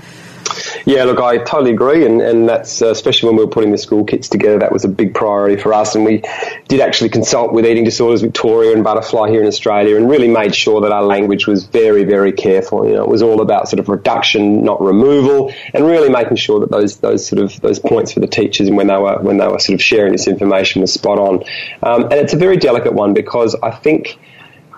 Yeah, 0.86 1.04
look, 1.04 1.20
I 1.20 1.38
totally 1.38 1.72
agree, 1.72 2.06
and, 2.06 2.22
and 2.22 2.48
that's 2.48 2.82
uh, 2.82 2.92
especially 2.92 3.28
when 3.28 3.38
we 3.38 3.46
were 3.46 3.52
putting 3.52 3.72
the 3.72 3.78
school 3.78 4.06
kits 4.06 4.30
together. 4.30 4.60
That 4.60 4.72
was 4.72 4.86
a 4.86 4.88
big 4.88 5.14
priority 5.14 5.62
for 5.62 5.74
us, 5.74 5.96
and 5.96 6.06
we 6.06 6.24
did 6.68 6.80
actually 6.80 7.10
consult 7.10 7.52
with 7.52 7.66
Eating 7.66 7.84
Disorders 7.84 8.22
Victoria 8.22 8.74
and 8.74 8.84
Butterfly 8.84 9.30
here 9.30 9.42
in 9.42 9.48
Australia, 9.48 9.98
and 9.98 10.10
really 10.10 10.30
made 10.30 10.56
sure 10.56 10.82
that 10.82 10.92
our 10.92 11.04
language 11.04 11.48
was 11.48 11.66
very, 11.66 12.04
very 12.04 12.32
careful. 12.32 12.88
You 12.88 12.94
know, 12.94 13.04
it 13.04 13.10
was 13.10 13.22
all 13.22 13.42
about 13.42 13.68
sort 13.68 13.80
of 13.80 13.90
reduction, 13.90 14.64
not 14.64 14.82
removal, 14.82 15.54
and 15.74 15.86
really 15.86 16.10
making 16.10 16.38
sure 16.38 16.62
that 16.62 16.72
those 16.72 16.98
those 16.98 17.28
sort 17.28 17.42
of 17.42 17.60
those 17.62 17.80
points 17.80 18.14
for 18.14 18.20
the 18.20 18.28
teachers 18.28 18.68
and 18.68 18.78
when 18.78 18.88
they 18.88 18.98
were 18.98 19.20
when 19.20 19.38
they 19.38 19.48
were 19.48 19.60
sort 19.60 19.76
of 19.76 19.82
sharing 19.82 20.12
this 20.14 20.28
information 20.28 20.82
was 20.82 20.94
spot 20.94 21.20
on. 21.20 21.44
Um, 21.84 22.04
and 22.04 22.14
it's 22.14 22.34
a 22.34 22.38
very 22.38 22.58
delicate 22.58 22.94
one 22.94 23.14
because 23.14 23.56
I 23.62 23.72
think 23.72 24.18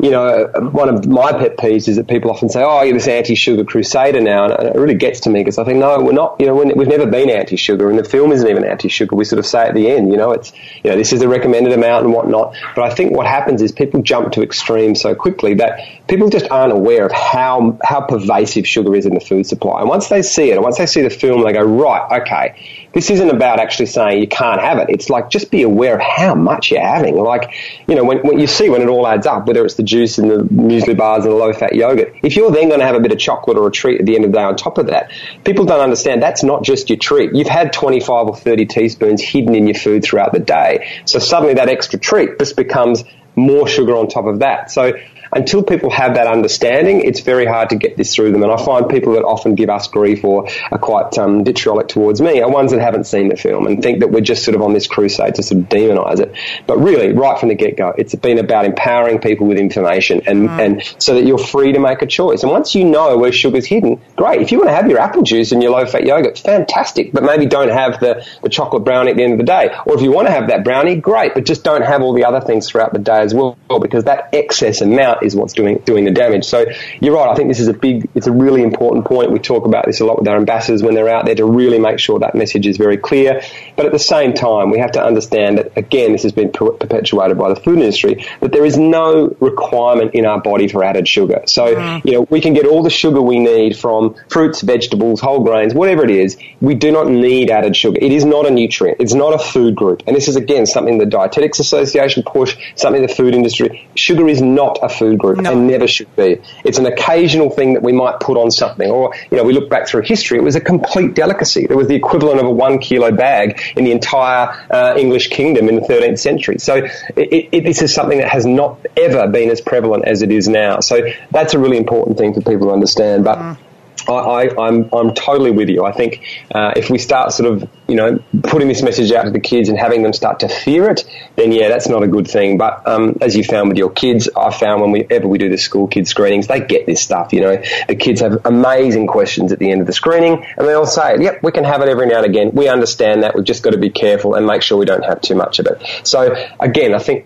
you 0.01 0.11
know, 0.11 0.47
one 0.71 0.87
of 0.87 1.05
my 1.07 1.33
pet 1.33 1.57
peeves 1.57 1.89
is 1.89 1.97
that 1.97 2.07
people 2.07 2.31
often 2.31 2.47
say, 2.47 2.63
"Oh, 2.63 2.81
you're 2.83 2.93
this 2.93 3.07
anti-sugar 3.07 3.65
crusader 3.65 4.21
now," 4.21 4.45
and 4.45 4.69
it 4.69 4.75
really 4.75 4.95
gets 4.95 5.19
to 5.21 5.29
me 5.29 5.41
because 5.41 5.57
I 5.57 5.65
think, 5.65 5.79
no, 5.79 5.99
we're 6.01 6.13
not. 6.13 6.37
You 6.39 6.45
know, 6.45 6.55
we've 6.55 6.87
never 6.87 7.05
been 7.05 7.29
anti-sugar, 7.29 7.89
and 7.89 7.99
the 7.99 8.03
film 8.03 8.31
isn't 8.31 8.47
even 8.47 8.63
anti-sugar. 8.63 9.15
We 9.15 9.25
sort 9.25 9.39
of 9.39 9.45
say 9.45 9.67
at 9.67 9.73
the 9.73 9.89
end, 9.89 10.09
you 10.11 10.17
know, 10.17 10.31
it's 10.31 10.53
you 10.83 10.91
know, 10.91 10.97
this 10.97 11.11
is 11.11 11.19
the 11.19 11.27
recommended 11.27 11.73
amount 11.73 12.05
and 12.05 12.13
whatnot. 12.13 12.55
But 12.75 12.85
I 12.85 12.93
think 12.93 13.15
what 13.15 13.27
happens 13.27 13.61
is 13.61 13.71
people 13.73 14.01
jump 14.01 14.31
to 14.33 14.41
extremes 14.41 15.01
so 15.01 15.15
quickly 15.15 15.55
that 15.55 16.07
people 16.07 16.29
just 16.29 16.49
aren't 16.49 16.71
aware 16.71 17.05
of 17.05 17.11
how 17.11 17.77
how 17.83 18.01
pervasive 18.01 18.65
sugar 18.65 18.95
is 18.95 19.05
in 19.05 19.13
the 19.13 19.19
food 19.19 19.47
supply. 19.47 19.81
And 19.81 19.89
once 19.89 20.07
they 20.07 20.21
see 20.21 20.51
it, 20.51 20.61
once 20.61 20.77
they 20.77 20.85
see 20.85 21.01
the 21.01 21.09
film, 21.09 21.43
they 21.43 21.53
go, 21.53 21.61
right, 21.61 22.21
okay. 22.21 22.87
This 22.93 23.09
isn't 23.11 23.29
about 23.29 23.59
actually 23.59 23.85
saying 23.85 24.21
you 24.21 24.27
can't 24.27 24.59
have 24.59 24.79
it. 24.79 24.89
It's 24.89 25.09
like 25.09 25.29
just 25.29 25.51
be 25.51 25.61
aware 25.61 25.95
of 25.95 26.01
how 26.01 26.35
much 26.35 26.71
you're 26.71 26.81
having. 26.81 27.15
Like, 27.17 27.53
you 27.87 27.95
know, 27.95 28.03
when, 28.03 28.19
when 28.19 28.39
you 28.39 28.47
see 28.47 28.69
when 28.69 28.81
it 28.81 28.87
all 28.87 29.07
adds 29.07 29.27
up, 29.27 29.45
whether 29.45 29.63
it's 29.63 29.75
the 29.75 29.83
juice 29.83 30.17
and 30.17 30.29
the 30.29 30.37
muesli 30.43 30.97
bars 30.97 31.23
and 31.23 31.33
the 31.33 31.37
low 31.37 31.53
fat 31.53 31.75
yogurt, 31.75 32.15
if 32.23 32.35
you're 32.35 32.51
then 32.51 32.67
going 32.67 32.79
to 32.79 32.85
have 32.85 32.95
a 32.95 32.99
bit 32.99 33.11
of 33.11 33.19
chocolate 33.19 33.57
or 33.57 33.67
a 33.67 33.71
treat 33.71 33.99
at 33.99 34.05
the 34.05 34.15
end 34.15 34.25
of 34.25 34.31
the 34.31 34.37
day 34.37 34.43
on 34.43 34.55
top 34.55 34.77
of 34.77 34.87
that, 34.87 35.11
people 35.43 35.65
don't 35.65 35.81
understand 35.81 36.23
that's 36.23 36.43
not 36.43 36.63
just 36.63 36.89
your 36.89 36.97
treat. 36.97 37.35
You've 37.35 37.47
had 37.47 37.73
25 37.73 38.27
or 38.27 38.35
30 38.35 38.65
teaspoons 38.65 39.21
hidden 39.21 39.53
in 39.55 39.67
your 39.67 39.75
food 39.75 40.03
throughout 40.03 40.31
the 40.31 40.39
day. 40.39 41.01
So 41.05 41.19
suddenly 41.19 41.55
that 41.55 41.69
extra 41.69 41.99
treat 41.99 42.39
just 42.39 42.55
becomes 42.55 43.03
more 43.35 43.67
sugar 43.67 43.95
on 43.95 44.07
top 44.07 44.25
of 44.25 44.39
that. 44.39 44.71
So 44.71 44.93
until 45.31 45.63
people 45.63 45.89
have 45.89 46.15
that 46.15 46.27
understanding, 46.27 47.01
it's 47.01 47.21
very 47.21 47.45
hard 47.45 47.69
to 47.69 47.75
get 47.75 47.97
this 47.97 48.15
through 48.15 48.31
them. 48.31 48.43
And 48.43 48.51
I 48.51 48.63
find 48.63 48.89
people 48.89 49.13
that 49.13 49.23
often 49.23 49.55
give 49.55 49.69
us 49.69 49.87
grief 49.87 50.23
or 50.23 50.47
are 50.71 50.77
quite 50.77 51.17
um, 51.17 51.43
vitriolic 51.43 51.87
towards 51.87 52.21
me 52.21 52.41
are 52.41 52.49
ones 52.49 52.71
that 52.71 52.81
haven't 52.81 53.05
seen 53.05 53.29
the 53.29 53.35
film 53.35 53.67
and 53.67 53.81
think 53.81 53.99
that 53.99 54.11
we're 54.11 54.21
just 54.21 54.43
sort 54.43 54.55
of 54.55 54.61
on 54.61 54.73
this 54.73 54.87
crusade 54.87 55.35
to 55.35 55.43
sort 55.43 55.61
of 55.61 55.69
demonise 55.69 56.19
it. 56.19 56.35
But 56.67 56.77
really, 56.79 57.13
right 57.13 57.39
from 57.39 57.49
the 57.49 57.55
get 57.55 57.77
go, 57.77 57.93
it's 57.97 58.15
been 58.15 58.39
about 58.39 58.65
empowering 58.65 59.19
people 59.19 59.47
with 59.47 59.57
information 59.57 60.21
and, 60.27 60.49
and 60.49 60.83
so 60.97 61.15
that 61.15 61.25
you're 61.25 61.37
free 61.37 61.73
to 61.73 61.79
make 61.79 62.01
a 62.01 62.07
choice. 62.07 62.43
And 62.43 62.51
once 62.51 62.75
you 62.75 62.85
know 62.85 63.17
where 63.17 63.31
sugar's 63.31 63.65
hidden, 63.65 64.01
great. 64.15 64.41
If 64.41 64.51
you 64.51 64.57
want 64.57 64.69
to 64.69 64.75
have 64.75 64.89
your 64.89 64.99
apple 64.99 65.21
juice 65.21 65.51
and 65.51 65.61
your 65.61 65.71
low 65.71 65.85
fat 65.85 66.05
yogurt, 66.05 66.39
fantastic. 66.39 67.11
But 67.11 67.23
maybe 67.23 67.45
don't 67.45 67.69
have 67.69 67.99
the, 67.99 68.25
the 68.41 68.49
chocolate 68.49 68.83
brownie 68.83 69.11
at 69.11 69.17
the 69.17 69.23
end 69.23 69.33
of 69.33 69.39
the 69.39 69.45
day. 69.45 69.75
Or 69.85 69.95
if 69.95 70.01
you 70.01 70.11
want 70.11 70.27
to 70.27 70.31
have 70.31 70.47
that 70.47 70.63
brownie, 70.63 70.95
great. 70.95 71.33
But 71.33 71.45
just 71.45 71.63
don't 71.63 71.83
have 71.83 72.01
all 72.01 72.13
the 72.13 72.25
other 72.25 72.41
things 72.41 72.69
throughout 72.69 72.93
the 72.93 72.99
day 72.99 73.19
as 73.19 73.33
well 73.33 73.57
because 73.79 74.05
that 74.05 74.29
excess 74.33 74.81
amount 74.81 75.18
is 75.23 75.35
what's 75.35 75.53
doing 75.53 75.77
doing 75.85 76.05
the 76.05 76.11
damage. 76.11 76.45
So 76.45 76.65
you're 76.99 77.15
right. 77.15 77.29
I 77.29 77.35
think 77.35 77.49
this 77.49 77.59
is 77.59 77.67
a 77.67 77.73
big, 77.73 78.09
it's 78.15 78.27
a 78.27 78.31
really 78.31 78.63
important 78.63 79.05
point. 79.05 79.31
We 79.31 79.39
talk 79.39 79.65
about 79.65 79.85
this 79.85 79.99
a 79.99 80.05
lot 80.05 80.19
with 80.19 80.27
our 80.27 80.37
ambassadors 80.37 80.83
when 80.83 80.95
they're 80.95 81.09
out 81.09 81.25
there 81.25 81.35
to 81.35 81.45
really 81.45 81.79
make 81.79 81.99
sure 81.99 82.19
that 82.19 82.35
message 82.35 82.67
is 82.67 82.77
very 82.77 82.97
clear. 82.97 83.41
But 83.75 83.85
at 83.85 83.91
the 83.91 83.99
same 83.99 84.33
time, 84.33 84.69
we 84.69 84.79
have 84.79 84.91
to 84.93 85.03
understand 85.03 85.57
that 85.57 85.77
again, 85.77 86.11
this 86.11 86.23
has 86.23 86.31
been 86.31 86.51
per- 86.51 86.71
perpetuated 86.71 87.37
by 87.37 87.49
the 87.49 87.59
food 87.59 87.79
industry 87.79 88.25
that 88.41 88.51
there 88.51 88.65
is 88.65 88.77
no 88.77 89.35
requirement 89.39 90.13
in 90.13 90.25
our 90.25 90.41
body 90.41 90.67
for 90.67 90.83
added 90.83 91.07
sugar. 91.07 91.43
So 91.47 91.75
mm-hmm. 91.75 92.07
you 92.07 92.13
know 92.13 92.27
we 92.29 92.41
can 92.41 92.53
get 92.53 92.65
all 92.65 92.83
the 92.83 92.89
sugar 92.89 93.21
we 93.21 93.39
need 93.39 93.77
from 93.77 94.15
fruits, 94.29 94.61
vegetables, 94.61 95.19
whole 95.19 95.43
grains, 95.43 95.73
whatever 95.73 96.03
it 96.03 96.11
is. 96.11 96.37
We 96.61 96.75
do 96.75 96.91
not 96.91 97.07
need 97.07 97.49
added 97.49 97.75
sugar. 97.75 97.97
It 98.01 98.11
is 98.11 98.25
not 98.25 98.45
a 98.45 98.51
nutrient. 98.51 98.99
It's 98.99 99.13
not 99.13 99.33
a 99.33 99.39
food 99.39 99.75
group. 99.75 100.03
And 100.07 100.15
this 100.15 100.27
is 100.27 100.35
again 100.35 100.65
something 100.65 100.97
the 100.97 101.05
Dietetics 101.05 101.59
Association 101.59 102.23
push, 102.23 102.57
something 102.75 103.01
the 103.01 103.07
food 103.07 103.33
industry. 103.33 103.87
Sugar 103.95 104.27
is 104.27 104.41
not 104.41 104.79
a 104.81 104.89
food 104.89 105.08
group 105.17 105.37
No. 105.37 105.51
and 105.51 105.67
never 105.67 105.87
should 105.87 106.13
be. 106.15 106.37
It's 106.63 106.77
an 106.77 106.85
occasional 106.85 107.49
thing 107.49 107.73
that 107.73 107.83
we 107.83 107.91
might 107.91 108.19
put 108.19 108.37
on 108.37 108.51
something. 108.51 108.89
Or, 108.89 109.13
you 109.31 109.37
know, 109.37 109.43
we 109.43 109.53
look 109.53 109.69
back 109.69 109.87
through 109.87 110.03
history, 110.03 110.37
it 110.37 110.43
was 110.43 110.55
a 110.55 110.61
complete 110.61 111.13
delicacy. 111.13 111.67
It 111.69 111.75
was 111.75 111.87
the 111.87 111.95
equivalent 111.95 112.39
of 112.39 112.45
a 112.45 112.51
one 112.51 112.79
kilo 112.79 113.11
bag 113.11 113.61
in 113.75 113.83
the 113.83 113.91
entire 113.91 114.49
uh, 114.69 114.95
English 114.97 115.29
kingdom 115.29 115.69
in 115.69 115.75
the 115.75 115.81
13th 115.81 116.19
century. 116.19 116.59
So 116.59 116.75
it, 117.15 117.49
it, 117.51 117.63
this 117.65 117.81
is 117.81 117.93
something 117.93 118.19
that 118.19 118.29
has 118.29 118.45
not 118.45 118.79
ever 118.97 119.27
been 119.27 119.49
as 119.49 119.61
prevalent 119.61 120.05
as 120.05 120.21
it 120.21 120.31
is 120.31 120.47
now. 120.47 120.79
So 120.79 121.01
that's 121.31 121.53
a 121.53 121.59
really 121.59 121.77
important 121.77 122.17
thing 122.17 122.33
for 122.33 122.41
people 122.41 122.67
to 122.67 122.73
understand. 122.73 123.23
But 123.23 123.57
I, 124.07 124.13
I, 124.13 124.67
I'm 124.67 124.89
I'm 124.93 125.13
totally 125.13 125.51
with 125.51 125.69
you. 125.69 125.85
I 125.85 125.91
think 125.91 126.25
uh, 126.53 126.73
if 126.75 126.89
we 126.89 126.97
start 126.97 127.31
sort 127.33 127.51
of 127.51 127.69
you 127.87 127.95
know 127.95 128.19
putting 128.43 128.67
this 128.67 128.81
message 128.81 129.11
out 129.11 129.23
to 129.23 129.31
the 129.31 129.39
kids 129.39 129.69
and 129.69 129.77
having 129.77 130.03
them 130.03 130.13
start 130.13 130.41
to 130.41 130.47
fear 130.47 130.89
it, 130.89 131.05
then 131.35 131.51
yeah, 131.51 131.69
that's 131.69 131.89
not 131.89 132.03
a 132.03 132.07
good 132.07 132.27
thing. 132.27 132.57
But 132.57 132.87
um, 132.87 133.17
as 133.21 133.35
you 133.35 133.43
found 133.43 133.69
with 133.69 133.77
your 133.77 133.89
kids, 133.89 134.29
I 134.35 134.51
found 134.51 134.81
whenever 134.91 135.27
we 135.27 135.37
do 135.37 135.49
the 135.49 135.57
school 135.57 135.87
kids 135.87 136.09
screenings, 136.09 136.47
they 136.47 136.59
get 136.59 136.85
this 136.85 137.01
stuff. 137.01 137.33
You 137.33 137.41
know, 137.41 137.63
the 137.87 137.95
kids 137.95 138.21
have 138.21 138.45
amazing 138.45 139.07
questions 139.07 139.51
at 139.51 139.59
the 139.59 139.71
end 139.71 139.81
of 139.81 139.87
the 139.87 139.93
screening, 139.93 140.45
and 140.57 140.67
they 140.67 140.73
all 140.73 140.85
say, 140.85 141.17
"Yep, 141.19 141.43
we 141.43 141.51
can 141.51 141.63
have 141.63 141.81
it 141.81 141.89
every 141.89 142.07
now 142.07 142.17
and 142.17 142.25
again. 142.25 142.51
We 142.53 142.67
understand 142.67 143.23
that. 143.23 143.35
We've 143.35 143.45
just 143.45 143.63
got 143.63 143.71
to 143.71 143.79
be 143.79 143.89
careful 143.89 144.35
and 144.35 144.45
make 144.45 144.61
sure 144.61 144.77
we 144.77 144.85
don't 144.85 145.05
have 145.05 145.21
too 145.21 145.35
much 145.35 145.59
of 145.59 145.67
it." 145.67 145.81
So 146.03 146.35
again, 146.59 146.93
I 146.93 146.99
think 146.99 147.25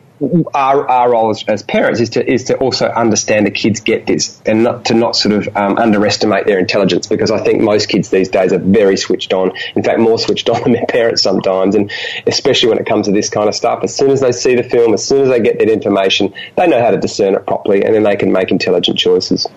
our, 0.54 0.90
our 0.90 1.12
role 1.12 1.32
as, 1.32 1.44
as 1.48 1.64
parents 1.64 2.00
is 2.00 2.12
to 2.12 2.32
is 2.32 2.46
to 2.46 2.58
also 2.58 2.88
understand 2.88 3.46
the 3.46 3.52
kids 3.52 3.82
get 3.82 4.06
this 4.06 4.42
and 4.46 4.64
not 4.64 4.86
to 4.86 4.94
not 4.94 5.16
sort 5.16 5.34
of 5.36 5.58
um, 5.58 5.78
underestimate 5.78 6.46
their 6.46 6.60
intelligence 6.60 7.08
because 7.08 7.32
I 7.32 7.44
think 7.44 7.62
most 7.62 7.90
kids 7.90 8.10
these 8.10 8.30
days 8.30 8.54
are 8.54 8.60
very 8.60 8.96
switched 8.96 9.34
on. 9.34 9.52
In 9.76 9.84
fact, 9.84 10.00
more 10.00 10.18
switched 10.18 10.50
on 10.54 10.64
than 10.64 10.74
their 10.74 10.86
parents 10.86 11.22
sometimes, 11.22 11.76
and 11.76 11.92
especially 12.26 12.70
when 12.70 12.78
it 12.78 12.86
comes 12.86 13.08
to 13.08 13.12
this 13.12 13.30
kind 13.30 13.50
of 13.50 13.56
stuff. 13.56 13.84
As 13.84 13.96
soon 13.96 14.12
as 14.12 14.22
they 14.22 14.32
see 14.32 14.56
the 14.56 14.64
film, 14.64 14.94
as 14.94 15.06
soon 15.06 15.24
as 15.24 15.30
they 15.30 15.42
get 15.42 15.60
that 15.60 15.70
information, 15.70 16.34
they 16.56 16.68
know 16.68 16.80
how 16.80 16.92
to 16.92 16.98
discern 16.98 17.36
it 17.36 17.46
properly, 17.46 17.84
and 17.84 17.94
then 17.94 18.04
they 18.04 18.16
can 18.16 18.32
make 18.32 18.52
intelligent 18.52 18.98
choices. 18.98 19.48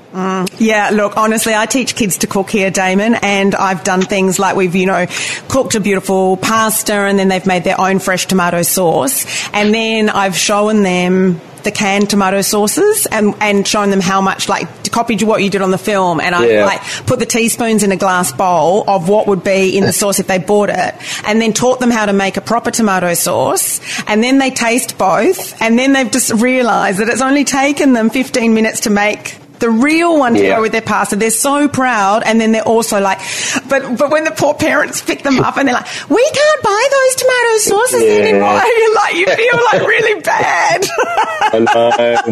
Yeah, 0.59 0.90
look, 0.92 1.16
honestly, 1.16 1.55
I 1.55 1.66
teach 1.66 1.95
kids 1.95 2.19
to 2.19 2.27
cook 2.27 2.51
here, 2.51 2.71
Damon, 2.71 3.16
and 3.16 3.55
I've 3.55 3.85
done 3.85 4.01
things 4.03 4.38
like 4.38 4.57
we've, 4.57 4.75
you 4.75 4.87
know, 4.87 5.07
cooked 5.49 5.75
a 5.75 5.81
beautiful 5.81 6.37
pasta 6.38 6.95
and 6.95 7.19
then 7.19 7.29
they've 7.29 7.47
made 7.47 7.64
their 7.64 7.81
own 7.81 7.99
fresh 7.99 8.27
tomato 8.27 8.62
sauce. 8.62 9.27
And 9.53 9.75
then 9.75 10.09
I've 10.09 10.37
shown 10.37 10.56
them 10.64 11.40
the 11.62 11.73
canned 11.73 12.09
tomato 12.09 12.42
sauces 12.42 13.07
and, 13.07 13.35
and 13.40 13.66
shown 13.66 13.90
them 13.90 14.01
how 14.01 14.21
much, 14.21 14.49
like, 14.49 14.69
copied 14.92 15.21
what 15.23 15.42
you 15.42 15.51
did 15.51 15.62
on 15.62 15.73
the 15.73 15.79
film. 15.79 16.21
And 16.21 16.33
I, 16.33 16.47
Yeah. 16.47 16.64
like, 16.64 16.81
put 17.07 17.19
the 17.19 17.27
teaspoons 17.27 17.83
in 17.83 17.90
a 17.90 17.97
glass 17.97 18.31
bowl 18.31 18.85
of 18.87 19.09
what 19.09 19.27
would 19.27 19.42
be 19.42 19.77
in 19.77 19.85
the 19.85 19.92
sauce 19.92 20.21
if 20.21 20.29
they 20.29 20.38
bought 20.38 20.71
it, 20.71 20.95
and 21.27 21.42
then 21.42 21.53
taught 21.53 21.81
them 21.81 21.90
how 21.90 22.07
to 22.07 22.12
make 22.12 22.37
a 22.37 22.40
proper 22.40 22.71
tomato 22.71 23.14
sauce. 23.14 23.81
And 24.07 24.23
then 24.23 24.38
they 24.38 24.51
taste 24.51 24.97
both, 24.97 25.61
and 25.61 25.77
then 25.77 25.92
they've 25.92 26.11
just 26.11 26.31
realised 26.35 27.01
that 27.01 27.09
it's 27.09 27.21
only 27.21 27.45
taken 27.45 27.95
them 27.95 28.11
15 28.11 28.55
minutes 28.55 28.81
to 28.83 28.90
make 28.90 29.37
the 29.59 29.71
real 29.71 30.19
one 30.19 30.35
to 30.35 30.42
Yeah. 30.42 30.57
go 30.57 30.62
with 30.62 30.73
their 30.73 30.81
pastor. 30.83 31.16
They're 31.16 31.31
so 31.31 31.69
proud, 31.69 32.23
and 32.25 32.40
then 32.40 32.53
they're 32.53 32.62
also 32.62 33.01
like, 33.01 33.19
but 33.69 33.97
but 33.99 34.11
when 34.11 34.25
the 34.25 34.31
poor 34.33 34.55
parents 34.55 35.01
pick 35.03 35.23
them 35.23 35.40
up 35.40 35.57
and 35.57 35.66
they're 35.69 35.75
like, 35.75 35.87
we 36.11 36.23
can't 36.33 36.62
buy 36.62 36.88
those 36.90 37.14
tomato 37.16 37.57
sauces 37.59 38.03
Yeah. 38.03 38.29
anymore. 38.29 38.62
You're 38.79 38.95
like, 38.95 39.14
you 39.14 39.27
feel 39.27 39.61
like 39.73 39.81
really 39.88 40.21
bad. 40.21 40.85
And, 41.53 41.69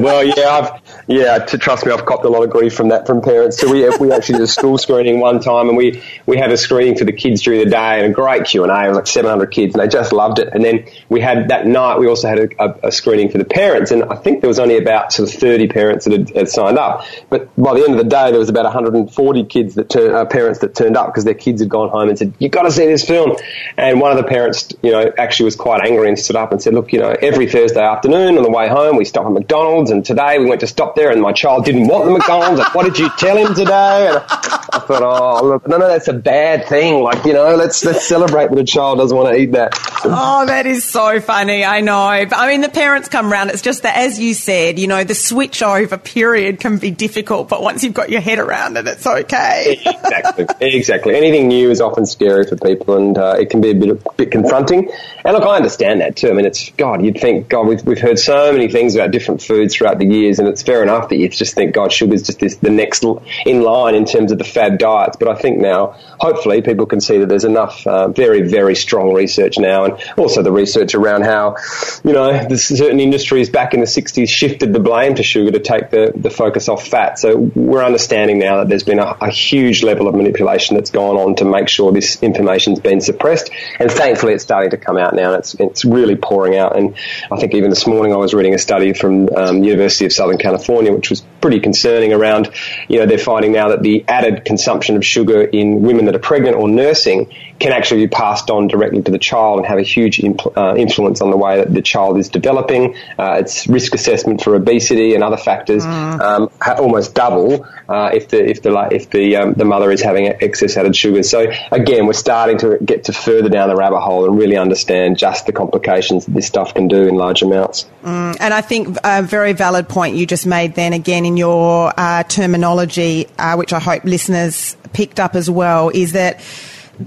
well, 0.02 0.24
yeah, 0.24 0.48
I've, 0.48 0.80
yeah. 1.06 1.38
To 1.38 1.58
trust 1.58 1.86
me, 1.86 1.92
I've 1.92 2.04
copped 2.06 2.24
a 2.24 2.28
lot 2.28 2.42
of 2.42 2.50
grief 2.50 2.74
from 2.74 2.88
that 2.88 3.06
from 3.06 3.20
parents. 3.22 3.58
So 3.58 3.70
we 3.70 3.88
we 3.98 4.12
actually 4.12 4.34
did 4.38 4.44
a 4.44 4.46
school 4.48 4.78
screening 4.78 5.20
one 5.20 5.40
time, 5.40 5.68
and 5.68 5.76
we 5.76 6.02
we 6.26 6.36
had 6.36 6.50
a 6.52 6.56
screening 6.56 6.96
for 6.96 7.04
the 7.04 7.12
kids 7.12 7.42
during 7.42 7.60
the 7.60 7.70
day, 7.70 7.98
and 8.02 8.06
a 8.06 8.10
great 8.10 8.44
Q 8.44 8.62
and 8.64 8.72
A. 8.72 8.84
It 8.84 8.88
was 8.88 8.96
like 8.96 9.06
700 9.06 9.46
kids, 9.50 9.74
and 9.74 9.82
they 9.82 9.88
just 9.88 10.12
loved 10.12 10.38
it. 10.38 10.48
And 10.52 10.64
then 10.64 10.86
we 11.08 11.20
had 11.20 11.48
that 11.48 11.66
night, 11.66 11.98
we 11.98 12.06
also 12.08 12.28
had 12.28 12.38
a, 12.38 12.48
a, 12.62 12.88
a 12.88 12.92
screening 12.92 13.30
for 13.30 13.38
the 13.38 13.44
parents, 13.44 13.90
and 13.90 14.04
I 14.04 14.16
think 14.16 14.40
there 14.40 14.48
was 14.48 14.58
only 14.58 14.76
about 14.78 15.12
sort 15.12 15.28
of 15.28 15.34
30 15.38 15.68
parents 15.68 16.04
that 16.06 16.12
had, 16.12 16.30
had 16.30 16.48
signed 16.48 16.78
up. 16.78 17.04
But 17.30 17.54
by 17.56 17.74
the 17.74 17.84
end 17.84 17.92
of 17.92 17.98
the 17.98 18.04
day, 18.04 18.30
there 18.30 18.38
was 18.38 18.48
about 18.48 18.64
140 18.64 19.44
kids 19.44 19.74
that 19.74 19.88
turn, 19.88 20.14
uh, 20.14 20.24
parents 20.24 20.60
that 20.60 20.74
turned 20.74 20.96
up 20.96 21.06
because 21.06 21.24
their 21.24 21.34
kids 21.34 21.60
had 21.60 21.68
gone 21.68 21.88
home 21.88 22.08
and 22.08 22.18
said, 22.18 22.32
"You've 22.38 22.52
got 22.52 22.62
to 22.62 22.70
see 22.70 22.86
this 22.86 23.04
film." 23.04 23.36
And 23.76 24.00
one 24.00 24.10
of 24.10 24.16
the 24.16 24.24
parents, 24.24 24.68
you 24.82 24.92
know, 24.92 25.12
actually 25.18 25.46
was 25.46 25.56
quite 25.56 25.84
angry 25.84 26.08
and 26.08 26.18
stood 26.18 26.36
up 26.36 26.52
and 26.52 26.62
said, 26.62 26.74
"Look, 26.74 26.92
you 26.92 27.00
know, 27.00 27.14
every 27.20 27.48
Thursday 27.48 27.82
afternoon 27.82 28.36
on 28.36 28.42
the 28.42 28.50
way 28.50 28.68
home, 28.68 28.96
we 28.96 29.04
stop 29.04 29.26
at 29.26 29.32
McDonald's, 29.32 29.90
and 29.90 30.04
today 30.04 30.38
we 30.38 30.46
went 30.46 30.60
to 30.60 30.66
stop 30.66 30.96
there, 30.96 31.10
and 31.10 31.20
my 31.20 31.32
child 31.32 31.64
didn't 31.64 31.88
want 31.88 32.04
the 32.04 32.10
McDonald's. 32.10 32.60
and 32.60 32.68
what 32.70 32.84
did 32.84 32.98
you 32.98 33.10
tell 33.18 33.36
him 33.36 33.54
today?" 33.54 34.08
And 34.08 34.18
I 34.18 34.78
thought, 34.80 35.02
"Oh, 35.02 35.46
look, 35.46 35.68
no, 35.68 35.78
no, 35.78 35.88
that's 35.88 36.08
a 36.08 36.12
bad 36.12 36.66
thing. 36.66 37.02
Like, 37.02 37.24
you 37.24 37.32
know, 37.32 37.54
let's 37.54 37.84
let's 37.84 38.06
celebrate 38.06 38.50
that 38.50 38.58
a 38.58 38.64
child 38.64 38.98
doesn't 38.98 39.16
want 39.16 39.34
to 39.34 39.40
eat 39.40 39.52
that." 39.52 39.78
Oh, 40.04 40.44
that 40.46 40.66
is 40.66 40.84
so 40.84 41.20
funny. 41.20 41.64
I 41.64 41.80
know. 41.80 42.26
But 42.28 42.38
I 42.38 42.48
mean, 42.48 42.60
the 42.60 42.68
parents 42.68 43.08
come 43.08 43.32
round. 43.32 43.50
It's 43.50 43.62
just 43.62 43.82
that, 43.82 43.96
as 43.96 44.18
you 44.18 44.34
said, 44.34 44.78
you 44.78 44.86
know, 44.86 45.04
the 45.04 45.14
switch 45.14 45.62
over 45.62 45.96
period 45.96 46.60
can 46.60 46.78
be 46.78 46.90
difficult, 47.06 47.50
but 47.50 47.60
once 47.60 47.84
you've 47.84 47.92
got 47.92 48.08
your 48.08 48.22
head 48.22 48.38
around 48.38 48.78
it, 48.78 48.86
it's 48.86 49.06
okay. 49.06 49.78
exactly. 49.86 50.46
Exactly. 50.60 51.14
Anything 51.14 51.48
new 51.48 51.70
is 51.70 51.82
often 51.82 52.06
scary 52.06 52.46
for 52.46 52.56
people, 52.56 52.96
and 52.96 53.18
uh, 53.18 53.36
it 53.38 53.50
can 53.50 53.60
be 53.60 53.72
a 53.72 53.74
bit, 53.74 53.90
a 53.90 54.12
bit 54.16 54.30
confronting. 54.30 54.90
And 55.22 55.34
look, 55.34 55.42
I 55.42 55.56
understand 55.56 56.00
that 56.00 56.16
too. 56.16 56.30
I 56.30 56.32
mean, 56.32 56.46
it's 56.46 56.70
God. 56.70 57.04
You'd 57.04 57.20
think 57.20 57.48
God. 57.48 57.66
We've 57.66 57.84
we've 57.84 58.00
heard 58.00 58.18
so 58.18 58.52
many 58.52 58.68
things 58.68 58.94
about 58.94 59.10
different 59.10 59.42
foods 59.42 59.76
throughout 59.76 59.98
the 59.98 60.06
years, 60.06 60.38
and 60.38 60.48
it's 60.48 60.62
fair 60.62 60.82
enough 60.82 61.10
that 61.10 61.16
you 61.16 61.28
just 61.28 61.54
think 61.54 61.74
God, 61.74 61.92
sugar's 61.92 62.22
just 62.22 62.40
this 62.40 62.56
the 62.56 62.70
next 62.70 63.04
in 63.44 63.60
line 63.60 63.94
in 63.94 64.06
terms 64.06 64.32
of 64.32 64.38
the 64.38 64.44
fad 64.44 64.78
diets. 64.78 65.18
But 65.18 65.28
I 65.28 65.34
think 65.34 65.58
now, 65.58 65.96
hopefully, 66.18 66.62
people 66.62 66.86
can 66.86 67.02
see 67.02 67.18
that 67.18 67.28
there's 67.28 67.44
enough 67.44 67.86
uh, 67.86 68.08
very 68.08 68.48
very 68.48 68.74
strong 68.74 69.12
research 69.12 69.58
now, 69.58 69.84
and 69.84 70.02
also 70.16 70.42
the 70.42 70.52
research 70.52 70.94
around 70.94 71.22
how 71.22 71.56
you 72.02 72.12
know 72.12 72.48
certain 72.56 73.00
industries 73.00 73.50
back 73.50 73.74
in 73.74 73.80
the 73.80 73.86
60s 73.86 74.28
shifted 74.28 74.72
the 74.72 74.80
blame 74.80 75.14
to 75.16 75.22
sugar 75.22 75.50
to 75.50 75.60
take 75.60 75.90
the 75.90 76.12
the 76.16 76.30
focus 76.30 76.68
off 76.68 76.86
fat. 76.94 77.18
So 77.18 77.36
we're 77.36 77.84
understanding 77.84 78.38
now 78.38 78.58
that 78.58 78.68
there's 78.68 78.84
been 78.84 79.00
a, 79.00 79.16
a 79.20 79.30
huge 79.30 79.82
level 79.82 80.06
of 80.06 80.14
manipulation 80.14 80.76
that's 80.76 80.90
gone 80.90 81.16
on 81.16 81.34
to 81.36 81.44
make 81.44 81.68
sure 81.68 81.90
this 81.92 82.22
information's 82.22 82.78
been 82.78 83.00
suppressed, 83.00 83.50
and 83.80 83.90
thankfully 83.90 84.32
it's 84.34 84.44
starting 84.44 84.70
to 84.70 84.76
come 84.76 84.96
out 84.96 85.12
now. 85.14 85.32
And 85.32 85.40
it's 85.40 85.54
it's 85.54 85.84
really 85.84 86.14
pouring 86.14 86.56
out. 86.56 86.76
And 86.76 86.94
I 87.32 87.36
think 87.38 87.54
even 87.54 87.70
this 87.70 87.86
morning 87.86 88.12
I 88.12 88.16
was 88.16 88.32
reading 88.32 88.54
a 88.54 88.58
study 88.58 88.92
from 88.92 89.28
um, 89.36 89.64
University 89.64 90.06
of 90.06 90.12
Southern 90.12 90.38
California, 90.38 90.92
which 90.92 91.10
was 91.10 91.24
pretty 91.44 91.60
concerning. 91.60 92.14
Around, 92.14 92.50
you 92.88 92.98
know, 92.98 93.04
they're 93.04 93.18
finding 93.18 93.52
now 93.52 93.68
that 93.68 93.82
the 93.82 94.02
added 94.08 94.46
consumption 94.46 94.96
of 94.96 95.04
sugar 95.04 95.42
in 95.42 95.82
women 95.82 96.06
that 96.06 96.16
are 96.16 96.26
pregnant 96.30 96.56
or 96.56 96.70
nursing 96.70 97.30
can 97.58 97.70
actually 97.70 98.06
be 98.06 98.08
passed 98.08 98.48
on 98.48 98.66
directly 98.66 99.02
to 99.02 99.10
the 99.10 99.18
child 99.18 99.58
and 99.58 99.66
have 99.66 99.78
a 99.78 99.82
huge 99.82 100.16
impl- 100.18 100.56
uh, 100.56 100.74
influence 100.74 101.20
on 101.20 101.30
the 101.30 101.36
way 101.36 101.58
that 101.58 101.72
the 101.72 101.82
child 101.82 102.18
is 102.18 102.30
developing. 102.30 102.96
Uh, 103.18 103.40
its 103.40 103.66
risk 103.66 103.94
assessment 103.94 104.42
for 104.42 104.54
obesity 104.54 105.14
and 105.14 105.22
other 105.22 105.36
factors 105.36 105.84
mm. 105.84 106.20
um, 106.20 106.48
ha- 106.62 106.76
almost 106.78 107.14
double 107.14 107.66
uh, 107.88 108.10
if 108.14 108.28
the 108.28 108.42
if 108.42 108.62
the 108.62 108.88
if 108.90 109.10
the 109.10 109.36
um, 109.36 109.52
the 109.52 109.64
mother 109.64 109.92
is 109.92 110.00
having 110.00 110.26
excess 110.26 110.76
added 110.78 110.96
sugar. 110.96 111.22
So 111.22 111.52
again, 111.70 112.06
we're 112.06 112.14
starting 112.14 112.56
to 112.58 112.78
get 112.82 113.04
to 113.04 113.12
further 113.12 113.50
down 113.50 113.68
the 113.68 113.76
rabbit 113.76 114.00
hole 114.00 114.24
and 114.24 114.38
really 114.38 114.56
understand 114.56 115.18
just 115.18 115.46
the 115.46 115.52
complications 115.52 116.24
that 116.24 116.32
this 116.32 116.46
stuff 116.46 116.72
can 116.74 116.88
do 116.88 117.06
in 117.06 117.16
large 117.16 117.42
amounts. 117.42 117.86
Mm, 118.02 118.36
and 118.40 118.54
I 118.54 118.62
think 118.62 118.96
a 119.04 119.22
very 119.22 119.52
valid 119.52 119.88
point 119.88 120.16
you 120.16 120.26
just 120.26 120.46
made 120.46 120.74
then 120.74 120.92
again 120.92 121.24
in 121.24 121.33
your 121.36 121.92
uh, 121.96 122.22
terminology, 122.24 123.26
uh, 123.38 123.56
which 123.56 123.72
I 123.72 123.80
hope 123.80 124.04
listeners 124.04 124.76
picked 124.92 125.20
up 125.20 125.34
as 125.34 125.50
well, 125.50 125.90
is 125.90 126.12
that 126.12 126.40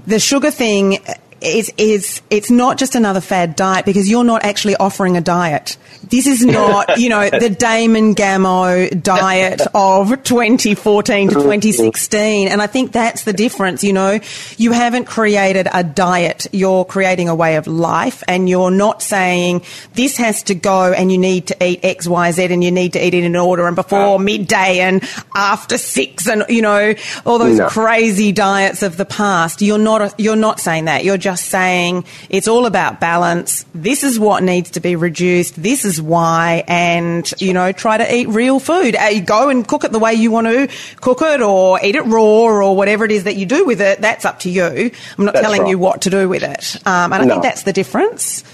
the 0.06 0.18
sugar 0.18 0.50
thing 0.50 0.98
is 1.40 1.72
is 1.76 2.20
it's 2.30 2.50
not 2.50 2.78
just 2.78 2.94
another 2.94 3.20
fad 3.20 3.56
diet 3.56 3.84
because 3.84 4.08
you're 4.08 4.24
not 4.24 4.44
actually 4.44 4.76
offering 4.76 5.16
a 5.16 5.20
diet. 5.20 5.76
This 6.10 6.26
is 6.26 6.44
not, 6.44 6.98
you 6.98 7.08
know, 7.08 7.28
the 7.28 7.50
Damon 7.50 8.14
Gameau 8.14 9.02
diet 9.02 9.62
of 9.74 10.22
2014 10.22 11.28
to 11.28 11.34
2016. 11.34 12.48
And 12.48 12.62
I 12.62 12.66
think 12.66 12.92
that's 12.92 13.24
the 13.24 13.32
difference, 13.32 13.84
you 13.84 13.92
know. 13.92 14.20
You 14.56 14.72
haven't 14.72 15.06
created 15.06 15.68
a 15.72 15.84
diet. 15.84 16.46
You're 16.52 16.84
creating 16.84 17.28
a 17.28 17.34
way 17.34 17.56
of 17.56 17.66
life 17.66 18.22
and 18.28 18.48
you're 18.48 18.70
not 18.70 19.02
saying 19.02 19.62
this 19.94 20.16
has 20.16 20.42
to 20.44 20.54
go 20.54 20.92
and 20.92 21.12
you 21.12 21.18
need 21.18 21.48
to 21.48 21.64
eat 21.64 21.80
X, 21.82 22.06
Y, 22.06 22.30
Z 22.30 22.44
and 22.44 22.62
you 22.62 22.70
need 22.70 22.94
to 22.94 23.04
eat 23.04 23.14
it 23.14 23.24
in 23.24 23.36
order 23.36 23.66
and 23.66 23.76
before 23.76 24.18
midday 24.18 24.80
and 24.80 25.02
after 25.34 25.76
six 25.76 26.28
and, 26.28 26.44
you 26.48 26.62
know, 26.62 26.94
all 27.26 27.38
those 27.38 27.58
no. 27.58 27.68
crazy 27.68 28.32
diets 28.32 28.82
of 28.82 28.96
the 28.96 29.04
past. 29.04 29.60
You're 29.60 29.78
not, 29.78 30.18
you're 30.18 30.36
not 30.36 30.60
saying 30.60 30.86
that. 30.86 31.04
You're 31.04 31.18
just 31.18 31.46
saying 31.46 32.04
it's 32.30 32.48
all 32.48 32.66
about 32.66 33.00
balance. 33.00 33.64
This 33.74 34.04
is 34.04 34.18
what 34.18 34.42
needs 34.42 34.70
to 34.72 34.80
be 34.80 34.96
reduced. 34.96 35.60
This 35.60 35.77
is 35.84 36.00
why. 36.00 36.64
And, 36.66 37.30
you 37.38 37.52
know, 37.52 37.72
try 37.72 37.98
to 37.98 38.14
eat 38.14 38.28
real 38.28 38.60
food. 38.60 38.96
Uh, 38.96 39.20
go 39.20 39.48
and 39.48 39.66
cook 39.66 39.84
it 39.84 39.92
the 39.92 39.98
way 39.98 40.14
you 40.14 40.30
want 40.30 40.46
to 40.46 40.68
cook 41.00 41.22
it 41.22 41.40
or 41.40 41.78
eat 41.82 41.96
it 41.96 42.02
raw 42.02 42.22
or 42.22 42.76
whatever 42.76 43.04
it 43.04 43.12
is 43.12 43.24
that 43.24 43.36
you 43.36 43.46
do 43.46 43.64
with 43.64 43.80
it. 43.80 44.00
That's 44.00 44.24
up 44.24 44.40
to 44.40 44.50
you. 44.50 44.90
I'm 45.18 45.24
not 45.24 45.34
that's 45.34 45.44
telling 45.44 45.62
right. 45.62 45.70
you 45.70 45.78
what 45.78 46.02
to 46.02 46.10
do 46.10 46.28
with 46.28 46.42
it. 46.42 46.76
Um, 46.86 47.12
and 47.12 47.22
I 47.22 47.24
no. 47.24 47.34
think 47.34 47.42
that's 47.42 47.62
the 47.62 47.72
difference. 47.72 48.44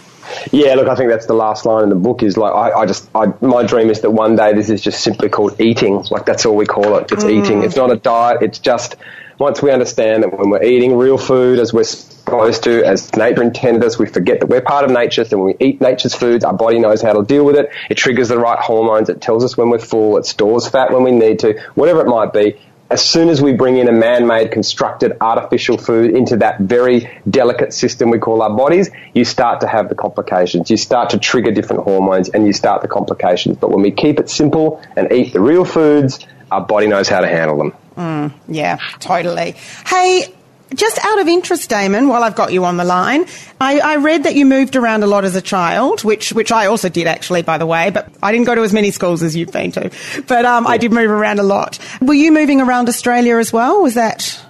Yeah, 0.52 0.74
look, 0.74 0.88
I 0.88 0.94
think 0.94 1.10
that's 1.10 1.26
the 1.26 1.34
last 1.34 1.66
line 1.66 1.82
in 1.82 1.90
the 1.90 1.96
book 1.96 2.22
is 2.22 2.37
like, 2.37 2.52
I, 2.52 2.80
I 2.80 2.87
just, 2.87 3.08
I, 3.14 3.26
my 3.42 3.62
dream 3.62 3.90
is 3.90 4.00
that 4.00 4.10
one 4.10 4.37
day 4.37 4.54
this 4.54 4.70
is 4.70 4.80
just 4.80 5.02
simply 5.02 5.28
called 5.28 5.60
eating. 5.60 6.02
Like, 6.10 6.24
that's 6.24 6.46
all 6.46 6.56
we 6.56 6.64
call 6.64 6.96
it. 6.96 7.12
It's 7.12 7.24
mm. 7.24 7.44
eating. 7.44 7.62
It's 7.62 7.76
not 7.76 7.92
a 7.92 7.96
diet. 7.96 8.40
It's 8.40 8.58
just, 8.58 8.96
once 9.38 9.62
we 9.62 9.70
understand 9.70 10.23
that 10.23 10.38
when 10.38 10.51
we're 10.51 10.62
eating 10.62 10.97
real 10.97 11.18
food 11.18 11.59
as 11.59 11.73
we're 11.73 11.85
supposed 11.85 12.64
to, 12.64 12.85
as 12.85 13.14
nature 13.16 13.42
intended 13.42 13.85
us, 13.85 13.99
we 13.99 14.07
forget 14.07 14.40
that 14.40 14.47
we're 14.47 14.61
part 14.61 14.85
of 14.85 14.90
nature. 14.90 15.25
So 15.25 15.38
when 15.38 15.47
we 15.59 15.66
eat 15.66 15.81
nature's 15.81 16.14
foods, 16.14 16.44
our 16.44 16.55
body 16.55 16.79
knows 16.79 17.03
how 17.03 17.12
to 17.12 17.25
deal 17.25 17.44
with 17.44 17.57
it. 17.57 17.70
It 17.90 17.97
triggers 17.97 18.29
the 18.29 18.38
right 18.38 18.59
hormones. 18.59 19.09
It 19.09 19.20
tells 19.20 19.44
us 19.44 19.57
when 19.57 19.70
we're 19.70 19.79
full. 19.79 20.16
It 20.16 20.27
stores 20.27 20.68
fat 20.68 20.92
when 20.92 21.03
we 21.03 21.11
need 21.11 21.40
to, 21.40 21.61
whatever 21.75 22.01
it 22.01 22.07
might 22.07 22.33
be. 22.33 22.59
As 22.90 23.05
soon 23.05 23.29
as 23.29 23.40
we 23.40 23.55
bring 23.55 23.79
in 23.79 23.88
a 23.88 23.92
man-made, 23.92 24.53
constructed, 24.53 25.16
artificial 25.20 25.79
food 25.79 26.14
into 26.14 26.37
that 26.37 26.61
very 26.61 27.11
delicate 27.29 27.73
system 27.73 28.11
we 28.11 28.18
call 28.18 28.42
our 28.42 28.55
bodies, 28.55 28.90
you 29.14 29.25
start 29.25 29.62
to 29.62 29.66
have 29.66 29.88
the 29.88 29.94
complications. 29.94 30.70
You 30.70 30.77
start 30.77 31.11
to 31.11 31.18
trigger 31.18 31.51
different 31.51 31.83
hormones 31.83 32.29
and 32.29 32.47
you 32.47 32.53
start 32.53 32.83
the 32.83 32.88
complications. 32.88 33.57
But 33.57 33.70
when 33.70 33.83
we 33.83 33.90
keep 33.90 34.20
it 34.20 34.29
simple 34.29 34.83
and 34.97 35.11
eat 35.12 35.33
the 35.33 35.40
real 35.40 35.64
foods, 35.64 36.25
our 36.53 36.61
body 36.61 36.87
knows 36.87 37.09
how 37.09 37.20
to 37.20 37.27
handle 37.27 37.57
them. 37.57 37.73
Mm, 37.96 38.33
yeah, 38.48 38.78
totally. 38.98 39.52
Hey, 39.87 40.35
just 40.74 40.98
out 41.04 41.20
of 41.20 41.28
interest, 41.28 41.70
Damon, 41.70 42.09
while 42.09 42.24
I've 42.24 42.35
got 42.35 42.52
you 42.52 42.64
on 42.64 42.76
the 42.76 42.85
line, 42.85 43.26
I, 43.61 43.78
I, 43.78 43.96
read 43.96 44.24
that 44.24 44.35
you 44.35 44.44
moved 44.44 44.76
around 44.76 45.02
a 45.02 45.07
lot 45.07 45.24
as 45.24 45.37
a 45.37 45.42
child, 45.42 46.02
which 46.02 46.33
which 46.33 46.50
I 46.50 46.66
also 46.66 46.88
did 46.88 47.07
actually, 47.07 47.42
by 47.42 47.59
the 47.59 47.66
way. 47.66 47.90
But 47.90 48.09
I 48.22 48.33
didn't 48.33 48.46
go 48.46 48.54
to 48.54 48.62
as 48.62 48.72
many 48.72 48.90
schools 48.90 49.22
as 49.22 49.37
you've 49.37 49.52
been 49.52 49.70
to. 49.72 49.90
But 50.26 50.44
um, 50.44 50.64
yeah. 50.64 50.70
I 50.70 50.78
did 50.78 50.92
move 50.92 51.11
around 51.11 51.38
a 51.38 51.42
lot. 51.42 51.78
Were 52.00 52.14
you 52.14 52.33
moving 52.33 52.61
around 52.61 52.88
Australia 52.88 53.37
as 53.37 53.52
well? 53.52 53.83
Was 53.83 53.94
that 53.94 54.40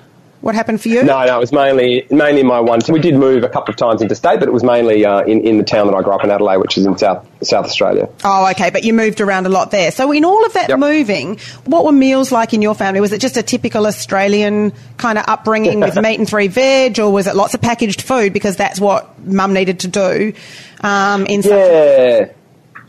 what 0.44 0.54
happened 0.54 0.78
for 0.78 0.90
you? 0.90 1.02
No, 1.02 1.24
no, 1.24 1.36
it 1.36 1.40
was 1.40 1.52
mainly 1.52 2.06
mainly 2.10 2.42
my 2.42 2.60
one. 2.60 2.80
We 2.90 3.00
did 3.00 3.14
move 3.14 3.44
a 3.44 3.48
couple 3.48 3.72
of 3.72 3.78
times 3.78 4.02
interstate, 4.02 4.40
but 4.40 4.48
it 4.48 4.52
was 4.52 4.62
mainly 4.62 5.02
uh, 5.02 5.22
in 5.22 5.40
in 5.40 5.56
the 5.56 5.64
town 5.64 5.86
that 5.86 5.94
I 5.94 6.02
grew 6.02 6.12
up 6.12 6.22
in, 6.22 6.30
Adelaide, 6.30 6.58
which 6.58 6.76
is 6.76 6.84
in 6.84 6.98
South 6.98 7.26
South 7.42 7.64
Australia. 7.64 8.10
Oh, 8.24 8.50
okay, 8.50 8.68
but 8.68 8.84
you 8.84 8.92
moved 8.92 9.22
around 9.22 9.46
a 9.46 9.48
lot 9.48 9.70
there. 9.70 9.90
So, 9.90 10.12
in 10.12 10.22
all 10.22 10.44
of 10.44 10.52
that 10.52 10.68
yep. 10.68 10.78
moving, 10.78 11.38
what 11.64 11.86
were 11.86 11.92
meals 11.92 12.30
like 12.30 12.52
in 12.52 12.60
your 12.60 12.74
family? 12.74 13.00
Was 13.00 13.14
it 13.14 13.22
just 13.22 13.38
a 13.38 13.42
typical 13.42 13.86
Australian 13.86 14.74
kind 14.98 15.16
of 15.16 15.24
upbringing 15.26 15.80
with 15.80 15.96
meat 16.02 16.18
and 16.18 16.28
three 16.28 16.48
veg, 16.48 17.00
or 17.00 17.10
was 17.10 17.26
it 17.26 17.34
lots 17.34 17.54
of 17.54 17.62
packaged 17.62 18.02
food 18.02 18.34
because 18.34 18.56
that's 18.56 18.78
what 18.78 19.18
Mum 19.26 19.54
needed 19.54 19.80
to 19.80 19.88
do? 19.88 20.34
Um, 20.82 21.24
in 21.24 21.40
yeah. 21.40 22.26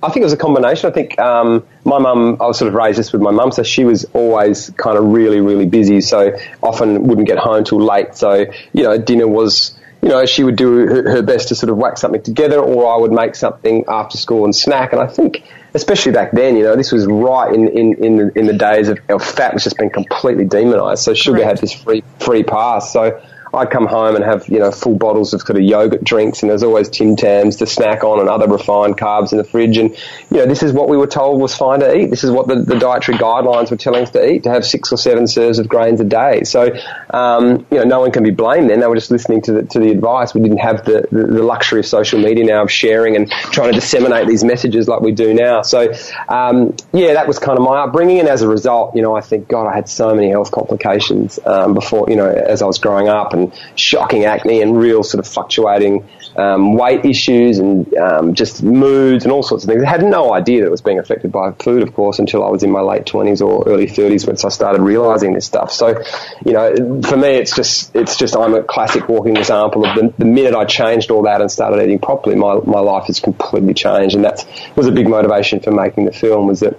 I 0.06 0.10
think 0.10 0.22
it 0.22 0.26
was 0.26 0.34
a 0.34 0.38
combination. 0.38 0.90
I 0.90 0.94
think 0.94 1.18
um, 1.20 1.66
my 1.84 1.98
mum, 1.98 2.38
I 2.40 2.46
was 2.46 2.60
sort 2.60 2.70
of 2.70 2.76
raised 2.76 3.00
this 3.00 3.12
with 3.12 3.22
my 3.22 3.32
mum, 3.32 3.52
so 3.52 3.64
she 3.64 3.86
was 3.86 4.06
always 4.14 4.70
kind 4.78 4.98
of 4.98 5.06
really, 5.06 5.42
really 5.42 5.66
busy, 5.66 6.02
so 6.02 6.38
often 6.62 7.04
wouldn't 7.04 7.28
get 7.28 7.40
home 7.40 7.64
till 7.64 7.80
late. 7.80 8.16
So, 8.16 8.46
you 8.72 8.84
know, 8.84 9.00
dinner 9.00 9.28
was, 9.28 9.76
you 10.04 10.10
know, 10.10 10.26
she 10.28 10.44
would 10.44 10.58
do 10.58 10.86
her, 10.86 11.10
her 11.10 11.22
best 11.24 11.48
to 11.48 11.56
sort 11.56 11.72
of 11.72 11.78
whack 11.78 11.98
something 11.98 12.22
together, 12.22 12.60
or 12.60 12.94
I 12.94 12.98
would 12.98 13.12
make 13.12 13.34
something 13.34 13.86
after 13.88 14.20
school 14.20 14.46
and 14.46 14.56
snack. 14.56 14.94
And 14.94 15.02
I 15.02 15.08
think, 15.08 15.44
especially 15.74 16.12
back 16.12 16.32
then, 16.32 16.56
you 16.56 16.64
know, 16.64 16.76
this 16.76 16.92
was 16.92 17.08
right 17.08 17.52
in, 17.52 17.68
in, 17.68 18.04
in, 18.04 18.16
the, 18.18 18.40
in 18.40 18.46
the 18.46 18.54
days 18.54 18.90
of, 18.90 19.00
of 19.10 19.24
fat, 19.24 19.56
which 19.56 19.64
has 19.64 19.74
been 19.74 19.90
completely 19.90 20.46
demonized. 20.46 21.04
So 21.04 21.16
sugar 21.16 21.44
had 21.44 21.58
this 21.58 21.74
free, 21.74 22.04
free 22.20 22.44
pass. 22.44 22.94
So, 22.94 23.20
I'd 23.56 23.72
come 23.72 23.86
home 23.86 24.16
and 24.16 24.24
have, 24.24 24.48
you 24.48 24.60
know, 24.60 24.72
full 24.72 24.96
bottles 24.96 25.34
of 25.34 25.42
sort 25.42 25.58
of 25.58 25.64
yogurt 25.64 26.04
drinks 26.04 26.42
and 26.42 26.50
there's 26.50 26.64
always 26.64 26.90
Tim 26.90 27.16
Tams 27.16 27.58
to 27.58 27.68
snack 27.68 28.04
on 28.04 28.20
and 28.20 28.30
other 28.30 28.48
refined 28.48 28.98
carbs 28.98 29.32
in 29.32 29.38
the 29.38 29.44
fridge. 29.44 29.78
And, 29.78 29.92
you 30.30 30.38
know, 30.38 30.46
this 30.46 30.64
is 30.64 30.74
what 30.74 30.90
we 30.90 30.98
were 30.98 31.08
told 31.08 31.42
was 31.42 31.56
fine 31.56 31.80
to 31.80 31.96
eat. 31.96 32.10
This 32.10 32.24
is 32.24 32.32
what 32.32 32.48
the, 32.48 32.56
the 32.56 32.78
dietary 32.78 33.18
guidelines 33.18 33.72
were 33.72 33.78
telling 33.78 34.04
us 34.04 34.12
to 34.12 34.30
eat, 34.30 34.44
to 34.44 34.50
have 34.50 34.66
six 34.66 34.92
or 34.92 34.98
seven 34.98 35.28
serves 35.28 35.60
of 35.60 35.68
grains 35.68 36.00
a 36.02 36.04
day. 36.04 36.44
So, 36.44 36.76
um, 37.12 37.66
you 37.72 37.78
know, 37.78 37.84
no 37.84 38.00
one 38.00 38.12
can 38.12 38.24
be 38.24 38.32
blamed 38.32 38.70
then. 38.70 38.80
They 38.80 38.88
were 38.88 38.96
just 38.96 39.12
listening 39.12 39.42
to 39.44 39.54
the, 39.54 39.64
to 39.64 39.80
the 39.80 39.92
advice. 39.92 40.34
We 40.34 40.42
didn't 40.42 40.58
have 40.58 40.86
the, 40.86 41.08
the, 41.12 41.46
luxury 41.46 41.80
of 41.80 41.86
social 41.86 42.20
media 42.20 42.44
now 42.44 42.64
of 42.64 42.72
sharing 42.72 43.16
and 43.16 43.30
trying 43.30 43.72
to 43.72 43.80
disseminate 43.80 44.28
these 44.28 44.44
messages 44.44 44.88
like 44.88 45.02
we 45.02 45.12
do 45.12 45.34
now. 45.34 45.62
So, 45.62 45.94
um, 46.28 46.76
yeah, 46.92 47.14
that 47.14 47.28
was 47.28 47.40
kind 47.40 47.58
of 47.58 47.64
my 47.64 47.84
upbringing. 47.84 48.20
And 48.20 48.28
as 48.28 48.42
a 48.42 48.48
result, 48.48 48.96
you 48.96 49.02
know, 49.02 49.16
I 49.16 49.22
think, 49.22 49.48
God, 49.48 49.68
I 49.68 49.76
had 49.76 49.88
so 49.88 50.14
many 50.16 50.30
health 50.30 50.52
complications 50.52 51.40
um, 51.46 51.74
before, 51.74 52.10
you 52.10 52.16
know, 52.16 52.28
as 52.28 52.62
I 52.62 52.66
was 52.66 52.80
growing 52.80 53.08
up 53.08 53.34
and 53.34 53.45
and 53.52 53.80
shocking 53.80 54.26
acne 54.26 54.62
and 54.62 54.78
real 54.78 55.04
sort 55.04 55.26
of 55.26 55.32
fluctuating 55.32 56.08
um, 56.36 56.74
weight 56.74 57.06
issues 57.06 57.60
and 57.60 57.94
um, 57.96 58.34
just 58.34 58.62
moods 58.62 59.24
and 59.24 59.32
all 59.32 59.44
sorts 59.44 59.64
of 59.64 59.70
things. 59.70 59.84
I 59.84 59.90
had 59.90 60.04
no 60.04 60.34
idea 60.34 60.62
that 60.62 60.68
it 60.68 60.72
was 60.72 60.82
being 60.82 61.00
affected 61.00 61.32
by 61.32 61.52
food, 61.54 61.82
of 61.82 61.94
course, 61.94 62.20
until 62.20 62.44
I 62.44 62.50
was 62.50 62.64
in 62.64 62.72
my 62.72 62.82
late 62.82 63.06
20s 63.06 63.46
or 63.46 63.68
early 63.68 63.88
30s 63.88 64.28
once 64.28 64.44
I 64.44 64.50
started 64.50 64.82
realizing 64.82 65.34
this 65.34 65.46
stuff. 65.46 65.72
So, 65.72 66.04
you 66.46 66.54
know, 66.54 67.02
for 67.04 67.16
me, 67.16 67.36
it's 67.36 67.56
just, 67.56 67.96
it's 67.96 68.18
just, 68.18 68.36
I'm 68.36 68.54
a 68.54 68.64
classic 68.64 69.08
walking 69.08 69.38
example 69.38 69.86
of 69.86 69.96
the, 69.96 70.14
the 70.18 70.26
minute 70.26 70.56
I 70.56 70.66
changed 70.66 71.12
all 71.12 71.24
that 71.24 71.42
and 71.42 71.50
started 71.50 71.82
eating 71.84 72.00
properly, 72.00 72.36
my, 72.36 72.56
my 72.66 72.80
life 72.80 73.06
has 73.06 73.20
completely 73.20 73.74
changed. 73.74 74.16
And 74.16 74.26
that 74.26 74.46
was 74.76 74.88
a 74.88 74.92
big 74.92 75.08
motivation 75.08 75.62
for 75.62 75.72
making 75.72 76.06
the 76.06 76.12
film 76.12 76.48
was 76.48 76.60
that 76.60 76.78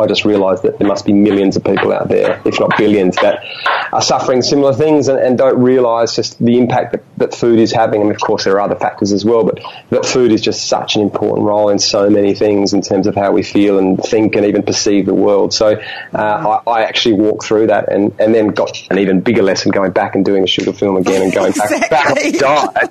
I 0.00 0.06
just 0.06 0.24
realised 0.24 0.62
that 0.62 0.78
there 0.78 0.86
must 0.86 1.04
be 1.04 1.12
millions 1.12 1.56
of 1.56 1.64
people 1.64 1.92
out 1.92 2.08
there, 2.08 2.40
if 2.44 2.60
not 2.60 2.76
billions, 2.76 3.16
that 3.16 3.44
are 3.92 4.02
suffering 4.02 4.42
similar 4.42 4.72
things 4.72 5.08
and, 5.08 5.18
and 5.18 5.38
don't 5.38 5.60
realise 5.60 6.14
just 6.14 6.38
the 6.38 6.58
impact 6.58 6.92
that, 6.92 7.02
that 7.16 7.34
food 7.34 7.58
is 7.58 7.72
having. 7.72 8.02
And 8.02 8.10
of 8.10 8.20
course, 8.20 8.44
there 8.44 8.54
are 8.54 8.60
other 8.60 8.76
factors 8.76 9.12
as 9.12 9.24
well, 9.24 9.44
but 9.44 9.60
that 9.90 10.06
food 10.06 10.32
is 10.32 10.40
just 10.40 10.68
such 10.68 10.96
an 10.96 11.02
important 11.02 11.46
role 11.46 11.68
in 11.68 11.78
so 11.78 12.10
many 12.10 12.34
things 12.34 12.72
in 12.72 12.82
terms 12.82 13.06
of 13.06 13.14
how 13.14 13.32
we 13.32 13.42
feel 13.42 13.78
and 13.78 13.98
think 14.02 14.36
and 14.36 14.46
even 14.46 14.62
perceive 14.62 15.06
the 15.06 15.14
world. 15.14 15.52
So 15.52 15.80
uh, 16.14 16.60
I, 16.66 16.70
I, 16.70 16.82
actually 16.84 17.14
walked 17.14 17.44
through 17.44 17.68
that 17.68 17.92
and, 17.92 18.14
and 18.20 18.34
then 18.34 18.48
got 18.48 18.86
an 18.90 18.98
even 18.98 19.20
bigger 19.20 19.42
lesson 19.42 19.72
going 19.72 19.92
back 19.92 20.14
and 20.14 20.24
doing 20.24 20.44
a 20.44 20.46
sugar 20.46 20.72
film 20.72 20.96
again 20.96 21.22
and 21.22 21.32
going 21.32 21.52
back, 21.52 21.70
exactly. 21.70 22.32
back 22.32 22.44
on 22.44 22.74
diet. 22.74 22.90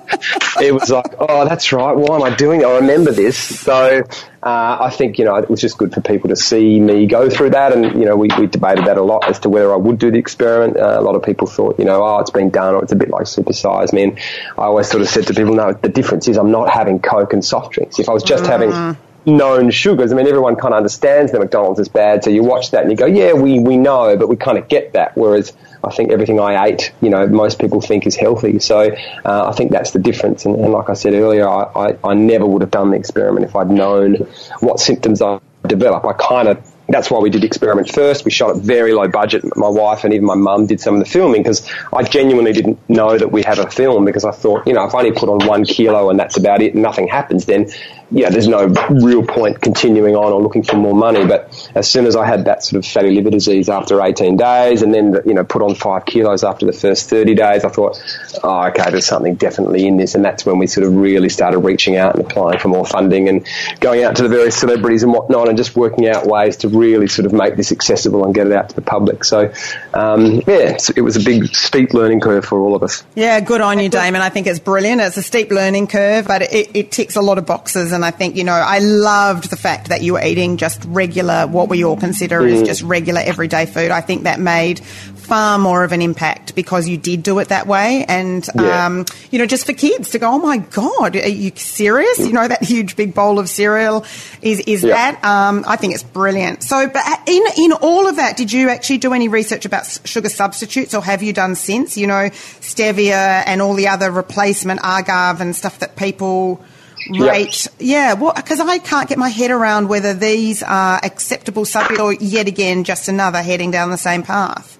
It 0.60 0.74
was 0.74 0.90
like, 0.90 1.14
oh, 1.18 1.48
that's 1.48 1.72
right. 1.72 1.96
Why 1.96 2.16
am 2.16 2.22
I 2.22 2.34
doing 2.34 2.60
it? 2.60 2.64
I 2.64 2.76
remember 2.76 3.12
this. 3.12 3.38
So 3.38 4.02
uh, 4.42 4.78
I 4.80 4.90
think 4.90 5.18
you 5.18 5.24
know 5.24 5.34
it 5.36 5.50
was 5.50 5.60
just 5.60 5.78
good 5.78 5.92
for 5.92 6.00
people 6.00 6.28
to 6.28 6.36
see 6.36 6.78
me 6.78 7.06
go 7.06 7.28
through 7.28 7.50
that, 7.50 7.72
and 7.72 7.98
you 7.98 8.04
know 8.04 8.16
we, 8.16 8.28
we 8.38 8.46
debated 8.46 8.84
that 8.84 8.96
a 8.96 9.02
lot 9.02 9.28
as 9.28 9.40
to 9.40 9.48
whether 9.48 9.72
I 9.72 9.76
would 9.76 9.98
do 9.98 10.10
the 10.10 10.18
experiment. 10.18 10.76
Uh, 10.76 10.96
a 10.98 11.00
lot 11.00 11.16
of 11.16 11.24
people 11.24 11.48
thought 11.48 11.78
you 11.78 11.84
know 11.84 12.04
oh 12.04 12.20
it's 12.20 12.30
been 12.30 12.50
done 12.50 12.74
or 12.74 12.82
it's 12.82 12.92
a 12.92 12.96
bit 12.96 13.10
like 13.10 13.24
supersize 13.24 13.92
me, 13.92 14.04
and 14.04 14.18
I 14.56 14.62
always 14.62 14.88
sort 14.88 15.02
of 15.02 15.08
said 15.08 15.26
to 15.26 15.34
people 15.34 15.54
no 15.54 15.72
the 15.72 15.88
difference 15.88 16.28
is 16.28 16.36
I'm 16.36 16.52
not 16.52 16.70
having 16.70 17.00
Coke 17.00 17.32
and 17.32 17.44
soft 17.44 17.72
drinks. 17.72 17.98
If 17.98 18.08
I 18.08 18.12
was 18.12 18.22
just 18.22 18.44
mm. 18.44 18.48
having 18.48 18.96
known 19.28 19.70
sugars. 19.70 20.12
I 20.12 20.16
mean, 20.16 20.26
everyone 20.26 20.56
kind 20.56 20.74
of 20.74 20.78
understands 20.78 21.32
that 21.32 21.38
McDonald's 21.38 21.80
is 21.80 21.88
bad, 21.88 22.24
so 22.24 22.30
you 22.30 22.42
watch 22.42 22.72
that 22.72 22.82
and 22.82 22.90
you 22.90 22.96
go, 22.96 23.06
yeah, 23.06 23.32
we, 23.32 23.60
we 23.60 23.76
know, 23.76 24.16
but 24.16 24.28
we 24.28 24.36
kind 24.36 24.58
of 24.58 24.68
get 24.68 24.94
that. 24.94 25.16
Whereas 25.16 25.52
I 25.84 25.90
think 25.90 26.10
everything 26.10 26.40
I 26.40 26.66
ate, 26.66 26.92
you 27.00 27.10
know, 27.10 27.26
most 27.26 27.58
people 27.58 27.80
think 27.80 28.06
is 28.06 28.16
healthy. 28.16 28.58
So 28.58 28.90
uh, 29.24 29.48
I 29.48 29.52
think 29.52 29.70
that's 29.70 29.92
the 29.92 29.98
difference. 29.98 30.44
And, 30.44 30.56
and 30.56 30.72
like 30.72 30.90
I 30.90 30.94
said 30.94 31.14
earlier, 31.14 31.48
I, 31.48 31.62
I, 31.62 31.98
I, 32.02 32.14
never 32.14 32.46
would 32.46 32.62
have 32.62 32.70
done 32.70 32.90
the 32.90 32.96
experiment 32.96 33.46
if 33.46 33.54
I'd 33.54 33.70
known 33.70 34.26
what 34.60 34.80
symptoms 34.80 35.22
I 35.22 35.40
develop. 35.66 36.04
I 36.04 36.12
kind 36.14 36.48
of 36.48 36.72
that's 36.88 37.10
why 37.10 37.18
we 37.18 37.28
did 37.28 37.42
the 37.42 37.46
experiment 37.46 37.90
first. 37.92 38.24
We 38.24 38.30
shot 38.30 38.56
it 38.56 38.62
very 38.62 38.94
low 38.94 39.08
budget. 39.08 39.44
My 39.56 39.68
wife 39.68 40.04
and 40.04 40.14
even 40.14 40.24
my 40.24 40.34
mum 40.34 40.66
did 40.66 40.80
some 40.80 40.94
of 40.94 41.00
the 41.00 41.06
filming 41.06 41.42
because 41.42 41.70
I 41.92 42.02
genuinely 42.02 42.52
didn't 42.52 42.78
know 42.88 43.18
that 43.18 43.30
we 43.30 43.42
have 43.42 43.58
a 43.58 43.70
film 43.70 44.06
because 44.06 44.24
I 44.24 44.30
thought, 44.30 44.66
you 44.66 44.72
know, 44.72 44.86
if 44.86 44.94
I 44.94 45.00
only 45.00 45.12
put 45.12 45.28
on 45.28 45.46
one 45.46 45.64
kilo 45.64 46.08
and 46.08 46.18
that's 46.18 46.38
about 46.38 46.62
it 46.62 46.74
nothing 46.74 47.06
happens, 47.06 47.44
then 47.44 47.70
yeah, 48.10 48.30
there's 48.30 48.48
no 48.48 48.66
real 48.90 49.24
point 49.24 49.60
continuing 49.60 50.16
on 50.16 50.32
or 50.32 50.40
looking 50.40 50.62
for 50.62 50.76
more 50.76 50.94
money. 50.94 51.26
But 51.26 51.70
as 51.74 51.90
soon 51.90 52.06
as 52.06 52.16
I 52.16 52.26
had 52.26 52.46
that 52.46 52.64
sort 52.64 52.82
of 52.82 52.90
fatty 52.90 53.10
liver 53.10 53.30
disease 53.30 53.68
after 53.68 54.00
18 54.00 54.36
days 54.36 54.82
and 54.82 54.94
then, 54.94 55.20
you 55.26 55.34
know, 55.34 55.44
put 55.44 55.60
on 55.60 55.74
five 55.74 56.06
kilos 56.06 56.42
after 56.42 56.64
the 56.64 56.72
first 56.72 57.10
30 57.10 57.34
days, 57.34 57.64
I 57.64 57.68
thought, 57.68 58.00
oh, 58.42 58.66
okay, 58.68 58.90
there's 58.90 59.06
something 59.06 59.34
definitely 59.34 59.86
in 59.86 59.98
this. 59.98 60.14
And 60.14 60.24
that's 60.24 60.46
when 60.46 60.58
we 60.58 60.66
sort 60.66 60.86
of 60.86 60.94
really 60.94 61.28
started 61.28 61.58
reaching 61.58 61.96
out 61.96 62.16
and 62.16 62.24
applying 62.24 62.58
for 62.58 62.68
more 62.68 62.86
funding 62.86 63.28
and 63.28 63.46
going 63.80 64.04
out 64.04 64.16
to 64.16 64.22
the 64.22 64.28
various 64.30 64.56
celebrities 64.56 65.02
and 65.02 65.12
whatnot 65.12 65.48
and 65.48 65.58
just 65.58 65.76
working 65.76 66.08
out 66.08 66.26
ways 66.26 66.58
to 66.58 66.68
really 66.68 67.08
sort 67.08 67.26
of 67.26 67.34
make 67.34 67.56
this 67.56 67.72
accessible 67.72 68.24
and 68.24 68.34
get 68.34 68.46
it 68.46 68.54
out 68.54 68.70
to 68.70 68.74
the 68.74 68.82
public. 68.82 69.22
So, 69.22 69.52
um, 69.92 70.42
yeah, 70.46 70.78
it 70.96 71.02
was 71.02 71.16
a 71.16 71.24
big, 71.24 71.54
steep 71.54 71.92
learning 71.92 72.20
curve 72.20 72.46
for 72.46 72.58
all 72.58 72.74
of 72.74 72.82
us. 72.82 73.04
Yeah, 73.14 73.40
good 73.40 73.60
on 73.60 73.78
you, 73.80 73.90
Damon. 73.90 74.22
I 74.22 74.30
think 74.30 74.46
it's 74.46 74.60
brilliant. 74.60 75.02
It's 75.02 75.18
a 75.18 75.22
steep 75.22 75.50
learning 75.50 75.88
curve, 75.88 76.26
but 76.26 76.42
it, 76.42 76.70
it 76.74 76.90
ticks 76.90 77.16
a 77.16 77.20
lot 77.20 77.36
of 77.36 77.44
boxes 77.44 77.92
and 77.98 78.04
I 78.04 78.12
think, 78.12 78.36
you 78.36 78.44
know, 78.44 78.52
I 78.52 78.78
loved 78.78 79.50
the 79.50 79.56
fact 79.56 79.88
that 79.88 80.02
you 80.02 80.12
were 80.12 80.22
eating 80.22 80.56
just 80.56 80.84
regular, 80.84 81.48
what 81.48 81.68
we 81.68 81.84
all 81.84 81.96
consider 81.96 82.40
mm. 82.40 82.48
is 82.48 82.62
just 82.62 82.80
regular 82.82 83.20
everyday 83.20 83.66
food. 83.66 83.90
I 83.90 84.02
think 84.02 84.22
that 84.22 84.38
made 84.38 84.78
far 84.78 85.58
more 85.58 85.82
of 85.82 85.90
an 85.90 86.00
impact 86.00 86.54
because 86.54 86.88
you 86.88 86.96
did 86.96 87.24
do 87.24 87.40
it 87.40 87.48
that 87.48 87.66
way. 87.66 88.04
And, 88.08 88.48
yeah. 88.54 88.86
um, 88.86 89.04
you 89.32 89.40
know, 89.40 89.46
just 89.46 89.66
for 89.66 89.72
kids 89.72 90.10
to 90.10 90.20
go, 90.20 90.30
oh 90.30 90.38
my 90.38 90.58
God, 90.58 91.16
are 91.16 91.28
you 91.28 91.50
serious? 91.56 92.20
You 92.20 92.32
know, 92.32 92.46
that 92.46 92.62
huge 92.62 92.94
big 92.94 93.14
bowl 93.14 93.40
of 93.40 93.48
cereal 93.48 94.06
is, 94.42 94.60
is 94.60 94.84
yeah. 94.84 94.94
that? 94.94 95.24
Um, 95.24 95.64
I 95.66 95.74
think 95.74 95.92
it's 95.92 96.04
brilliant. 96.04 96.62
So, 96.62 96.86
but 96.86 97.02
in, 97.26 97.42
in 97.58 97.72
all 97.72 98.06
of 98.06 98.14
that, 98.16 98.36
did 98.36 98.52
you 98.52 98.68
actually 98.68 98.98
do 98.98 99.12
any 99.12 99.26
research 99.26 99.66
about 99.66 99.86
sugar 100.04 100.28
substitutes 100.28 100.94
or 100.94 101.02
have 101.02 101.24
you 101.24 101.32
done 101.32 101.56
since? 101.56 101.96
You 101.96 102.06
know, 102.06 102.30
stevia 102.60 103.42
and 103.44 103.60
all 103.60 103.74
the 103.74 103.88
other 103.88 104.12
replacement 104.12 104.80
agave 104.84 105.40
and 105.40 105.56
stuff 105.56 105.80
that 105.80 105.96
people 105.96 106.62
rate. 107.08 107.68
Yeah, 107.78 108.14
well, 108.14 108.32
because 108.34 108.60
I 108.60 108.78
can't 108.78 109.08
get 109.08 109.18
my 109.18 109.28
head 109.28 109.50
around 109.50 109.88
whether 109.88 110.14
these 110.14 110.62
are 110.62 111.00
acceptable 111.02 111.64
subjects 111.64 112.00
or 112.00 112.12
yet 112.12 112.48
again 112.48 112.84
just 112.84 113.08
another 113.08 113.42
heading 113.42 113.70
down 113.70 113.90
the 113.90 113.98
same 113.98 114.22
path. 114.22 114.78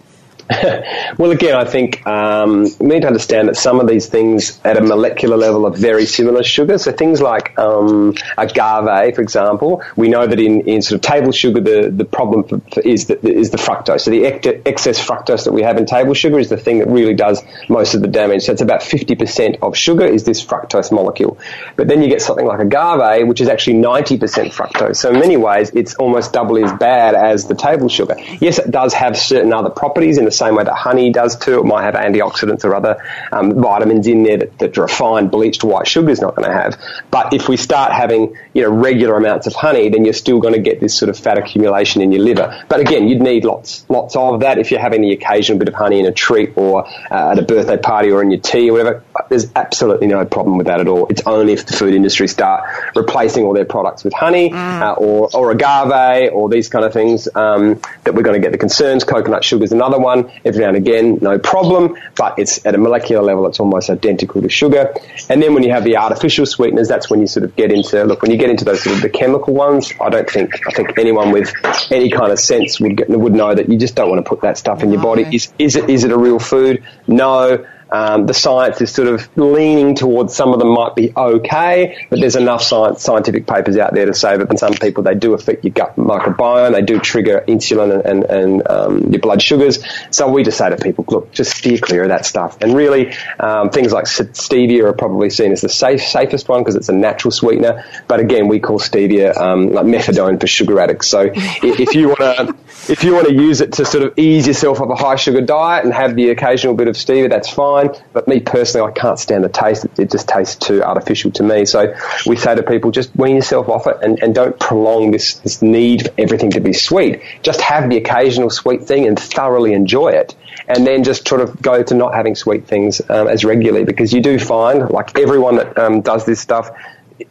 well, 1.19 1.31
again, 1.31 1.55
I 1.55 1.65
think 1.65 2.07
um, 2.07 2.65
we 2.81 2.87
need 2.87 3.03
to 3.03 3.07
understand 3.07 3.49
that 3.49 3.57
some 3.57 3.81
of 3.81 3.87
these 3.87 4.07
things 4.07 4.59
at 4.65 4.79
a 4.79 4.81
molecular 4.81 5.37
level 5.37 5.67
are 5.67 5.71
very 5.71 6.07
similar 6.07 6.43
sugar. 6.43 6.79
So 6.79 6.91
things 6.91 7.21
like 7.21 7.59
um, 7.59 8.15
agave, 8.39 9.15
for 9.15 9.21
example, 9.21 9.83
we 9.97 10.09
know 10.09 10.27
that 10.27 10.41
in, 10.41 10.63
in 10.63 10.81
sort 10.81 10.97
of 10.97 11.03
table 11.03 11.33
sugar, 11.33 11.61
the, 11.61 11.91
the 11.91 12.07
problem 12.07 12.45
for, 12.45 12.61
for 12.73 12.81
is, 12.81 13.07
the, 13.07 13.27
is 13.29 13.51
the 13.51 13.59
fructose. 13.59 14.01
So 14.01 14.11
the 14.11 14.25
excess 14.67 14.99
fructose 15.05 15.45
that 15.45 15.53
we 15.53 15.63
have 15.63 15.77
in 15.77 15.85
table 15.85 16.15
sugar 16.15 16.39
is 16.39 16.49
the 16.49 16.57
thing 16.57 16.79
that 16.79 16.89
really 16.89 17.15
does 17.15 17.43
most 17.69 17.95
of 17.95 18.01
the 18.01 18.09
damage. 18.09 18.45
So 18.45 18.53
it's 18.53 18.63
about 18.63 18.81
50% 18.81 19.59
of 19.61 19.77
sugar 19.77 20.07
is 20.07 20.25
this 20.25 20.43
fructose 20.43 20.91
molecule. 20.91 21.39
But 21.77 21.89
then 21.89 22.03
you 22.03 22.09
get 22.09 22.23
something 22.23 22.47
like 22.47 22.61
agave, 22.61 23.29
which 23.29 23.43
is 23.43 23.49
actually 23.49 23.81
90% 23.81 24.55
fructose. 24.55 24.97
So 24.97 25.11
in 25.11 25.21
many 25.21 25.37
ways, 25.37 25.71
it's 25.75 25.95
almost 25.97 26.33
doubly 26.33 26.63
as 26.65 26.73
bad 26.73 27.15
as 27.15 27.47
the 27.47 27.55
table 27.55 27.91
sugar. 27.91 28.17
Yes, 28.41 28.59
it 28.59 28.71
does 28.71 28.95
have 28.95 29.19
certain 29.19 29.53
other 29.53 29.69
properties 29.69 30.17
in 30.17 30.25
the 30.25 30.38
same 30.39 30.55
way 30.55 30.65
that 30.65 30.75
honey 30.75 31.11
does 31.11 31.37
too. 31.37 31.61
It 31.61 31.65
might 31.65 31.83
have 31.83 31.95
antioxidants 31.95 32.65
or 32.65 32.75
other 32.75 33.03
um, 33.33 33.61
vitamins 33.61 34.07
in 34.07 34.23
there 34.23 34.39
that, 34.39 34.59
that 34.59 34.77
refined 34.77 35.31
bleached 35.31 35.65
white 35.65 35.87
sugar 35.87 36.11
is 36.11 36.21
not 36.21 36.35
going 36.37 36.49
to 36.49 36.55
have. 36.55 36.81
But 37.11 37.35
if 37.35 37.49
we 37.49 37.57
start 37.57 37.93
having 37.93 38.37
you 38.55 38.63
know 38.63 38.71
regular 38.71 39.17
amounts 39.17 39.47
of 39.47 39.55
honey, 39.55 39.89
then 39.89 40.05
you're 40.05 40.15
still 40.15 40.41
going 40.41 40.55
to 40.55 40.61
get 40.61 40.81
this 40.81 40.97
sort 40.97 41.09
of 41.09 41.19
fat 41.19 41.39
accumulation 41.39 42.03
in 42.03 42.13
your 42.13 42.23
liver. 42.23 42.65
But 42.69 42.81
again, 42.81 43.09
you'd 43.09 43.21
need 43.21 43.45
lots 43.45 43.85
lots 43.89 44.17
of 44.17 44.41
that 44.41 44.59
if 44.59 44.71
you're 44.71 44.81
having 44.81 45.03
the 45.03 45.13
occasional 45.13 45.59
bit 45.59 45.69
of 45.69 45.75
honey 45.75 46.01
in 46.01 46.07
a 46.07 46.13
treat 46.13 46.53
or 46.57 46.87
uh, 47.11 47.33
at 47.33 47.39
a 47.39 47.43
birthday 47.43 47.77
party 47.77 48.11
or 48.11 48.23
in 48.23 48.31
your 48.31 48.41
tea 48.41 48.71
or 48.71 48.75
whatever. 48.75 49.05
There's 49.29 49.51
absolutely 49.55 50.07
no 50.07 50.25
problem 50.25 50.57
with 50.59 50.67
that 50.67 50.81
at 50.81 50.89
all. 50.89 51.07
It's 51.09 51.23
only 51.27 51.53
if 51.53 51.67
the 51.67 51.75
food 51.75 51.95
industry 51.95 52.29
start 52.29 52.65
replacing 52.95 53.45
all 53.45 53.53
their 53.53 53.65
products 53.65 54.05
with 54.05 54.15
honey 54.15 54.51
mm. 54.51 54.83
uh, 54.83 54.95
or, 54.95 55.29
or 55.35 55.51
agave 55.51 56.33
or 56.33 56.49
these 56.49 56.69
kind 56.69 56.85
of 56.85 56.93
things 56.93 57.29
um, 57.35 57.81
that 58.05 58.15
we're 58.15 58.23
going 58.23 58.41
to 58.41 58.45
get 58.45 58.53
the 58.53 58.59
concerns. 58.59 59.05
Coconut 59.05 59.45
sugar 59.45 59.65
is 59.65 59.73
another 59.73 59.99
one 59.99 60.28
every 60.45 60.63
now 60.63 60.69
and 60.69 60.77
again, 60.77 61.19
no 61.21 61.39
problem, 61.39 61.97
but 62.17 62.39
it's 62.39 62.65
at 62.67 62.75
a 62.75 62.79
molecular 62.79 63.23
level, 63.23 63.47
it's 63.47 63.61
almost 63.61 63.91
identical 63.91 64.43
to 64.43 64.49
sugar. 64.49 64.95
And 65.29 65.43
then 65.43 65.55
when 65.55 65.63
you 65.63 65.71
have 65.71 65.85
the 65.85 65.97
artificial 65.97 66.47
sweeteners, 66.47 66.89
that's 66.89 67.11
when 67.11 67.21
you 67.21 67.27
sort 67.27 67.45
of 67.45 67.57
get 67.57 67.73
into, 67.73 68.05
look, 68.05 68.23
when 68.23 68.31
you 68.31 68.37
get 68.37 68.51
into 68.51 68.65
those 68.65 68.83
sort 68.83 68.97
of 68.97 69.03
the 69.03 69.11
chemical 69.11 69.55
ones, 69.55 69.93
I 70.01 70.09
don't 70.09 70.29
think, 70.29 70.67
I 70.67 70.71
think 70.73 70.99
anyone 70.99 71.33
with 71.33 71.53
any 71.91 72.11
kind 72.11 72.33
of 72.33 72.39
sense 72.39 72.81
would 72.81 72.97
get, 72.97 73.09
would 73.09 73.35
know 73.35 73.55
that 73.55 73.69
you 73.69 73.79
just 73.79 73.95
don't 73.95 74.09
want 74.09 74.25
to 74.25 74.29
put 74.29 74.43
that 74.43 74.59
stuff 74.59 74.83
in 74.83 74.93
your 74.93 75.03
body. 75.03 75.27
Is, 75.33 75.53
is 75.59 75.77
it, 75.77 75.89
is 75.89 76.05
it 76.05 76.13
a 76.13 76.19
real 76.19 76.39
food? 76.39 76.83
No. 77.07 77.67
Um, 77.91 78.27
the 78.27 78.35
science 78.35 78.81
is 78.81 78.93
sort 78.93 79.09
of 79.09 79.29
leaning 79.37 79.95
towards 79.95 80.35
some 80.35 80.53
of 80.53 80.59
them 80.59 80.69
might 80.69 80.95
be 80.95 81.13
okay, 81.17 82.07
but 82.11 82.21
there's 82.21 82.37
enough 82.37 82.63
science, 82.63 83.03
scientific 83.03 83.47
papers 83.47 83.77
out 83.77 83.95
there 83.95 84.07
to 84.07 84.15
say 84.15 84.37
that 84.37 84.51
in 84.51 84.57
some 84.57 84.75
people 84.75 85.03
they 85.03 85.15
do 85.15 85.35
affect 85.35 85.65
your 85.65 85.73
gut 85.73 85.97
microbiome, 85.97 86.73
they 86.73 86.83
do 86.83 86.99
trigger 86.99 87.45
insulin 87.49 87.93
and, 87.93 88.05
and, 88.05 88.25
and 88.25 88.69
um, 88.69 89.13
your 89.13 89.21
blood 89.21 89.41
sugars. 89.41 89.83
So 90.11 90.31
we 90.31 90.43
just 90.43 90.59
say 90.59 90.71
to 90.71 90.77
people, 90.77 91.05
look, 91.09 91.33
just 91.33 91.57
steer 91.57 91.79
clear 91.79 92.03
of 92.03 92.09
that 92.09 92.27
stuff. 92.27 92.59
And 92.61 92.75
really, 92.75 93.15
um, 93.39 93.71
things 93.71 93.93
like 93.93 94.05
stevia 94.05 94.85
are 94.85 94.93
probably 94.93 95.31
seen 95.31 95.53
as 95.53 95.61
the 95.61 95.69
safe, 95.69 96.03
safest 96.03 96.49
one 96.49 96.63
because 96.63 96.75
it's 96.75 96.89
a 96.89 96.93
natural 96.93 97.31
sweetener. 97.31 97.85
But 98.07 98.21
again, 98.21 98.49
we 98.49 98.61
call 98.61 98.79
stevia 98.79 99.37
um, 99.37 99.71
like 99.71 99.87
methadone 99.87 100.41
for 100.41 100.47
sugar 100.47 100.79
addicts. 100.81 101.09
So 101.09 101.31
if 101.35 101.95
you 101.95 102.09
want 102.09 102.19
to 102.19 102.59
if 102.89 103.05
you 103.05 103.15
want 103.15 103.29
to 103.29 103.35
use 103.35 103.61
it 103.61 103.75
to 103.75 103.85
sort 103.85 104.05
of 104.05 104.19
ease 104.19 104.47
yourself 104.47 104.81
off 104.81 104.89
a 104.89 104.95
high 104.95 105.17
sugar 105.17 105.41
diet 105.41 105.85
and 105.85 105.93
have 105.93 106.17
the 106.17 106.31
occasional 106.31 106.75
bit 106.75 106.89
of 106.89 106.97
stevia, 106.97 107.29
that's 107.29 107.49
fine. 107.49 107.78
But 108.13 108.27
me 108.27 108.41
personally, 108.41 108.91
I 108.91 108.93
can't 108.93 109.19
stand 109.19 109.45
the 109.45 109.49
taste. 109.49 109.87
It 109.99 110.11
just 110.11 110.29
tastes 110.29 110.57
too 110.57 110.83
artificial 110.83 111.31
to 111.33 111.43
me. 111.43 111.65
So 111.67 111.95
we 112.27 112.37
say 112.37 112.55
to 112.55 112.63
people, 112.63 112.91
just 112.91 113.15
wean 113.17 113.37
yourself 113.37 113.69
off 113.69 113.87
it 113.87 113.99
and, 114.03 114.23
and 114.23 114.35
don't 114.35 114.59
prolong 114.59 115.11
this, 115.11 115.35
this 115.35 115.63
need 115.63 116.03
for 116.07 116.13
everything 116.19 116.51
to 116.53 116.61
be 116.61 116.73
sweet. 116.73 117.23
Just 117.43 117.61
have 117.61 117.89
the 117.89 117.97
occasional 117.97 118.51
sweet 118.51 118.85
thing 118.85 119.07
and 119.07 119.19
thoroughly 119.19 119.73
enjoy 119.73 120.09
it. 120.09 120.35
And 120.67 120.87
then 120.87 121.05
just 121.05 121.27
sort 121.29 121.41
of 121.41 121.61
go 121.63 121.83
to 121.83 121.95
not 121.95 122.15
having 122.15 122.35
sweet 122.35 122.67
things 122.67 123.01
um, 123.09 123.29
as 123.29 123.45
regularly 123.45 123.85
because 123.85 124.13
you 124.13 124.21
do 124.21 124.39
find, 124.39 124.91
like 124.91 125.17
everyone 125.19 125.57
that 125.57 125.79
um, 125.79 126.01
does 126.01 126.27
this 126.27 126.41
stuff, 126.41 126.71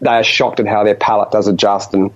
they 0.02 0.10
are 0.10 0.24
shocked 0.24 0.60
at 0.60 0.68
how 0.68 0.84
their 0.84 0.96
palate 0.96 1.32
does 1.32 1.48
adjust 1.48 1.94
and 1.94 2.12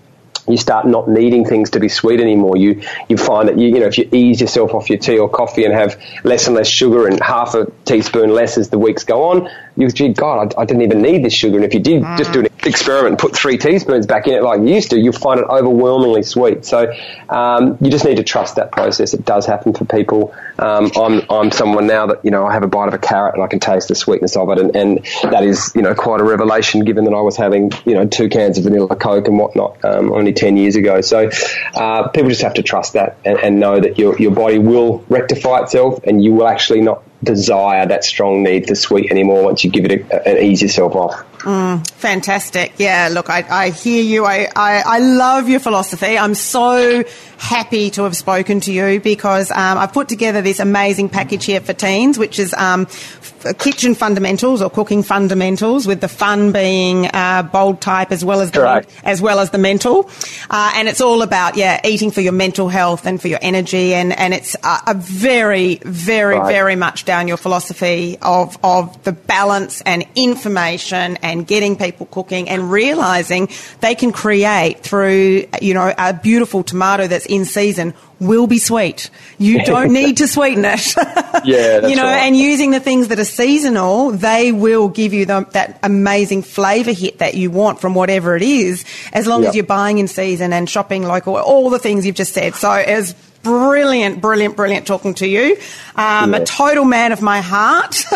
you 0.51 0.57
start 0.57 0.85
not 0.85 1.07
needing 1.07 1.45
things 1.45 1.71
to 1.71 1.79
be 1.79 1.89
sweet 1.89 2.19
anymore. 2.19 2.57
You 2.57 2.81
you 3.09 3.17
find 3.17 3.47
that 3.49 3.57
you 3.57 3.67
you 3.69 3.79
know 3.79 3.87
if 3.87 3.97
you 3.97 4.07
ease 4.11 4.41
yourself 4.41 4.73
off 4.73 4.89
your 4.89 4.99
tea 4.99 5.17
or 5.17 5.29
coffee 5.29 5.65
and 5.65 5.73
have 5.73 6.01
less 6.23 6.47
and 6.47 6.55
less 6.55 6.67
sugar 6.67 7.07
and 7.07 7.21
half 7.21 7.55
a 7.55 7.71
teaspoon 7.85 8.33
less 8.33 8.57
as 8.57 8.69
the 8.69 8.77
weeks 8.77 9.03
go 9.03 9.23
on, 9.29 9.49
you 9.77 9.89
gee 9.89 10.09
God, 10.09 10.53
I, 10.57 10.61
I 10.61 10.65
didn't 10.65 10.83
even 10.83 11.01
need 11.01 11.23
this 11.23 11.33
sugar. 11.33 11.55
And 11.55 11.65
if 11.65 11.73
you 11.73 11.79
did 11.79 12.03
just 12.17 12.33
do 12.33 12.41
an 12.41 12.47
experiment 12.63 13.13
and 13.13 13.19
put 13.19 13.35
three 13.35 13.57
teaspoons 13.57 14.05
back 14.05 14.27
in 14.27 14.33
it 14.33 14.43
like 14.43 14.59
you 14.59 14.67
used 14.67 14.89
to, 14.91 14.99
you'll 14.99 15.13
find 15.13 15.39
it 15.39 15.45
overwhelmingly 15.47 16.23
sweet. 16.23 16.65
So 16.65 16.93
um, 17.29 17.77
you 17.81 17.89
just 17.89 18.05
need 18.05 18.17
to 18.17 18.23
trust 18.23 18.57
that 18.57 18.71
process. 18.71 19.13
It 19.13 19.25
does 19.25 19.45
happen 19.45 19.73
for 19.73 19.85
people. 19.85 20.33
Um, 20.59 20.91
I'm 20.95 21.21
I'm 21.29 21.51
someone 21.51 21.87
now 21.87 22.07
that 22.07 22.23
you 22.23 22.31
know 22.31 22.45
I 22.45 22.53
have 22.53 22.63
a 22.63 22.67
bite 22.67 22.87
of 22.87 22.93
a 22.93 22.99
carrot 22.99 23.35
and 23.35 23.43
I 23.43 23.47
can 23.47 23.59
taste 23.59 23.87
the 23.87 23.95
sweetness 23.95 24.35
of 24.35 24.49
it, 24.49 24.59
and, 24.59 24.75
and 24.75 25.05
that 25.23 25.43
is 25.43 25.71
you 25.75 25.81
know 25.81 25.95
quite 25.95 26.21
a 26.21 26.23
revelation 26.23 26.83
given 26.85 27.05
that 27.05 27.13
I 27.13 27.21
was 27.21 27.37
having 27.37 27.71
you 27.85 27.93
know 27.93 28.05
two 28.05 28.29
cans 28.29 28.57
of 28.57 28.65
vanilla 28.65 28.95
Coke 28.95 29.27
and 29.27 29.37
whatnot 29.37 29.83
um, 29.83 30.11
only 30.11 30.33
ten 30.33 30.57
years 30.57 30.75
ago. 30.75 31.01
So 31.01 31.29
uh, 31.75 32.09
people 32.09 32.29
just 32.29 32.41
have 32.41 32.55
to 32.55 32.63
trust 32.63 32.93
that 32.93 33.17
and, 33.25 33.39
and 33.39 33.59
know 33.59 33.79
that 33.79 33.97
your 33.97 34.17
your 34.19 34.31
body 34.31 34.59
will 34.59 34.99
rectify 35.09 35.61
itself, 35.61 36.01
and 36.03 36.23
you 36.23 36.33
will 36.33 36.47
actually 36.47 36.81
not 36.81 37.03
desire 37.23 37.85
that 37.85 38.03
strong 38.03 38.43
need 38.43 38.67
for 38.67 38.75
sweet 38.75 39.11
anymore 39.11 39.43
once 39.43 39.63
you 39.63 39.69
give 39.69 39.85
it 39.85 40.09
a, 40.11 40.27
and 40.27 40.39
ease 40.39 40.61
yourself 40.61 40.95
off. 40.95 41.23
Mm, 41.39 41.87
Fantastic. 41.91 42.73
Yeah, 42.77 43.09
look, 43.11 43.29
I, 43.29 43.45
I 43.49 43.69
hear 43.69 44.03
you. 44.03 44.25
I, 44.25 44.47
I, 44.55 44.83
I 44.85 44.99
love 44.99 45.49
your 45.49 45.59
philosophy. 45.59 46.17
I'm 46.17 46.35
so 46.35 47.03
happy 47.41 47.89
to 47.89 48.03
have 48.03 48.15
spoken 48.15 48.59
to 48.61 48.71
you 48.71 48.99
because 49.01 49.49
um, 49.51 49.77
I've 49.79 49.91
put 49.93 50.07
together 50.07 50.41
this 50.43 50.59
amazing 50.59 51.09
package 51.09 51.43
here 51.45 51.59
for 51.59 51.73
teens, 51.73 52.19
which 52.19 52.37
is 52.37 52.53
um, 52.53 52.81
f- 52.89 53.57
kitchen 53.57 53.95
fundamentals 53.95 54.61
or 54.61 54.69
cooking 54.69 55.01
fundamentals, 55.01 55.87
with 55.87 56.01
the 56.01 56.07
fun 56.07 56.51
being 56.51 57.07
uh, 57.07 57.41
bold 57.51 57.81
type 57.81 58.11
as 58.11 58.23
well 58.23 58.41
as 58.41 58.51
the 58.51 58.59
as 59.03 59.21
well 59.23 59.39
as 59.39 59.49
the 59.49 59.57
mental. 59.57 60.07
Uh, 60.51 60.71
and 60.75 60.87
it's 60.87 61.01
all 61.01 61.23
about 61.23 61.57
yeah, 61.57 61.81
eating 61.83 62.11
for 62.11 62.21
your 62.21 62.31
mental 62.31 62.69
health 62.69 63.07
and 63.07 63.19
for 63.19 63.27
your 63.27 63.39
energy, 63.41 63.95
and 63.95 64.13
and 64.17 64.35
it's 64.35 64.55
a, 64.63 64.77
a 64.87 64.93
very, 64.93 65.75
very, 65.83 66.37
Right. 66.37 66.51
very 66.53 66.75
much 66.75 67.05
down 67.05 67.27
your 67.27 67.37
philosophy 67.37 68.17
of 68.21 68.55
of 68.63 69.01
the 69.03 69.13
balance 69.13 69.81
and 69.81 70.05
information 70.15 71.17
and 71.23 71.47
getting 71.47 71.75
people 71.75 72.05
cooking 72.05 72.47
and 72.49 72.71
realizing 72.71 73.49
they 73.79 73.95
can 73.95 74.11
create 74.11 74.81
through 74.83 75.45
you 75.61 75.73
know 75.73 75.91
a 75.97 76.13
beautiful 76.13 76.61
tomato 76.63 77.07
that's 77.07 77.25
in 77.31 77.45
season 77.45 77.93
will 78.19 78.45
be 78.45 78.59
sweet. 78.59 79.09
You 79.39 79.63
don't 79.65 79.91
need 79.93 80.17
to 80.17 80.27
sweeten 80.27 80.65
it. 80.65 80.93
Yeah, 81.43 81.79
that's 81.79 81.89
you 81.89 81.95
know, 81.95 82.03
right. 82.03 82.19
and 82.27 82.37
using 82.37 82.69
the 82.69 82.79
things 82.79 83.07
that 83.07 83.17
are 83.17 83.25
seasonal, 83.25 84.11
they 84.11 84.51
will 84.51 84.89
give 84.89 85.11
you 85.11 85.25
the, 85.25 85.47
that 85.53 85.79
amazing 85.81 86.43
flavour 86.43 86.91
hit 86.91 87.17
that 87.17 87.33
you 87.33 87.49
want 87.49 87.79
from 87.81 87.95
whatever 87.95 88.35
it 88.35 88.43
is, 88.43 88.85
as 89.11 89.25
long 89.25 89.41
Yep. 89.41 89.49
as 89.49 89.55
you're 89.55 89.65
buying 89.65 89.97
in 89.97 90.07
season 90.07 90.53
and 90.53 90.69
shopping 90.69 91.01
local, 91.03 91.35
all 91.37 91.71
the 91.71 91.79
things 91.79 92.05
you've 92.05 92.15
just 92.15 92.33
said. 92.33 92.53
So 92.53 92.69
was 92.69 93.15
brilliant, 93.43 94.21
brilliant, 94.21 94.55
brilliant 94.55 94.87
talking 94.87 95.13
to 95.15 95.27
you. 95.27 95.57
Um, 95.95 96.33
A 96.33 96.45
total 96.45 96.85
man 96.85 97.11
of 97.11 97.21
my 97.21 97.41
heart. 97.41 97.95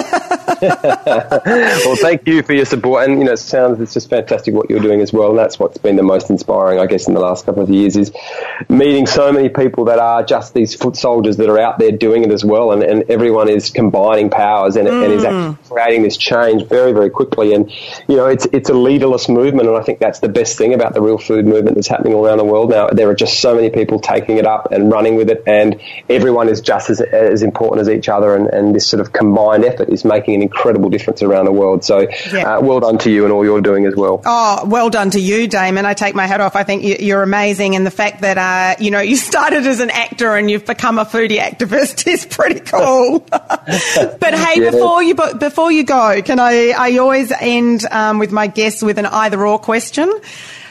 well, 0.61 1.95
thank 1.97 2.27
you 2.27 2.41
for 2.43 2.53
your 2.53 2.65
support, 2.65 3.07
and 3.07 3.19
you 3.19 3.25
know, 3.25 3.33
it 3.33 3.37
sounds 3.37 3.81
it's 3.81 3.93
just 3.93 4.09
fantastic 4.09 4.53
what 4.53 4.69
you're 4.69 4.79
doing 4.79 5.01
as 5.01 5.11
well. 5.11 5.29
And 5.29 5.37
that's 5.37 5.59
what's 5.59 5.77
been 5.77 5.95
the 5.95 6.03
most 6.03 6.29
inspiring, 6.29 6.79
I 6.79 6.85
guess, 6.85 7.07
in 7.07 7.13
the 7.13 7.19
last 7.19 7.45
couple 7.45 7.63
of 7.63 7.69
years 7.69 7.97
is 7.97 8.11
meeting 8.69 9.07
so 9.07 9.31
many 9.31 9.49
people 9.49 9.85
that 9.85 9.99
are 9.99 10.23
just 10.23 10.53
these 10.53 10.75
foot 10.75 10.95
soldiers 10.95 11.37
that 11.37 11.49
are 11.49 11.59
out 11.59 11.79
there 11.79 11.91
doing 11.91 12.23
it 12.23 12.31
as 12.31 12.45
well, 12.45 12.71
and, 12.71 12.83
and 12.83 13.09
everyone 13.09 13.49
is 13.49 13.69
combining 13.69 14.29
powers 14.29 14.75
and, 14.75 14.87
and 14.87 15.11
is 15.11 15.23
actually 15.23 15.57
creating 15.69 16.03
this 16.03 16.17
change 16.17 16.65
very, 16.67 16.93
very 16.93 17.09
quickly. 17.09 17.53
And 17.53 17.69
you 18.07 18.15
know, 18.15 18.27
it's 18.27 18.45
it's 18.53 18.69
a 18.69 18.73
leaderless 18.73 19.27
movement, 19.27 19.67
and 19.67 19.77
I 19.77 19.81
think 19.81 19.99
that's 19.99 20.19
the 20.19 20.29
best 20.29 20.57
thing 20.57 20.73
about 20.73 20.93
the 20.93 21.01
real 21.01 21.17
food 21.17 21.45
movement 21.45 21.75
that's 21.75 21.87
happening 21.87 22.13
all 22.13 22.25
around 22.25 22.37
the 22.37 22.45
world 22.45 22.69
now. 22.69 22.87
There 22.87 23.09
are 23.09 23.15
just 23.15 23.41
so 23.41 23.55
many 23.55 23.69
people 23.69 23.99
taking 23.99 24.37
it 24.37 24.45
up 24.45 24.71
and 24.71 24.91
running 24.91 25.14
with 25.15 25.29
it, 25.29 25.43
and 25.47 25.79
everyone 26.09 26.49
is 26.49 26.61
just 26.61 26.89
as 26.89 27.01
as 27.01 27.41
important 27.43 27.87
as 27.87 27.89
each 27.95 28.09
other, 28.09 28.35
and, 28.35 28.47
and 28.47 28.75
this 28.75 28.87
sort 28.87 29.01
of 29.01 29.13
combined 29.13 29.65
effort 29.65 29.89
is 29.89 30.03
making 30.05 30.35
an 30.35 30.41
incredible 30.41 30.89
difference 30.89 31.21
around 31.23 31.45
the 31.45 31.51
world. 31.51 31.83
So, 31.83 32.07
Yeah. 32.33 32.57
uh, 32.57 32.61
well 32.61 32.79
done 32.79 32.97
to 32.99 33.11
you 33.11 33.23
and 33.23 33.33
all 33.33 33.43
you're 33.45 33.61
doing 33.61 33.85
as 33.85 33.95
well. 33.95 34.21
Oh, 34.25 34.65
well 34.65 34.89
done 34.89 35.09
to 35.11 35.19
you, 35.19 35.47
Damon. 35.47 35.85
I 35.85 35.93
take 35.93 36.15
my 36.15 36.25
hat 36.27 36.41
off. 36.41 36.55
I 36.55 36.63
think 36.63 36.83
you- 36.83 36.97
you're 36.99 37.23
amazing. 37.23 37.75
And 37.75 37.85
the 37.85 37.91
fact 37.91 38.21
that, 38.21 38.37
uh, 38.37 38.75
you 38.83 38.91
know, 38.91 38.99
you 39.11 39.15
started 39.15 39.65
as 39.65 39.79
an 39.79 39.89
actor 39.89 40.35
and 40.35 40.49
you've 40.51 40.65
become 40.65 40.99
a 40.99 41.05
foodie 41.05 41.39
activist 41.39 42.07
is 42.07 42.25
pretty 42.25 42.59
cool. 42.59 43.19
but 43.29 44.33
hey, 44.33 44.61
Yeah. 44.61 44.71
before 44.71 45.03
you, 45.03 45.15
before 45.15 45.71
you 45.71 45.83
go, 45.83 46.21
can 46.23 46.39
I, 46.39 46.73
I 46.77 46.97
always 46.97 47.31
end, 47.31 47.85
um, 47.91 48.19
with 48.19 48.31
my 48.31 48.47
guests 48.47 48.81
with 48.83 48.97
an 48.97 49.05
either 49.05 49.45
or 49.45 49.59
question 49.59 50.11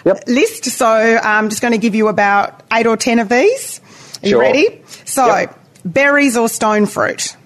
Yep. 0.04 0.24
list. 0.26 0.64
So 0.66 0.86
I'm 0.86 1.48
just 1.48 1.62
going 1.62 1.72
to 1.72 1.78
give 1.78 1.94
you 1.94 2.08
about 2.08 2.62
eight 2.72 2.86
or 2.86 2.96
ten 2.96 3.18
of 3.20 3.28
these. 3.30 3.80
Are 4.24 4.28
you 4.28 4.40
ready? 4.40 4.82
So 5.04 5.26
Yep. 5.26 5.58
berries 5.84 6.36
or 6.36 6.48
stone 6.48 6.86
fruit? 6.86 7.36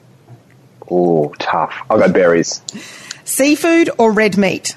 Oh, 0.91 1.35
tough. 1.39 1.75
I'll 1.91 1.99
go 1.99 2.09
berries. 2.09 2.63
Seafood 3.25 3.91
or 3.99 4.13
red 4.13 4.37
meat? 4.39 4.75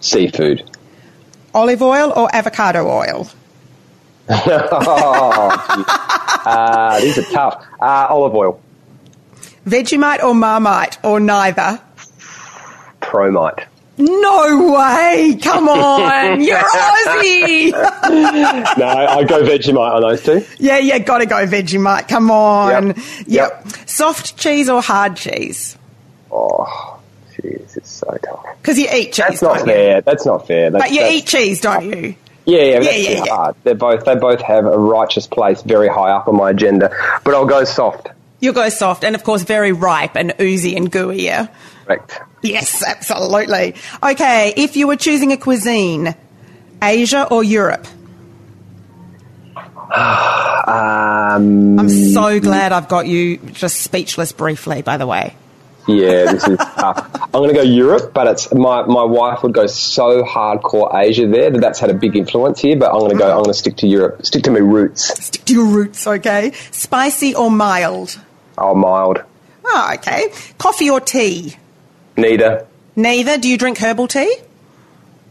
Seafood. 0.00 0.62
Olive 1.54 1.82
oil 1.82 2.12
or 2.14 2.28
avocado 2.34 2.86
oil? 2.88 3.28
Uh, 4.28 4.46
these 7.00 7.18
are 7.18 7.22
tough. 7.32 7.64
Uh, 7.80 8.06
olive 8.10 8.34
oil. 8.34 8.60
Vegemite 9.66 10.22
or 10.22 10.34
Marmite 10.34 10.98
or 11.02 11.18
neither? 11.18 11.80
Promite. 13.00 13.64
No 13.98 14.72
way! 14.74 15.38
Come 15.42 15.68
on, 15.68 16.40
you're 16.42 16.58
Aussie. 16.58 17.70
no, 18.78 18.86
I 18.86 19.24
go 19.24 19.42
Vegemite 19.42 19.94
on 19.94 20.02
those 20.02 20.22
two. 20.22 20.44
yeah, 20.58 20.78
yeah, 20.78 20.98
gotta 20.98 21.24
go 21.26 21.46
Vegemite. 21.46 22.06
Come 22.08 22.30
on. 22.30 22.88
Yep. 22.88 22.96
Yep. 22.96 23.26
Yep. 23.26 23.66
Soft 23.88 24.36
cheese 24.36 24.68
or 24.68 24.82
hard 24.82 25.16
cheese? 25.16 25.78
Oh, 26.30 26.98
jeez, 27.34 27.76
it's 27.76 27.90
so 27.90 28.14
tough. 28.22 28.44
Because 28.60 28.78
you 28.78 28.86
eat 28.92 29.12
cheese. 29.12 29.16
That's 29.16 29.42
not 29.42 29.58
don't 29.58 29.68
you? 29.68 29.72
fair. 29.72 30.00
That's 30.02 30.26
not 30.26 30.46
fair. 30.46 30.70
That's, 30.70 30.84
But 30.84 30.92
you 30.92 31.06
eat 31.06 31.26
cheese, 31.26 31.60
don't 31.62 31.84
you? 31.84 32.14
Yeah, 32.44 32.62
yeah, 32.62 32.80
Yeah, 32.80 32.90
yeah, 32.90 33.24
yeah. 33.24 33.34
hard. 33.34 33.56
They're 33.64 33.74
both 33.74 34.04
they 34.04 34.14
both 34.14 34.40
have 34.42 34.66
a 34.66 34.78
righteous 34.78 35.26
place 35.26 35.62
very 35.62 35.88
high 35.88 36.10
up 36.10 36.28
on 36.28 36.36
my 36.36 36.50
agenda. 36.50 36.90
But 37.24 37.34
I'll 37.34 37.46
go 37.46 37.64
soft. 37.64 38.08
You'll 38.40 38.52
go 38.54 38.68
soft, 38.68 39.02
and 39.04 39.14
of 39.14 39.24
course, 39.24 39.42
very 39.42 39.72
ripe 39.72 40.14
and 40.16 40.34
oozy 40.40 40.76
and 40.76 40.92
gooey. 40.92 41.24
Yeah. 41.24 41.48
Correct. 41.86 42.20
Yes, 42.42 42.82
absolutely. 42.86 43.74
Okay, 44.02 44.52
if 44.56 44.76
you 44.76 44.86
were 44.86 44.96
choosing 44.96 45.32
a 45.32 45.36
cuisine, 45.36 46.14
Asia 46.82 47.26
or 47.30 47.42
Europe? 47.42 47.86
Um, 50.66 51.78
I'm 51.78 51.88
so 51.88 52.40
glad 52.40 52.72
I've 52.72 52.88
got 52.88 53.06
you 53.06 53.36
just 53.36 53.82
speechless 53.82 54.32
briefly. 54.32 54.82
By 54.82 54.96
the 54.96 55.06
way. 55.06 55.36
yeah, 55.86 56.32
this 56.32 56.48
is 56.48 56.58
tough. 56.76 57.08
I'm 57.22 57.30
going 57.30 57.50
to 57.50 57.54
go 57.54 57.62
Europe, 57.62 58.12
but 58.12 58.26
it's 58.26 58.52
my 58.52 58.82
my 58.82 59.04
wife 59.04 59.44
would 59.44 59.52
go 59.54 59.68
so 59.68 60.24
hardcore 60.24 60.92
Asia 60.92 61.28
there 61.28 61.50
that 61.50 61.60
that's 61.60 61.78
had 61.78 61.90
a 61.90 61.94
big 61.94 62.16
influence 62.16 62.60
here. 62.60 62.76
But 62.76 62.92
I'm 62.92 62.98
going 62.98 63.12
to 63.12 63.16
go. 63.16 63.28
I'm 63.28 63.44
going 63.44 63.52
to 63.52 63.54
stick 63.54 63.76
to 63.76 63.86
Europe. 63.86 64.26
Stick 64.26 64.42
to 64.44 64.50
my 64.50 64.58
roots. 64.58 65.04
Stick 65.24 65.44
to 65.44 65.54
your 65.54 65.66
roots, 65.66 66.04
okay? 66.04 66.50
Spicy 66.72 67.36
or 67.36 67.48
mild? 67.48 68.18
Oh, 68.58 68.74
mild. 68.74 69.22
Oh, 69.64 69.90
okay. 69.94 70.32
Coffee 70.58 70.90
or 70.90 71.00
tea? 71.00 71.56
Neither. 72.16 72.66
Neither. 72.96 73.38
Do 73.38 73.48
you 73.48 73.58
drink 73.58 73.78
herbal 73.78 74.08
tea? 74.08 74.36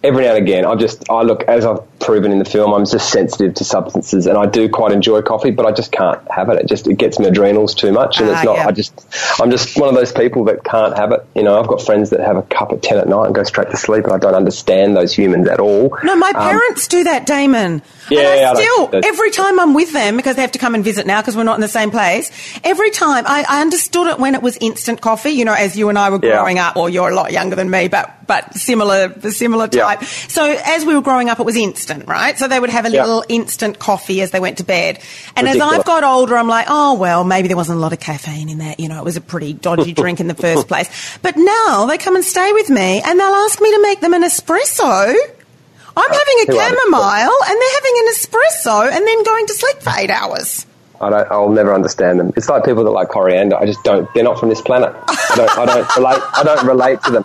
Every 0.04 0.24
now 0.24 0.36
and 0.36 0.44
again, 0.46 0.66
I 0.66 0.76
just 0.76 1.10
I 1.10 1.22
look 1.24 1.44
as 1.44 1.66
I've 1.66 1.80
proven 2.00 2.32
in 2.32 2.38
the 2.40 2.46
film, 2.46 2.72
I'm 2.74 2.86
just 2.86 3.10
sensitive 3.10 3.56
to 3.56 3.64
substances, 3.64 4.28
and 4.28 4.38
I 4.38 4.46
do 4.46 4.70
quite 4.70 4.92
enjoy 4.92 5.22
coffee, 5.24 5.50
but 5.52 5.66
I 5.66 5.72
just 5.72 5.92
can't 5.92 6.22
have 6.32 6.50
it. 6.50 6.60
It 6.60 6.68
just 6.68 6.88
it 6.88 6.96
gets 6.98 7.18
my 7.20 7.28
adrenals 7.28 7.74
too 7.74 7.92
much, 7.92 8.20
and 8.20 8.30
Ah, 8.30 8.34
it's 8.34 8.44
not. 8.46 8.56
yeah. 8.58 8.68
I 8.68 8.72
just 8.72 9.08
I'm 9.42 9.50
just 9.52 9.78
one 9.80 9.90
of 9.90 9.96
those 9.96 10.12
people 10.12 10.46
that 10.46 10.64
can't 10.64 10.96
have 10.98 11.12
it. 11.12 11.26
You 11.34 11.44
know, 11.44 11.60
I've 11.60 11.68
got 11.68 11.82
friends 11.82 12.12
that 12.12 12.20
have 12.20 12.38
a 12.38 12.44
cup 12.44 12.72
at 12.72 12.84
ten 12.84 12.98
at 12.98 13.08
night 13.08 13.26
and 13.26 13.34
go 13.36 13.44
straight 13.44 13.72
to 13.72 13.78
sleep, 13.78 14.04
and 14.04 14.14
I 14.14 14.18
don't 14.20 14.36
understand 14.36 14.96
those 14.96 15.14
humans 15.14 15.48
at 15.48 15.60
all. 15.60 15.98
No, 16.04 16.16
my 16.16 16.30
Um, 16.30 16.36
parents 16.50 16.88
do 16.88 17.04
that, 17.06 17.26
Damon. 17.26 17.82
Yeah, 18.12 18.20
and 18.20 18.46
I 18.46 18.52
I 18.52 18.54
still, 18.62 18.86
that's- 18.88 19.04
every 19.12 19.32
time 19.32 19.60
I'm 19.60 19.74
with 19.74 19.92
them, 19.92 20.16
because 20.18 20.36
they 20.36 20.44
have 20.44 20.52
to 20.52 20.60
come 20.60 20.76
and 20.76 20.84
visit 20.84 21.08
now 21.08 21.22
because 21.22 21.36
we're 21.36 21.42
not 21.44 21.56
in 21.56 21.62
the 21.62 21.68
same 21.68 21.90
place, 21.90 22.30
every 22.64 22.92
time 22.92 23.24
I, 23.28 23.44
I 23.50 23.62
understood 23.62 24.06
it 24.08 24.20
when 24.20 24.36
it 24.36 24.44
was 24.44 24.58
instant 24.58 25.02
coffee, 25.02 25.32
you 25.32 25.44
know, 25.44 25.54
as 25.54 25.76
you 25.76 25.90
and 25.90 25.98
I 25.98 26.12
were 26.12 26.20
Yeah. 26.22 26.34
growing 26.36 26.60
up, 26.60 26.76
or 26.78 26.88
you're 26.88 27.10
a 27.10 27.16
lot 27.16 27.32
younger 27.32 27.56
than 27.56 27.68
me, 27.72 27.88
but, 27.88 28.12
but 28.28 28.54
similar, 28.54 29.12
similar 29.32 29.68
Yeah. 29.72 29.85
So 30.28 30.44
as 30.66 30.86
we 30.86 30.94
were 30.96 31.02
growing 31.02 31.30
up, 31.30 31.40
it 31.40 31.46
was 31.46 31.56
instant, 31.56 32.08
right? 32.08 32.38
So 32.38 32.48
they 32.48 32.60
would 32.60 32.70
have 32.70 32.86
a 32.86 32.92
Yeah. 32.92 33.02
little 33.06 33.24
instant 33.30 33.80
coffee 33.80 34.22
as 34.22 34.32
they 34.32 34.40
went 34.40 34.58
to 34.60 34.64
bed. 34.64 35.00
And 35.36 35.48
as 35.48 35.60
I've 35.62 35.86
got 35.86 36.04
older, 36.04 36.36
I'm 36.38 36.48
like, 36.48 36.66
oh, 36.70 36.96
well, 36.96 37.24
maybe 37.24 37.48
there 37.48 37.58
wasn't 37.58 37.78
a 37.78 37.82
lot 37.82 37.94
of 37.94 38.00
caffeine 38.00 38.50
in 38.50 38.58
that. 38.60 38.80
You 38.80 38.90
know, 38.90 38.98
it 39.00 39.04
was 39.06 39.18
a 39.18 39.22
pretty 39.22 39.54
dodgy 39.54 39.94
drink 40.02 40.20
in 40.20 40.28
the 40.28 40.36
first 40.36 40.68
place. 40.68 40.90
But 41.22 41.36
now 41.38 41.86
they 41.86 41.98
come 41.98 42.16
and 42.16 42.26
stay 42.26 42.52
with 42.54 42.70
me 42.70 43.02
and 43.02 43.20
they'll 43.20 43.28
ask 43.46 43.62
me 43.62 43.72
to 43.74 43.82
make 43.82 44.02
them 44.02 44.14
an 44.14 44.24
espresso. 44.24 45.16
I'm 45.98 46.12
uh, 46.12 46.14
having 46.14 46.50
a 46.50 46.52
chamomile 46.52 47.32
and 47.48 47.62
they're 47.62 47.76
having 47.76 47.96
an 48.00 48.14
espresso 48.14 48.92
and 48.92 49.08
then 49.08 49.24
going 49.24 49.48
to 49.48 49.54
sleep 49.54 49.78
for 49.82 49.94
eight 49.98 50.10
hours. 50.10 50.66
I 51.02 51.10
don't. 51.10 51.32
I'll 51.32 51.50
never 51.50 51.74
understand 51.74 52.20
them. 52.20 52.32
It's 52.38 52.48
like 52.48 52.64
people 52.64 52.84
that 52.86 52.92
like 52.92 53.10
coriander. 53.10 53.58
I 53.58 53.66
just 53.66 53.84
don't. 53.84 54.08
They're 54.14 54.24
not 54.24 54.40
from 54.40 54.48
this 54.50 54.62
planet. 54.62 54.96
I 55.08 55.34
don't. 55.36 55.58
I 55.60 55.66
don't 55.66 55.96
relate. 55.98 56.22
I 56.34 56.44
don't 56.44 56.66
relate 56.68 57.02
to 57.04 57.12
them. 57.12 57.24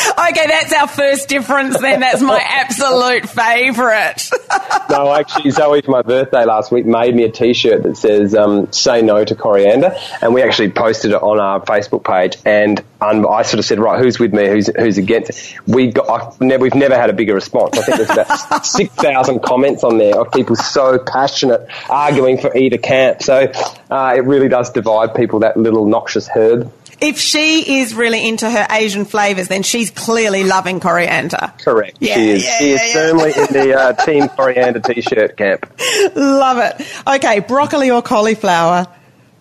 okay, 0.30 0.46
that's 0.46 0.72
our 0.72 0.88
first 0.88 1.28
difference 1.28 1.78
then. 1.78 2.00
That's 2.00 2.22
my 2.22 2.40
absolute 2.42 3.28
favourite. 3.28 4.30
no, 4.90 5.12
actually, 5.12 5.50
Zoe 5.50 5.82
for 5.82 5.90
my 5.90 6.02
birthday 6.02 6.44
last 6.44 6.70
week 6.70 6.86
made 6.86 7.14
me 7.14 7.24
a 7.24 7.30
T-shirt 7.30 7.82
that 7.82 7.96
says 7.96 8.34
um, 8.34 8.72
"Say 8.72 9.02
no 9.02 9.24
to 9.24 9.34
coriander," 9.34 9.96
and 10.22 10.32
we 10.34 10.42
actually 10.42 10.70
posted 10.70 11.12
it 11.12 11.22
on 11.22 11.40
our 11.40 11.60
Facebook 11.62 12.04
page. 12.04 12.36
And 12.44 12.82
um, 13.00 13.26
I 13.26 13.42
sort 13.42 13.58
of 13.58 13.64
said, 13.64 13.78
"Right, 13.78 14.02
who's 14.02 14.18
with 14.18 14.32
me? 14.32 14.46
Who's 14.46 14.68
who's 14.68 14.98
against?" 14.98 15.58
We 15.66 15.90
got 15.90 16.40
never, 16.40 16.62
we've 16.62 16.74
never 16.74 16.96
had 16.96 17.10
a 17.10 17.14
bigger 17.14 17.34
response. 17.34 17.78
I 17.78 17.82
think 17.82 17.96
there's 17.98 18.10
about 18.10 18.64
six 18.66 18.94
thousand 18.94 19.42
comments 19.42 19.84
on 19.84 19.98
there 19.98 20.18
of 20.18 20.32
people 20.32 20.56
so 20.56 20.98
passionate 20.98 21.66
arguing 21.88 22.38
for 22.38 22.56
either 22.56 22.78
camp. 22.78 23.22
So 23.22 23.52
uh, 23.90 24.14
it 24.16 24.24
really 24.24 24.48
does 24.48 24.70
divide 24.70 25.14
people. 25.14 25.40
That 25.40 25.56
little 25.56 25.86
noxious 25.86 26.28
herb 26.28 26.72
if 27.00 27.18
she 27.18 27.80
is 27.80 27.94
really 27.94 28.26
into 28.28 28.48
her 28.48 28.66
Asian 28.70 29.04
flavours, 29.04 29.48
then 29.48 29.62
she's 29.62 29.90
clearly 29.90 30.44
loving 30.44 30.80
coriander. 30.80 31.52
Correct. 31.58 31.98
Yeah, 32.00 32.14
she 32.14 32.30
is. 32.30 32.44
Yeah, 32.44 32.58
she 32.58 32.70
is 32.72 32.80
yeah, 32.82 32.92
firmly 32.92 33.32
in 33.36 33.52
the 33.52 33.78
uh, 33.78 33.92
Team 34.04 34.28
Coriander 34.28 34.80
t-shirt 34.80 35.36
camp. 35.36 35.72
Love 36.14 36.58
it. 36.58 36.86
Okay, 37.06 37.40
broccoli 37.40 37.90
or 37.90 38.02
cauliflower? 38.02 38.86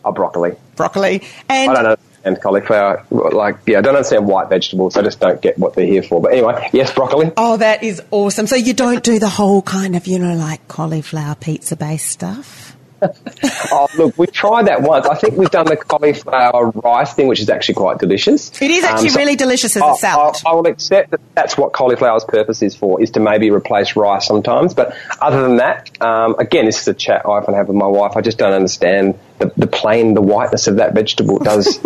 Oh, 0.05 0.12
broccoli. 0.12 0.55
Broccoli. 0.76 1.24
And 1.49 1.72
I 1.72 1.74
don't 1.74 1.84
know 1.84 1.95
and 2.24 2.41
cauliflower. 2.41 3.05
Like, 3.10 3.57
yeah, 3.66 3.80
I 3.80 3.82
don't 3.82 3.95
understand 3.95 4.28
white 4.28 4.49
vegetables. 4.49 4.97
I 4.97 5.01
just 5.01 5.20
don't 5.20 5.41
get 5.41 5.57
what 5.57 5.74
they're 5.74 5.86
here 5.86 6.03
for. 6.03 6.22
But 6.22 6.34
anyway, 6.34 6.70
yes, 6.74 6.93
broccoli. 6.93 7.32
Oh, 7.38 7.57
that 7.57 7.84
is 7.84 8.01
awesome. 8.12 8.47
So 8.47 8.55
you 8.55 8.74
don't 8.74 9.03
do 9.03 9.20
the 9.20 9.30
whole 9.30 9.62
kind 9.62 9.95
of, 9.95 10.07
you 10.07 10.20
know, 10.20 10.36
like 10.36 10.68
cauliflower 10.68 11.36
pizza 11.36 11.76
based 11.76 12.07
stuff? 12.07 12.76
oh, 13.72 13.88
look, 13.97 14.18
we 14.18 14.28
tried 14.28 14.68
that 14.68 14.82
once. 14.82 15.06
I 15.06 15.16
think 15.16 15.38
we've 15.38 15.50
done 15.50 15.66
the 15.66 15.78
cauliflower 15.78 16.72
rice 16.72 17.14
thing, 17.14 17.28
which 17.28 17.39
is 17.39 17.50
actually 17.50 17.76
quite 17.76 17.97
delicious. 17.97 18.50
It 18.62 18.72
is 18.72 18.84
actually 18.84 19.10
um, 19.10 19.14
so 19.14 19.20
really 19.20 19.36
delicious 19.36 19.76
as 19.76 19.84
a 19.84 19.95
salad. 19.95 20.36
I, 20.45 20.52
I, 20.52 20.54
will 20.54 20.68
accept 20.68 21.12
that 21.12 21.22
that's 21.36 21.58
what 21.58 21.74
cauliflower's 21.74 22.26
purpose 22.26 22.62
is 22.62 22.76
for, 22.76 23.02
is 23.02 23.12
to 23.12 23.20
maybe 23.20 23.52
replace 23.52 23.95
rice 23.95 24.28
sometimes. 24.28 24.74
But 24.74 24.95
other 25.22 25.41
than 25.41 25.58
that, 25.58 25.89
um, 26.02 26.36
again, 26.39 26.66
this 26.66 26.82
is 26.82 26.88
a 26.88 26.93
chat 26.93 27.26
I 27.26 27.30
often 27.30 27.54
have 27.54 27.68
with 27.68 27.78
my 27.78 27.88
wife. 27.88 28.16
I 28.16 28.22
just 28.22 28.38
don't 28.38 28.54
understand 28.54 29.20
the, 29.40 29.52
the 29.58 29.68
plain, 29.68 30.14
the 30.14 30.22
whiteness 30.22 30.68
of 30.68 30.78
that 30.78 30.94
vegetable. 30.94 31.40
Does. 31.40 31.80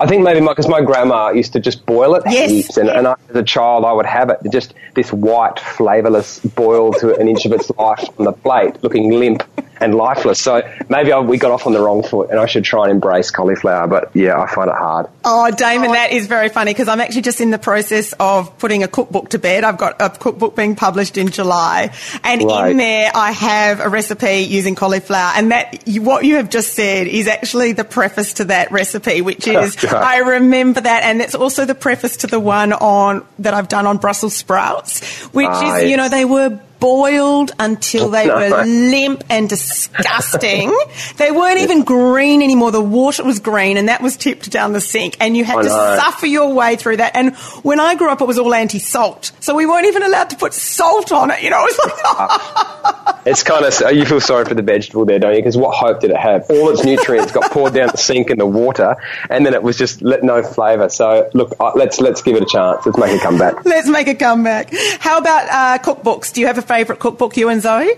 I 0.00 0.06
think 0.06 0.22
maybe 0.22 0.40
because 0.40 0.68
my, 0.68 0.80
my, 0.80 0.86
grandma 0.86 1.30
used 1.30 1.54
to 1.54 1.60
just 1.60 1.86
boil 1.86 2.14
it 2.14 2.22
yes. 2.26 2.50
heaps, 2.50 2.76
and, 2.76 2.88
and 2.88 3.06
I, 3.06 3.16
as 3.28 3.36
a 3.36 3.42
child 3.42 3.84
I 3.84 3.92
would 3.92 4.06
have 4.06 4.30
it 4.30 4.40
just 4.50 4.74
this 4.94 5.12
white, 5.12 5.58
flavourless 5.58 6.40
boil 6.40 6.92
to 6.94 7.14
an 7.16 7.28
inch 7.28 7.46
of 7.46 7.52
its 7.52 7.70
life 7.70 8.04
on 8.18 8.24
the 8.24 8.32
plate, 8.32 8.82
looking 8.82 9.12
limp 9.12 9.42
and 9.80 9.94
lifeless. 9.94 10.40
So 10.40 10.62
maybe 10.88 11.12
I, 11.12 11.20
we 11.20 11.38
got 11.38 11.50
off 11.50 11.66
on 11.66 11.72
the 11.72 11.80
wrong 11.80 12.02
foot, 12.02 12.30
and 12.30 12.38
I 12.38 12.46
should 12.46 12.64
try 12.64 12.84
and 12.84 12.92
embrace 12.92 13.30
cauliflower. 13.30 13.86
But 13.86 14.14
yeah, 14.14 14.40
I 14.40 14.52
find 14.52 14.68
it 14.68 14.76
hard. 14.76 15.06
Oh, 15.24 15.50
Damon, 15.50 15.92
that 15.92 16.12
is 16.12 16.26
very 16.26 16.48
funny 16.48 16.72
because 16.72 16.88
I'm 16.88 17.00
actually 17.00 17.22
just 17.22 17.40
in 17.40 17.50
the 17.50 17.58
process 17.58 18.14
of 18.18 18.58
putting 18.58 18.82
a 18.82 18.88
cookbook 18.88 19.30
to 19.30 19.38
bed. 19.38 19.64
I've 19.64 19.78
got 19.78 20.00
a 20.00 20.10
cookbook 20.10 20.56
being 20.56 20.76
published 20.76 21.16
in 21.16 21.28
July, 21.28 21.92
and 22.24 22.42
right. 22.42 22.70
in 22.70 22.76
there 22.76 23.10
I 23.14 23.32
have 23.32 23.80
a 23.80 23.88
recipe 23.88 24.40
using 24.40 24.74
cauliflower. 24.74 25.32
And 25.36 25.52
that 25.52 25.84
what 25.86 26.24
you 26.24 26.36
have 26.36 26.50
just 26.50 26.74
said 26.76 27.06
is 27.06 27.26
actually 27.26 27.72
the 27.72 27.84
preface 27.84 28.34
to 28.34 28.44
that 28.46 28.70
recipe, 28.70 29.22
which 29.22 29.48
is 29.48 29.82
I 29.84 30.18
remember 30.18 30.82
that, 30.82 31.02
and 31.02 31.20
it's 31.20 31.34
also 31.34 31.64
the 31.64 31.74
preface 31.74 32.18
to 32.18 32.26
the 32.26 32.38
one 32.38 32.72
on 32.72 33.26
that 33.40 33.54
I've 33.54 33.68
done 33.68 33.86
on 33.86 33.96
Brussels 33.96 34.36
sprouts, 34.36 35.22
which 35.32 35.48
is 35.48 35.90
you 35.90 35.96
know 35.96 36.08
they 36.08 36.24
were 36.24 36.60
boiled 36.78 37.52
until 37.58 38.10
they 38.10 38.28
were 38.50 38.64
limp 38.64 39.24
and 39.30 39.48
disgusting. 39.48 40.76
they 41.16 41.30
weren't 41.30 41.60
even 41.60 41.84
green 41.84 42.42
anymore. 42.42 42.70
The 42.70 42.80
water 42.80 43.24
was 43.24 43.40
green 43.40 43.76
and 43.76 43.88
that 43.88 44.02
was 44.02 44.16
tipped 44.16 44.50
down 44.50 44.72
the 44.72 44.80
sink 44.80 45.16
and 45.20 45.36
you 45.36 45.44
had 45.44 45.58
oh, 45.58 45.62
to 45.62 45.68
suffer 45.68 46.26
your 46.26 46.52
way 46.54 46.76
through 46.76 46.98
that. 46.98 47.12
And 47.14 47.34
when 47.62 47.80
I 47.80 47.94
grew 47.94 48.10
up, 48.10 48.20
it 48.20 48.26
was 48.26 48.38
all 48.38 48.54
anti-salt. 48.54 49.32
So 49.40 49.54
we 49.54 49.66
weren't 49.66 49.86
even 49.86 50.02
allowed 50.02 50.30
to 50.30 50.36
put 50.36 50.52
salt 50.54 51.12
on 51.12 51.30
it. 51.30 51.42
You 51.42 51.50
know, 51.50 51.64
it 51.64 51.76
was 51.76 51.80
like, 51.84 52.04
uh, 52.84 53.05
it's 53.26 53.42
kind 53.42 53.64
of, 53.64 53.94
you 53.94 54.06
feel 54.06 54.20
sorry 54.20 54.44
for 54.44 54.54
the 54.54 54.62
vegetable 54.62 55.04
there, 55.04 55.18
don't 55.18 55.34
you? 55.34 55.40
Because 55.40 55.56
what 55.56 55.74
hope 55.74 56.00
did 56.00 56.10
it 56.10 56.16
have? 56.16 56.46
All 56.48 56.70
its 56.70 56.84
nutrients 56.84 57.32
got 57.32 57.50
poured 57.50 57.74
down 57.74 57.88
the 57.88 57.98
sink 57.98 58.30
in 58.30 58.38
the 58.38 58.46
water 58.46 58.96
and 59.28 59.44
then 59.44 59.52
it 59.52 59.62
was 59.62 59.76
just 59.76 60.00
let 60.00 60.22
no 60.22 60.42
flavour. 60.42 60.88
So 60.88 61.28
look, 61.34 61.58
let's, 61.74 62.00
let's 62.00 62.22
give 62.22 62.36
it 62.36 62.42
a 62.42 62.46
chance. 62.46 62.86
Let's 62.86 62.98
make 62.98 63.20
a 63.20 63.22
comeback. 63.22 63.64
Let's 63.64 63.88
make 63.88 64.06
a 64.08 64.14
comeback. 64.14 64.72
How 65.00 65.18
about 65.18 65.48
uh, 65.50 65.82
cookbooks? 65.82 66.32
Do 66.32 66.40
you 66.40 66.46
have 66.46 66.58
a 66.58 66.62
favourite 66.62 67.00
cookbook, 67.00 67.36
you 67.36 67.48
and 67.48 67.60
Zoe? 67.60 67.90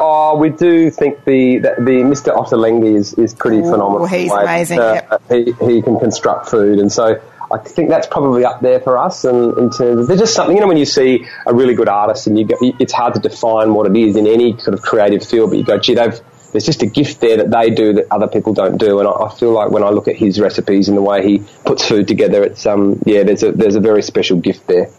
Oh, 0.00 0.36
we 0.36 0.50
do 0.50 0.90
think 0.90 1.24
the 1.24 1.58
the, 1.58 1.74
the 1.78 1.90
Mr. 2.04 2.36
Ottolenghi 2.36 2.94
is, 2.94 3.14
is 3.14 3.34
pretty 3.34 3.58
Ooh, 3.58 3.70
phenomenal. 3.70 4.06
He's 4.06 4.30
amazing. 4.30 4.78
Uh, 4.78 4.92
yep. 5.10 5.22
he, 5.28 5.52
he 5.66 5.82
can 5.82 5.98
construct 5.98 6.48
food, 6.48 6.78
and 6.78 6.92
so 6.92 7.20
I 7.50 7.58
think 7.58 7.88
that's 7.88 8.06
probably 8.06 8.44
up 8.44 8.60
there 8.60 8.80
for 8.80 8.98
us. 8.98 9.24
And 9.24 9.56
in 9.56 9.70
terms 9.70 10.00
of, 10.00 10.06
there's 10.06 10.20
just 10.20 10.34
something, 10.34 10.54
you 10.54 10.60
know, 10.60 10.68
when 10.68 10.76
you 10.76 10.84
see 10.84 11.26
a 11.46 11.54
really 11.54 11.74
good 11.74 11.88
artist 11.88 12.26
and 12.26 12.38
you 12.38 12.44
go, 12.44 12.56
it's 12.60 12.92
hard 12.92 13.14
to 13.14 13.20
define 13.20 13.72
what 13.74 13.86
it 13.86 13.96
is 13.96 14.16
in 14.16 14.26
any 14.26 14.58
sort 14.58 14.74
of 14.74 14.82
creative 14.82 15.24
field, 15.24 15.50
but 15.50 15.56
you 15.58 15.64
go, 15.64 15.78
gee, 15.78 15.94
they've, 15.94 16.20
there's 16.52 16.64
just 16.64 16.82
a 16.82 16.86
gift 16.86 17.20
there 17.20 17.38
that 17.38 17.50
they 17.50 17.70
do 17.70 17.94
that 17.94 18.06
other 18.10 18.26
people 18.26 18.52
don't 18.52 18.76
do. 18.78 18.98
And 18.98 19.08
I, 19.08 19.12
I, 19.12 19.34
feel 19.34 19.52
like 19.52 19.70
when 19.70 19.82
I 19.82 19.90
look 19.90 20.08
at 20.08 20.16
his 20.16 20.40
recipes 20.40 20.88
and 20.88 20.96
the 20.96 21.02
way 21.02 21.26
he 21.26 21.44
puts 21.64 21.86
food 21.86 22.06
together, 22.06 22.44
it's, 22.44 22.66
um, 22.66 23.00
yeah, 23.06 23.22
there's 23.22 23.42
a, 23.42 23.52
there's 23.52 23.76
a 23.76 23.80
very 23.80 24.02
special 24.02 24.38
gift 24.38 24.66
there. 24.66 24.90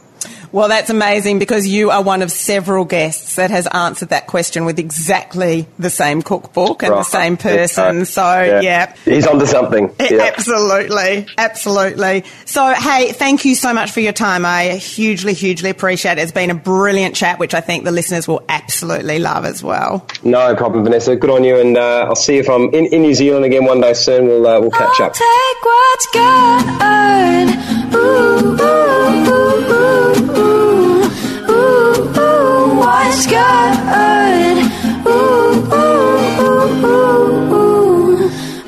Well, 0.52 0.68
that's 0.68 0.89
amazing 0.89 1.39
because 1.39 1.68
you 1.68 1.91
are 1.91 2.02
one 2.02 2.22
of 2.22 2.32
several 2.32 2.86
guests 2.86 3.36
that 3.36 3.52
has 3.52 3.68
answered 3.68 4.10
that 4.10 4.28
question 4.28 4.66
with 4.66 4.80
exactly 4.80 5.68
the 5.78 5.89
same 5.89 6.22
cookbook 6.22 6.84
and 6.84 6.91
right. 6.91 7.00
the 7.00 7.04
same 7.04 7.38
person. 7.38 8.06
So, 8.06 8.22
yeah. 8.22 8.62
yeah. 8.62 8.95
He's 9.06 9.28
onto 9.28 9.45
something. 9.45 9.95
Yeah. 10.10 10.24
Absolutely. 10.24 11.28
Absolutely. 11.38 12.24
So, 12.45 12.74
hey, 12.74 13.12
thank 13.12 13.45
you 13.45 13.54
so 13.54 13.74
much 13.74 13.91
for 13.91 14.00
your 14.00 14.14
time. 14.14 14.43
I 14.43 14.70
hugely, 14.78 15.34
hugely 15.34 15.70
appreciate 15.70 16.18
it. 16.18 16.22
It's 16.22 16.32
been 16.32 16.50
a 16.50 16.56
brilliant 16.56 17.16
chat, 17.16 17.38
which 17.38 17.54
I 17.54 17.62
think 17.62 17.84
the 17.84 17.91
listeners 17.91 18.28
will 18.28 18.43
absolutely 18.50 19.20
love 19.20 19.45
as 19.45 19.62
well. 19.62 20.08
No 20.24 20.56
problem, 20.56 20.84
Vanessa. 20.84 21.16
Good 21.16 21.30
on 21.30 21.43
you. 21.43 21.60
And 21.60 21.78
uh, 21.78 22.08
I'll 22.08 22.16
see 22.16 22.36
you 22.36 22.39
if 22.39 22.50
I'm 22.50 22.74
in, 22.74 22.88
in, 22.88 23.04
New 23.04 23.14
Zealand 23.14 23.45
again 23.45 23.66
one 23.66 23.82
day 23.82 23.93
soon. 23.93 24.26
We'll, 24.26 24.47
uh, 24.47 24.60
we'll 24.60 24.72
catch 24.72 25.00
I'll 25.00 25.08
up. 25.08 25.14
Take 25.14 25.64
what's 25.64 26.08
good. 26.12 27.50
Ooh, 27.95 28.64
ooh, 28.64 28.79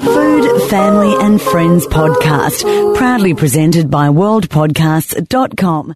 Food, 0.02 0.62
Family 0.70 1.16
and 1.22 1.41
Friends 1.41 1.88
podcast, 1.88 2.95
proudly 2.95 3.34
presented 3.34 3.89
by 3.89 4.08
worldpodcasts.com. 4.10 5.93